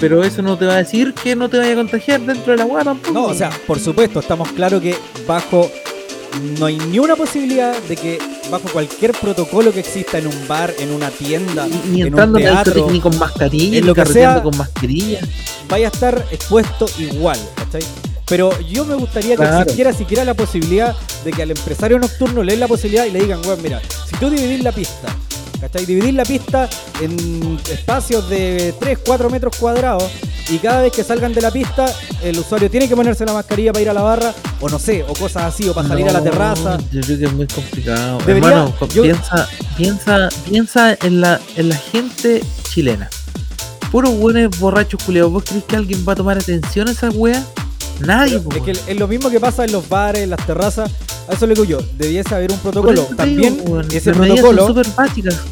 pero 0.00 0.24
eso 0.24 0.42
no 0.42 0.56
te 0.58 0.66
va 0.66 0.74
a 0.74 0.78
decir 0.78 1.14
que 1.14 1.36
no 1.36 1.48
te 1.48 1.58
vaya 1.58 1.72
a 1.72 1.76
contagiar 1.76 2.20
dentro 2.22 2.52
de 2.52 2.56
la 2.58 2.64
agua 2.64 2.82
tampoco. 2.82 3.12
No, 3.12 3.24
o 3.26 3.34
sea, 3.34 3.50
por 3.66 3.78
supuesto, 3.78 4.18
estamos 4.18 4.50
claros 4.52 4.80
que 4.82 4.96
bajo 5.28 5.70
no 6.58 6.66
hay 6.66 6.76
ni 6.76 6.98
una 6.98 7.16
posibilidad 7.16 7.76
de 7.82 7.96
que 7.96 8.18
bajo 8.50 8.68
cualquier 8.68 9.12
protocolo 9.12 9.72
que 9.72 9.80
exista 9.80 10.18
en 10.18 10.26
un 10.26 10.48
bar, 10.48 10.74
en 10.78 10.92
una 10.92 11.10
tienda, 11.10 11.66
ni 11.90 12.02
en 12.02 12.08
un 12.08 12.08
entrando 12.08 12.38
en 12.38 12.44
la 12.44 12.62
teatro, 12.62 12.90
ni 12.90 13.00
con 13.00 13.18
mascarilla, 13.18 13.78
en 13.78 13.86
lo 13.86 13.94
que 13.94 14.06
sea, 14.06 14.42
con 14.42 14.56
mascarilla. 14.56 15.20
vaya 15.68 15.88
a 15.88 15.90
estar 15.90 16.26
expuesto 16.30 16.86
igual, 16.98 17.38
¿cachai? 17.56 17.82
Pero 18.26 18.58
yo 18.60 18.84
me 18.84 18.94
gustaría 18.94 19.36
que 19.36 19.44
existiera 19.44 19.92
siquiera 19.92 20.24
la 20.24 20.34
posibilidad 20.34 20.94
de 21.24 21.30
que 21.30 21.42
al 21.42 21.50
empresario 21.50 21.98
nocturno 21.98 22.42
le 22.42 22.52
den 22.52 22.60
la 22.60 22.68
posibilidad 22.68 23.04
y 23.04 23.10
le 23.10 23.20
digan, 23.20 23.40
weón, 23.44 23.62
mira, 23.62 23.80
si 24.08 24.16
tú 24.16 24.30
dividís 24.30 24.62
la 24.62 24.72
pista, 24.72 25.14
¿cachai? 25.64 25.86
Dividís 25.86 26.14
la 26.14 26.24
pista 26.24 26.68
en 27.00 27.58
espacios 27.70 28.28
de 28.28 28.74
3, 28.78 28.98
4 29.06 29.30
metros 29.30 29.56
cuadrados 29.56 30.04
y 30.50 30.58
cada 30.58 30.82
vez 30.82 30.92
que 30.92 31.02
salgan 31.02 31.32
de 31.32 31.40
la 31.40 31.50
pista, 31.50 31.86
el 32.22 32.38
usuario 32.38 32.70
tiene 32.70 32.86
que 32.88 32.94
ponerse 32.94 33.24
la 33.24 33.32
mascarilla 33.32 33.72
para 33.72 33.82
ir 33.82 33.88
a 33.88 33.94
la 33.94 34.02
barra, 34.02 34.34
o 34.60 34.68
no 34.68 34.78
sé, 34.78 35.02
o 35.02 35.14
cosas 35.14 35.44
así, 35.44 35.66
o 35.68 35.72
para 35.74 35.88
salir 35.88 36.06
a 36.08 36.12
la 36.12 36.22
terraza. 36.22 36.78
Yo 36.92 37.00
creo 37.00 37.18
que 37.18 37.24
es 37.24 37.32
muy 37.32 37.46
complicado. 37.46 38.18
Debería- 38.26 38.48
Hermano, 38.50 38.74
yo- 38.92 39.02
piensa, 39.02 39.48
piensa, 39.76 40.28
piensa 40.48 40.98
en 41.02 41.20
la, 41.22 41.40
en 41.56 41.70
la 41.70 41.76
gente 41.76 42.42
chilena. 42.70 43.08
Puros 43.90 44.14
buenos 44.18 44.58
borrachos 44.58 45.02
culiados. 45.02 45.32
¿Vos 45.32 45.44
crees 45.44 45.64
que 45.64 45.76
alguien 45.76 46.04
va 46.06 46.12
a 46.12 46.16
tomar 46.16 46.36
atención 46.36 46.88
a 46.88 46.92
esa 46.92 47.08
wea? 47.10 47.42
Nadie, 48.00 48.40
Es 48.56 48.62
que 48.62 48.70
es 48.72 48.98
lo 48.98 49.08
mismo 49.08 49.30
que 49.30 49.40
pasa 49.40 49.64
en 49.64 49.72
los 49.72 49.88
bares, 49.88 50.22
en 50.22 50.30
las 50.30 50.44
terrazas. 50.46 50.90
A 51.28 51.32
eso 51.32 51.46
le 51.46 51.54
digo 51.54 51.64
yo, 51.64 51.78
debiese 51.96 52.34
haber 52.34 52.52
un 52.52 52.58
protocolo. 52.58 53.02
Digo, 53.02 53.16
También 53.16 53.58
weón, 53.66 53.86
ese 53.90 54.12
protocolo, 54.12 54.66
son 54.74 54.84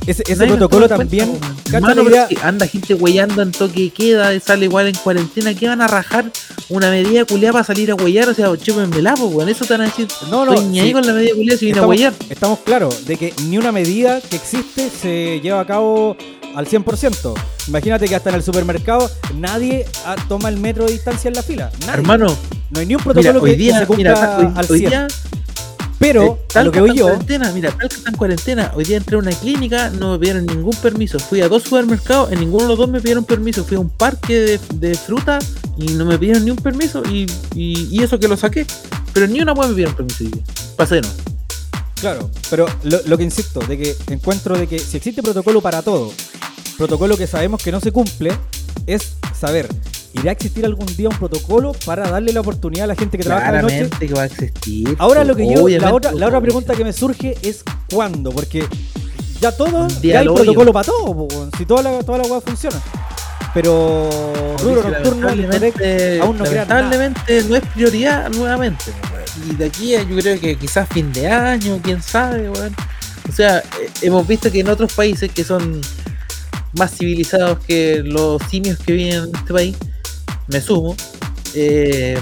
ese, 0.07 0.23
ese 0.27 0.47
protocolo 0.47 0.87
también, 0.87 1.39
cuenta, 1.71 1.89
pero 1.95 2.03
idea- 2.11 2.25
es 2.25 2.29
que 2.39 2.45
anda 2.45 2.67
gente 2.67 2.93
huellando 2.95 3.41
en 3.41 3.53
toque 3.53 3.89
queda, 3.91 4.39
sale 4.41 4.67
igual 4.67 4.89
en 4.89 4.95
cuarentena, 4.97 5.55
¿qué 5.55 5.69
van 5.69 5.81
a 5.81 5.89
rajar 5.89 6.31
una 6.69 6.91
medida 6.91 7.25
culiada 7.25 7.53
para 7.55 7.65
salir 7.65 7.91
a 7.91 7.95
huellar? 7.95 8.29
O 8.29 8.35
sea, 8.35 8.55
chúpenmela, 8.55 9.15
pues, 9.15 9.33
weón, 9.33 9.49
eso 9.49 9.65
te 9.65 9.73
van 9.73 9.83
a 9.83 9.85
decir. 9.85 10.09
No, 10.31 10.45
no, 10.45 10.61
ni 10.61 10.81
ahí 10.81 10.89
sí. 10.89 10.93
con 10.93 11.07
la 11.07 11.15
medida 11.15 11.35
culiada 11.35 11.59
si 11.59 11.65
viene 11.67 11.81
a 11.81 11.87
huellar. 11.87 12.13
estamos 12.29 12.59
claros 12.59 13.07
de 13.07 13.17
que 13.17 13.33
ni 13.45 13.57
una 13.57 13.73
medida 13.73 14.21
que 14.21 14.37
existe 14.37 14.91
se 14.91 15.41
lleva 15.43 15.61
a 15.61 15.67
cabo 15.67 16.17
al 16.55 16.67
100%. 16.67 17.35
Imagínate 17.69 18.09
que 18.09 18.17
hasta 18.17 18.31
en 18.31 18.37
el 18.37 18.43
supermercado 18.43 19.11
nadie 19.37 19.87
ah, 20.07 20.17
toma 20.29 20.49
el 20.49 20.59
metro 20.59 20.87
de 20.87 20.93
distancia 20.93 21.29
en 21.29 21.35
la 21.35 21.43
fila. 21.43 21.71
Nadie. 21.81 21.95
Hermano, 21.95 22.37
no 22.71 22.81
hay 22.81 22.87
ni 22.87 22.95
un 22.95 23.01
mira, 23.01 23.13
protocolo 23.13 23.41
hoy 23.43 23.51
que, 23.51 23.57
que 23.57 23.63
día, 23.63 23.79
se 23.81 23.87
cumpla 23.87 24.15
mira, 24.15 24.39
hoy, 24.39 24.53
al 24.57 24.67
hoy 24.71 24.79
100. 24.79 24.91
día 24.91 25.09
Pero, 25.99 26.39
Eh, 26.55 26.59
a 26.59 26.65
lo 26.65 26.73
que 26.73 26.81
voy 26.81 26.97
yo, 26.97 27.05
cuarentena, 27.05 27.53
mira, 27.53 27.71
tal 27.71 27.89
que 27.89 27.95
está 27.97 28.11
en 28.11 28.17
cuarentena. 28.17 28.73
Hoy 28.75 28.85
día 28.85 28.97
entré 28.97 29.15
a 29.17 29.19
una 29.21 29.31
clínica, 29.31 29.91
no 29.91 30.13
me 30.13 30.19
pidieron 30.19 30.47
ningún 30.47 30.75
permiso. 30.75 31.19
Fui 31.21 31.41
a 31.41 31.49
dos 31.49 31.63
supermercados, 31.63 32.33
en 32.33 32.41
ninguno 32.41 32.65
de 32.65 32.69
los 32.71 32.79
dos 32.79 32.89
me 32.89 33.01
pidieron 33.01 33.25
permiso. 33.25 33.65
Fui 33.65 33.77
a 33.77 33.81
un 33.81 33.89
parque 33.91 34.35
de, 34.41 34.61
de 34.75 34.95
fruta 34.97 35.39
y 35.77 35.93
no 35.93 36.05
me 36.05 36.19
pidieron 36.19 36.45
ni 36.45 36.51
un 36.51 36.57
permiso. 36.57 37.03
Y, 37.09 37.27
y, 37.55 37.89
y 37.91 38.03
eso 38.03 38.19
que 38.19 38.27
lo 38.27 38.37
saqué. 38.37 38.67
Pero 39.13 39.27
ni 39.29 39.41
una 39.41 39.53
hueá 39.53 39.69
me 39.69 39.75
pidieron 39.75 39.95
permiso. 39.95 40.25
Pasé 40.77 41.01
no. 41.01 41.09
Claro, 42.03 42.29
pero 42.51 42.67
lo, 42.83 42.99
lo 43.07 43.17
que 43.17 43.23
insisto, 43.23 43.61
de 43.61 43.79
que 43.79 43.97
encuentro 44.11 44.59
de 44.59 44.67
que 44.67 44.81
si 44.81 44.97
existe 44.97 45.23
protocolo 45.23 45.61
para 45.61 45.83
todo, 45.83 46.11
protocolo 46.77 47.17
que 47.17 47.29
sabemos 47.29 47.63
que 47.63 47.71
no 47.71 47.79
se 47.79 47.93
cumple, 47.93 48.33
es 48.89 49.15
saber, 49.39 49.69
¿irá 50.13 50.31
a 50.31 50.33
existir 50.33 50.65
algún 50.65 50.87
día 50.97 51.09
un 51.09 51.17
protocolo 51.17 51.71
para 51.87 52.11
darle 52.11 52.33
la 52.33 52.41
oportunidad 52.41 52.87
a 52.87 52.87
la 52.89 52.97
gente 52.97 53.19
que 53.19 53.23
trabaja 53.23 53.53
de 53.53 53.63
noche? 53.63 53.75
Claramente 53.77 54.09
que 54.09 54.15
va 54.15 54.23
a 54.23 54.27
existir. 54.27 54.97
Ahora 54.99 55.23
lo 55.23 55.37
que 55.37 55.47
yo, 55.49 55.69
la 55.69 55.95
otra, 55.95 56.11
la 56.11 56.27
otra 56.27 56.41
pregunta 56.41 56.75
que 56.75 56.83
me 56.83 56.93
surge 56.93 57.39
es 57.41 57.63
¿cuándo? 57.89 58.33
Porque 58.33 58.67
ya 59.41 59.53
todo, 59.53 59.87
ya 60.03 60.19
hay 60.19 60.27
protocolo 60.27 60.73
para 60.73 60.87
todo, 60.87 61.29
si 61.57 61.65
toda 61.67 61.85
la, 61.85 62.03
toda 62.03 62.19
la 62.19 62.25
weá 62.25 62.41
funciona. 62.41 62.83
Pero 63.55 64.09
rubro 64.63 64.89
nocturno, 64.89 65.29
aún 65.29 66.39
no 66.39 66.45
lamentablemente 66.45 67.43
no 67.45 67.57
es 67.57 67.63
prioridad 67.67 68.31
nuevamente. 68.31 68.93
Y 69.51 69.55
de 69.57 69.67
aquí 69.67 69.93
yo 69.93 70.17
creo 70.17 70.41
que 70.41 70.57
quizás 70.57 70.89
fin 70.89 71.13
de 71.13 71.29
año, 71.29 71.79
quién 71.83 72.03
sabe, 72.03 72.49
weón. 72.49 72.75
O 73.29 73.33
sea, 73.33 73.59
eh, 73.59 73.91
hemos 74.03 74.27
visto 74.27 74.51
que 74.51 74.61
en 74.61 74.69
otros 74.69 74.93
países 74.95 75.31
que 75.31 75.45
son 75.45 75.81
más 76.79 76.97
civilizados 76.97 77.59
que 77.67 78.03
los 78.05 78.43
simios 78.51 78.79
que 78.79 78.93
viven 78.95 79.25
en 79.25 79.37
este 79.37 79.53
país, 79.53 79.77
me 80.49 80.61
sumo. 80.61 80.97
eh, 81.55 82.19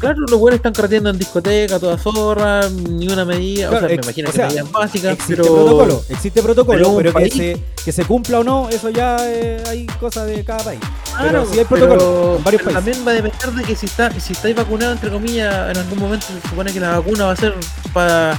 claro, 0.00 0.18
los 0.28 0.40
buenos 0.40 0.56
están 0.56 0.72
carreteando 0.72 1.10
en 1.10 1.18
discoteca, 1.18 1.78
toda 1.78 1.96
zorra, 1.96 2.68
ni 2.68 3.08
una 3.08 3.24
medida, 3.24 3.68
Claro, 3.68 3.86
o 3.86 3.88
sea, 3.88 3.96
me 3.96 4.02
imagino 4.02 4.28
o 4.28 4.32
que 4.32 4.36
sea, 4.36 4.46
medidas 4.48 4.72
básicas, 4.72 5.12
existe 5.12 5.36
pero 5.36 5.54
protocolo, 5.54 6.04
existe 6.08 6.42
protocolo, 6.42 6.96
pero 6.96 7.14
que, 7.14 7.30
se, 7.30 7.62
que 7.84 7.92
se 7.92 8.04
cumpla 8.04 8.40
o 8.40 8.44
no, 8.44 8.68
eso 8.68 8.90
ya 8.90 9.16
eh, 9.20 9.62
hay 9.68 9.86
cosas 9.86 10.26
de 10.26 10.44
cada 10.44 10.64
país. 10.64 10.80
Claro, 11.10 11.28
pero 11.30 11.46
sí 11.46 11.58
hay 11.58 11.64
protocolo 11.64 12.36
en 12.38 12.44
varios 12.44 12.62
países. 12.62 12.84
también 12.84 13.06
va 13.06 13.10
a 13.12 13.14
depender 13.14 13.50
de 13.52 13.62
que 13.64 13.76
si 13.76 13.86
está, 13.86 14.10
si 14.18 14.32
estáis 14.32 14.56
vacunado, 14.56 14.92
entre 14.92 15.10
comillas, 15.10 15.70
en 15.70 15.76
algún 15.76 15.98
momento 15.98 16.26
se 16.26 16.48
supone 16.48 16.72
que 16.72 16.80
la 16.80 16.98
vacuna 16.98 17.26
va 17.26 17.32
a 17.32 17.36
ser 17.36 17.54
para 17.92 18.38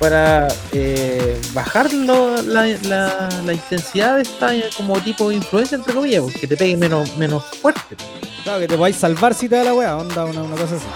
para 0.00 0.48
eh, 0.72 1.38
bajar 1.52 1.92
lo- 1.92 2.40
la, 2.42 2.66
la, 2.84 3.28
la 3.44 3.52
intensidad 3.52 4.16
de 4.16 4.22
esta 4.22 4.54
eh, 4.54 4.70
como 4.76 4.98
tipo 5.00 5.28
de 5.28 5.36
influencia, 5.36 5.76
entre 5.76 5.92
comillas, 5.94 6.22
porque 6.22 6.46
te 6.48 6.56
pegue 6.56 6.76
menos, 6.76 7.16
menos 7.18 7.44
fuerte. 7.60 7.96
Claro, 8.42 8.60
que 8.60 8.66
te 8.68 8.82
a 8.82 8.92
salvar 8.94 9.34
si 9.34 9.46
te 9.48 9.56
da 9.56 9.64
la 9.64 9.74
weá, 9.74 9.96
onda, 9.98 10.24
una, 10.24 10.42
una 10.42 10.56
cosa 10.56 10.76
así. 10.76 10.86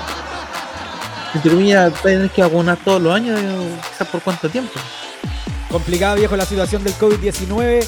Entre 1.35 1.51
comillas, 1.51 1.93
tienes 2.03 2.33
que 2.33 2.41
vacunar 2.43 2.79
todos 2.83 3.03
los 3.03 3.15
años, 3.15 3.39
eh, 3.39 3.69
quizás 3.93 4.09
por 4.09 4.23
cuánto 4.23 4.49
tiempo. 4.49 4.73
Complicada, 5.71 6.15
viejo, 6.15 6.35
la 6.37 6.47
situación 6.47 6.83
del 6.83 6.95
COVID-19, 6.95 7.85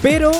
pero 0.00 0.30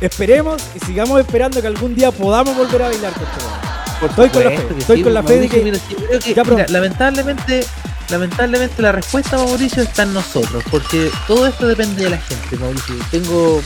esperemos 0.00 0.60
y 0.74 0.80
sigamos 0.84 1.20
esperando 1.20 1.60
que 1.62 1.68
algún 1.68 1.94
día 1.94 2.10
podamos 2.10 2.54
volver 2.56 2.82
a 2.82 2.88
bailar 2.88 3.12
con 3.14 3.22
esto. 3.22 3.38
weón. 3.46 4.10
Estoy 4.10 4.28
con 4.30 4.44
la 4.44 4.50
fe, 4.50 4.66
que 4.74 4.78
estoy 4.80 5.02
con 5.02 5.14
la 5.14 5.22
fe 5.22 5.38
de 5.40 5.48
que 5.48 5.60
mira, 5.62 5.78
sí, 5.78 5.94
creo 5.94 6.18
que, 6.20 6.34
ya 6.34 6.42
mira, 6.42 6.44
pronto. 6.56 6.72
lamentablemente, 6.72 7.66
lamentablemente 8.10 8.82
la 8.82 8.92
respuesta, 8.92 9.36
Mauricio, 9.36 9.82
está 9.82 10.02
en 10.02 10.14
nosotros, 10.14 10.62
porque 10.70 11.10
todo 11.26 11.46
esto 11.46 11.66
depende 11.66 12.04
de 12.04 12.10
la 12.10 12.18
gente, 12.18 12.56
Mauricio. 12.56 12.94
Tengo 13.10 13.62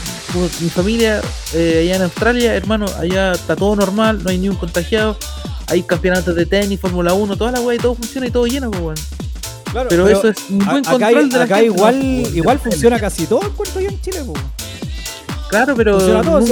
mi 0.61 0.69
familia 0.69 1.21
eh, 1.53 1.79
allá 1.83 1.95
en 1.97 2.01
Australia, 2.03 2.55
hermano, 2.55 2.85
allá 2.99 3.33
está 3.33 3.55
todo 3.55 3.75
normal, 3.75 4.23
no 4.23 4.29
hay 4.29 4.37
ni 4.37 4.49
un 4.49 4.55
contagiado, 4.55 5.17
hay 5.67 5.83
campeonatos 5.83 6.35
de 6.35 6.45
tenis, 6.45 6.79
Fórmula 6.79 7.13
1, 7.13 7.35
toda 7.37 7.51
la 7.51 7.61
weá 7.61 7.75
y 7.75 7.79
todo 7.79 7.95
funciona 7.95 8.27
y 8.27 8.31
todo 8.31 8.45
lleno, 8.45 8.69
pues, 8.71 8.81
weón. 8.83 8.95
Claro, 9.71 9.89
pero, 9.89 10.07
eso 10.07 10.29
es 10.29 10.37
un 10.49 10.59
buen 10.59 10.69
acá, 10.77 10.91
control 10.91 11.17
hay- 11.23 11.29
de 11.29 11.37
la 11.37 11.43
acá 11.43 11.55
gente, 11.57 11.65
igual, 11.75 11.95
¿no? 11.99 12.21
Pues, 12.21 12.35
igual 12.35 12.59
funciona 12.59 12.99
casi 12.99 13.25
todo 13.25 13.41
el 13.41 13.49
cuento 13.49 13.79
allá 13.79 13.89
en 13.89 14.01
Chile, 14.01 14.23
po. 14.25 14.33
Claro, 15.49 15.75
pero, 15.75 15.97
todo, 15.97 16.05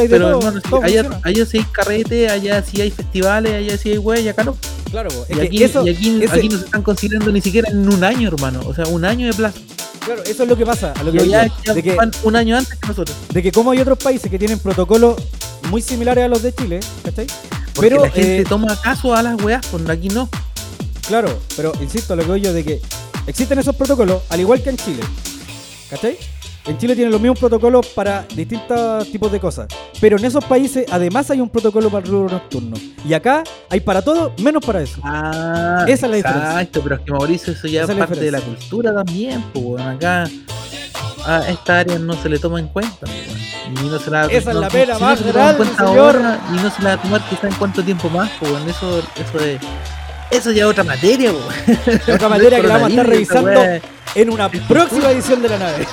pero 0.09 0.29
todo, 0.29 0.39
hermano, 0.39 0.59
sí, 0.61 0.69
todo 0.69 0.83
allá, 0.83 1.19
allá 1.23 1.45
sí 1.45 1.57
hay 1.57 1.63
carrete, 1.71 2.29
allá 2.29 2.63
sí 2.63 2.81
hay 2.81 2.91
festivales, 2.91 3.53
allá 3.53 3.77
sí 3.77 3.91
hay 3.91 3.97
wey, 3.97 4.23
y 4.25 4.29
acá 4.29 4.43
no. 4.43 4.55
Claro. 4.93 5.09
Es 5.27 5.35
Y 5.35 5.39
que 5.39 5.41
aquí, 5.47 5.63
eso, 5.63 5.87
y 5.87 5.89
aquí, 5.89 6.23
ese- 6.23 6.35
aquí 6.35 6.49
no 6.49 6.57
se 6.59 6.65
están 6.65 6.83
considerando 6.83 7.31
ni 7.31 7.41
siquiera 7.41 7.67
en 7.71 7.89
un 7.91 8.03
año, 8.03 8.27
hermano. 8.27 8.61
O 8.63 8.75
sea, 8.75 8.85
un 8.85 9.03
año 9.03 9.25
de 9.25 9.33
plazo. 9.33 9.57
claro, 10.05 10.21
eso 10.23 10.43
es 10.43 10.49
lo 10.49 10.55
que 10.55 10.65
pasa, 10.67 10.91
a 10.91 11.01
lo 11.01 11.11
que 11.11 11.17
yo, 11.17 11.25
ya 11.25 11.47
de 11.73 11.81
que 11.81 11.97
un 12.21 12.35
año 12.35 12.55
antes 12.55 12.77
que 12.77 12.87
nosotros. 12.89 13.17
de 13.33 13.41
que 13.41 13.51
como 13.51 13.71
hay 13.71 13.79
otros 13.79 13.97
países 13.97 14.29
que 14.29 14.37
tienen 14.37 14.59
protocolos 14.59 15.15
muy 15.71 15.81
similares 15.81 16.23
a 16.23 16.27
los 16.27 16.43
de 16.43 16.53
Chile, 16.53 16.79
¿cachai? 17.03 17.25
Porque 17.73 17.89
Pero 17.89 18.03
la 18.03 18.11
gente 18.11 18.41
eh, 18.41 18.45
toma 18.47 18.79
caso 18.79 19.15
a 19.15 19.23
las 19.23 19.41
weas, 19.41 19.65
pues 19.65 19.89
aquí 19.89 20.09
no. 20.09 20.29
Claro, 21.07 21.39
pero 21.55 21.71
insisto, 21.81 22.15
lo 22.15 22.31
que 22.31 22.39
yo 22.39 22.53
de 22.53 22.63
que 22.63 22.79
existen 23.25 23.57
esos 23.57 23.75
protocolos, 23.75 24.21
al 24.29 24.41
igual 24.41 24.61
que 24.61 24.69
en 24.69 24.77
Chile. 24.77 25.01
¿Cachai? 25.89 26.19
En 26.65 26.77
Chile 26.77 26.95
tienen 26.95 27.11
los 27.11 27.19
mismos 27.19 27.39
protocolos 27.39 27.87
para 27.87 28.25
distintos 28.35 29.05
tipos 29.11 29.29
de 29.31 29.39
cosas. 29.39 29.67
Pero 29.99 30.17
en 30.17 30.23
esos 30.23 30.45
países 30.45 30.85
además 30.91 31.29
hay 31.29 31.41
un 31.41 31.49
protocolo 31.49 31.89
para 31.89 32.05
el 32.05 32.11
rubro 32.11 32.29
nocturno. 32.31 32.77
Y 33.05 33.13
acá 33.13 33.43
hay 33.69 33.81
para 33.81 34.01
todo, 34.01 34.33
menos 34.37 34.63
para 34.65 34.81
eso. 34.81 34.99
Ah, 35.03 35.83
Esa 35.87 36.05
es 36.05 36.09
la 36.11 36.15
diferencia. 36.17 36.51
Exacto, 36.51 36.79
pero 36.81 36.95
es 36.95 37.01
que 37.01 37.11
Mauricio, 37.11 37.51
eso 37.53 37.67
ya 37.67 37.83
es 37.83 37.89
es 37.89 37.95
la 37.97 38.07
parte 38.07 38.21
de 38.23 38.31
la 38.31 38.39
cultura 38.39 38.93
también, 38.93 39.43
pues. 39.53 39.83
Acá 39.83 40.23
a 41.25 41.49
esta 41.49 41.79
área 41.79 41.99
no 41.99 42.13
se 42.21 42.29
le 42.29 42.39
toma 42.39 42.59
en 42.59 42.67
cuenta, 42.69 42.97
pues. 43.01 43.11
Y 43.69 43.89
no 43.89 43.99
se 43.99 44.09
la 44.11 44.25
Esa 44.27 44.37
es 44.37 44.45
no- 44.55 44.61
la 44.61 44.67
pena 44.69 44.95
si 44.95 45.01
no 45.01 45.07
más 45.07 45.19
se 45.19 45.31
grande, 45.33 45.65
señor. 45.65 45.97
ahora 46.15 46.39
y 46.49 46.55
no 46.61 46.69
se 46.69 46.81
la 46.81 46.89
va 46.89 46.93
a 46.95 47.01
tomar 47.01 47.29
quizá 47.29 47.47
en 47.49 47.55
cuánto 47.55 47.83
tiempo 47.83 48.09
más, 48.09 48.29
pues 48.39 48.51
weón. 48.51 48.69
Eso, 48.69 48.99
eso 48.99 49.39
es. 49.45 49.59
Eso 50.31 50.51
ya 50.51 50.63
es 50.63 50.69
otra 50.69 50.83
materia. 50.85 51.31
Otra 52.13 52.29
materia 52.29 52.61
que 52.61 52.67
la 52.67 52.73
vamos 52.75 52.87
a 52.87 52.91
estar 52.91 53.07
revisando 53.07 53.51
en 54.15 54.29
una 54.29 54.49
próxima 54.49 55.09
edición 55.11 55.41
de 55.41 55.49
la 55.49 55.57
nave. 55.59 55.87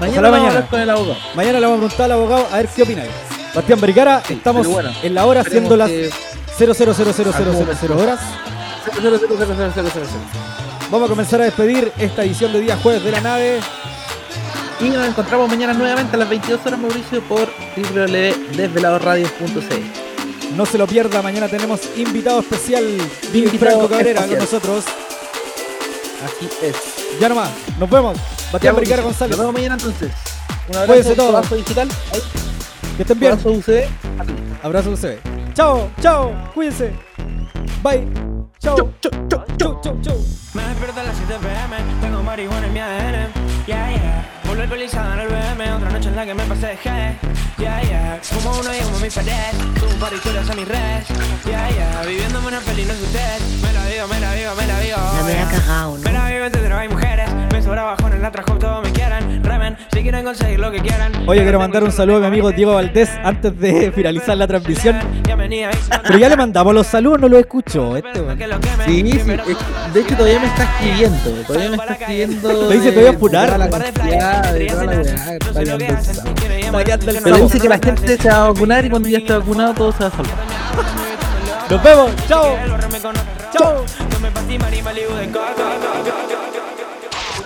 Mañana 0.00 0.28
Ojalá 0.28 0.30
vamos 0.30 0.38
a 0.38 0.40
mañana. 0.40 0.48
hablar 0.56 0.70
con 0.70 0.80
el 0.80 0.90
abogado. 0.90 1.16
Mañana 1.34 1.60
le 1.60 1.66
vamos 1.66 1.76
a 1.76 1.80
preguntar 1.80 2.04
al 2.06 2.12
abogado 2.12 2.46
a 2.50 2.56
ver 2.56 2.68
qué 2.68 2.82
opina. 2.82 3.04
él. 3.04 3.10
Bastián 3.54 3.80
Vergara, 3.80 4.22
estamos 4.28 4.66
bueno, 4.66 4.90
en 5.02 5.14
la 5.14 5.26
hora 5.26 5.44
siendo 5.44 5.76
las 5.76 5.88
que- 5.90 6.10
000000 6.56 7.92
horas. 7.92 8.20
Vamos 10.90 11.06
a 11.06 11.10
comenzar 11.10 11.40
a 11.40 11.44
despedir 11.44 11.92
esta 11.98 12.24
edición 12.24 12.52
de 12.52 12.60
día 12.60 12.76
jueves 12.82 13.04
de 13.04 13.12
la 13.12 13.20
nave. 13.20 13.60
Y 14.80 14.88
nos 14.88 15.06
encontramos 15.06 15.48
mañana 15.48 15.72
nuevamente 15.74 16.16
a 16.16 16.18
las 16.18 16.28
22 16.28 16.60
horas, 16.64 16.78
Mauricio, 16.80 17.20
por 17.22 17.48
www.desveladosradios.cl. 17.76 20.56
No 20.56 20.64
se 20.66 20.78
lo 20.78 20.86
pierda, 20.86 21.22
mañana 21.22 21.48
tenemos 21.48 21.80
invitado 21.96 22.40
especial, 22.40 22.84
Invitado 23.32 23.58
Franco 23.58 23.88
Cabrera 23.88 24.26
con 24.26 24.38
nosotros. 24.38 24.84
Así 26.24 26.48
es. 26.62 26.74
Ya 27.20 27.28
nomás, 27.28 27.50
nos 27.78 27.88
vemos. 27.90 28.16
Bastián 28.52 28.76
Vergara 28.76 29.02
González. 29.02 29.30
Nos 29.36 29.38
vemos 29.40 29.54
mañana 29.54 29.74
entonces. 29.74 30.10
Un 30.68 30.72
Cuídense 30.86 30.92
abrazo, 30.92 31.14
todos. 31.14 31.34
abrazo 31.34 31.56
digital. 31.56 31.88
Ahí. 32.12 32.20
Que 32.96 33.02
estén 33.02 33.18
bien. 33.20 33.32
Abrazo 33.32 33.50
UCB. 33.50 33.88
Abrazo 34.62 34.90
UCB. 34.90 35.52
Chao, 35.54 35.90
chao, 36.00 36.50
cuídense. 36.54 36.92
Bye. 37.82 38.06
Chao. 38.58 38.76
Chau, 38.76 38.92
chau, 39.00 39.46
chau, 39.58 39.80
chau, 39.82 40.00
chau. 40.02 40.16
Me 40.54 40.62
despierto 40.64 41.00
a 41.00 41.04
las 41.04 41.16
7 41.16 41.34
pm, 41.40 41.76
tengo 42.00 42.22
marihuana 42.22 42.66
en 42.66 42.72
mi 42.72 42.80
ADN. 42.80 43.32
Yeah, 43.66 43.90
yeah. 43.90 44.28
Vuelvo 44.44 44.62
alcoholizado 44.62 45.12
en 45.14 45.20
el 45.20 45.28
BM, 45.28 45.72
otra 45.72 45.90
noche 45.90 46.08
en 46.08 46.16
la 46.16 46.26
que 46.26 46.34
me 46.34 46.42
pasé 46.44 46.66
de 46.66 46.78
G. 46.78 47.14
Yeah, 47.60 47.82
yeah. 47.82 48.20
Como 48.34 48.58
uno 48.58 48.74
y 48.74 48.78
como 48.80 49.00
mi 49.00 49.10
pared, 49.10 49.52
subo 49.78 49.90
un 49.90 50.00
par 50.00 50.10
de 50.10 50.16
historias 50.16 50.48
a 50.48 50.54
mis 50.54 50.66
redes. 50.66 51.04
Yeah, 51.44 51.68
yeah. 51.68 52.02
Viviéndome 52.06 52.48
una 52.48 52.60
peli, 52.60 52.86
no 52.86 52.94
es 52.94 53.02
usted. 53.02 53.38
Me 53.62 53.72
la 53.74 53.86
vivo, 53.86 54.06
me 54.08 54.18
la 54.18 54.34
vivo, 54.34 54.54
me 54.56 54.66
la 54.66 54.80
vivo. 54.80 55.26
Me 55.26 55.38
ha 55.38 55.48
cagado, 55.50 55.98
¿no? 55.98 56.02
Me 56.02 56.12
la 56.12 56.28
vivo 56.30 56.44
entre 56.46 56.62
droga 56.62 56.84
y 56.86 56.88
mujeres. 56.88 57.30
Me 57.52 57.62
sobra 57.62 57.82
bajón 57.82 58.14
en 58.14 58.22
la 58.22 58.30
trajo, 58.30 58.54
todos 58.58 58.82
me 58.82 58.90
quieren. 58.92 59.44
Remen, 59.44 59.76
si 59.92 60.00
quieren 60.00 60.24
conseguir 60.24 60.58
lo 60.58 60.70
que 60.70 60.80
quieran. 60.80 61.12
Oye, 61.28 61.42
quiero 61.42 61.58
mandar 61.58 61.84
un 61.84 61.92
saludo 61.92 62.16
a 62.16 62.20
mi 62.20 62.26
amigo 62.26 62.50
Diego 62.50 62.74
Valdés 62.74 63.10
antes 63.22 63.58
de 63.58 63.92
finalizar 63.94 64.38
la 64.38 64.46
transmisión. 64.46 64.98
Bienvenida, 65.24 65.70
Pero 66.06 66.18
ya 66.18 66.30
le 66.30 66.36
mandamos 66.36 66.72
los 66.72 66.86
saludos, 66.86 67.20
no 67.20 67.28
lo 67.28 67.38
escucho. 67.38 67.94
Este. 67.94 68.20
Sí, 68.86 69.12
sí. 69.12 69.18
De 69.92 70.00
hecho, 70.00 70.16
todavía 70.16 70.40
me 70.40 70.46
está 70.46 70.64
escribiendo. 70.64 71.30
Todavía 71.46 71.68
me 71.68 71.76
está 71.76 71.92
escribiendo. 71.92 72.52
Lo 72.52 72.70
dice, 72.70 72.92
te 72.92 72.98
voy 73.00 73.06
a 73.06 73.10
apurar. 73.10 73.70
Pero 77.22 77.49
dice 77.50 77.62
que 77.62 77.68
la 77.68 77.78
gente 77.78 78.16
se 78.16 78.28
va 78.28 78.44
a 78.44 78.52
vacunar 78.52 78.84
y 78.84 78.90
cuando 78.90 79.08
ya 79.08 79.18
esté 79.18 79.32
vacunado 79.32 79.74
todo 79.74 79.92
se 79.92 79.98
va 79.98 80.06
a 80.06 80.10
salvar. 80.10 80.36
Nos 81.70 81.82
vemos. 81.82 82.10
Chao. 82.28 82.56
Chao. 83.52 83.84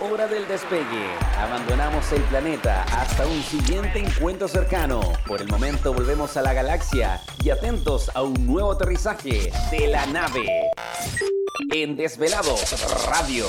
Hora 0.00 0.26
del 0.26 0.46
despegue. 0.46 1.06
Abandonamos 1.38 2.12
el 2.12 2.22
planeta 2.22 2.82
hasta 2.84 3.26
un 3.26 3.42
siguiente 3.42 3.98
encuentro 3.98 4.46
cercano. 4.46 5.00
Por 5.26 5.40
el 5.40 5.48
momento 5.48 5.94
volvemos 5.94 6.36
a 6.36 6.42
la 6.42 6.52
galaxia 6.52 7.20
y 7.42 7.50
atentos 7.50 8.10
a 8.14 8.22
un 8.22 8.46
nuevo 8.46 8.72
aterrizaje 8.72 9.50
de 9.70 9.88
la 9.88 10.04
nave. 10.06 10.46
En 11.72 11.96
Desvelados 11.96 12.74
Radio. 13.08 13.46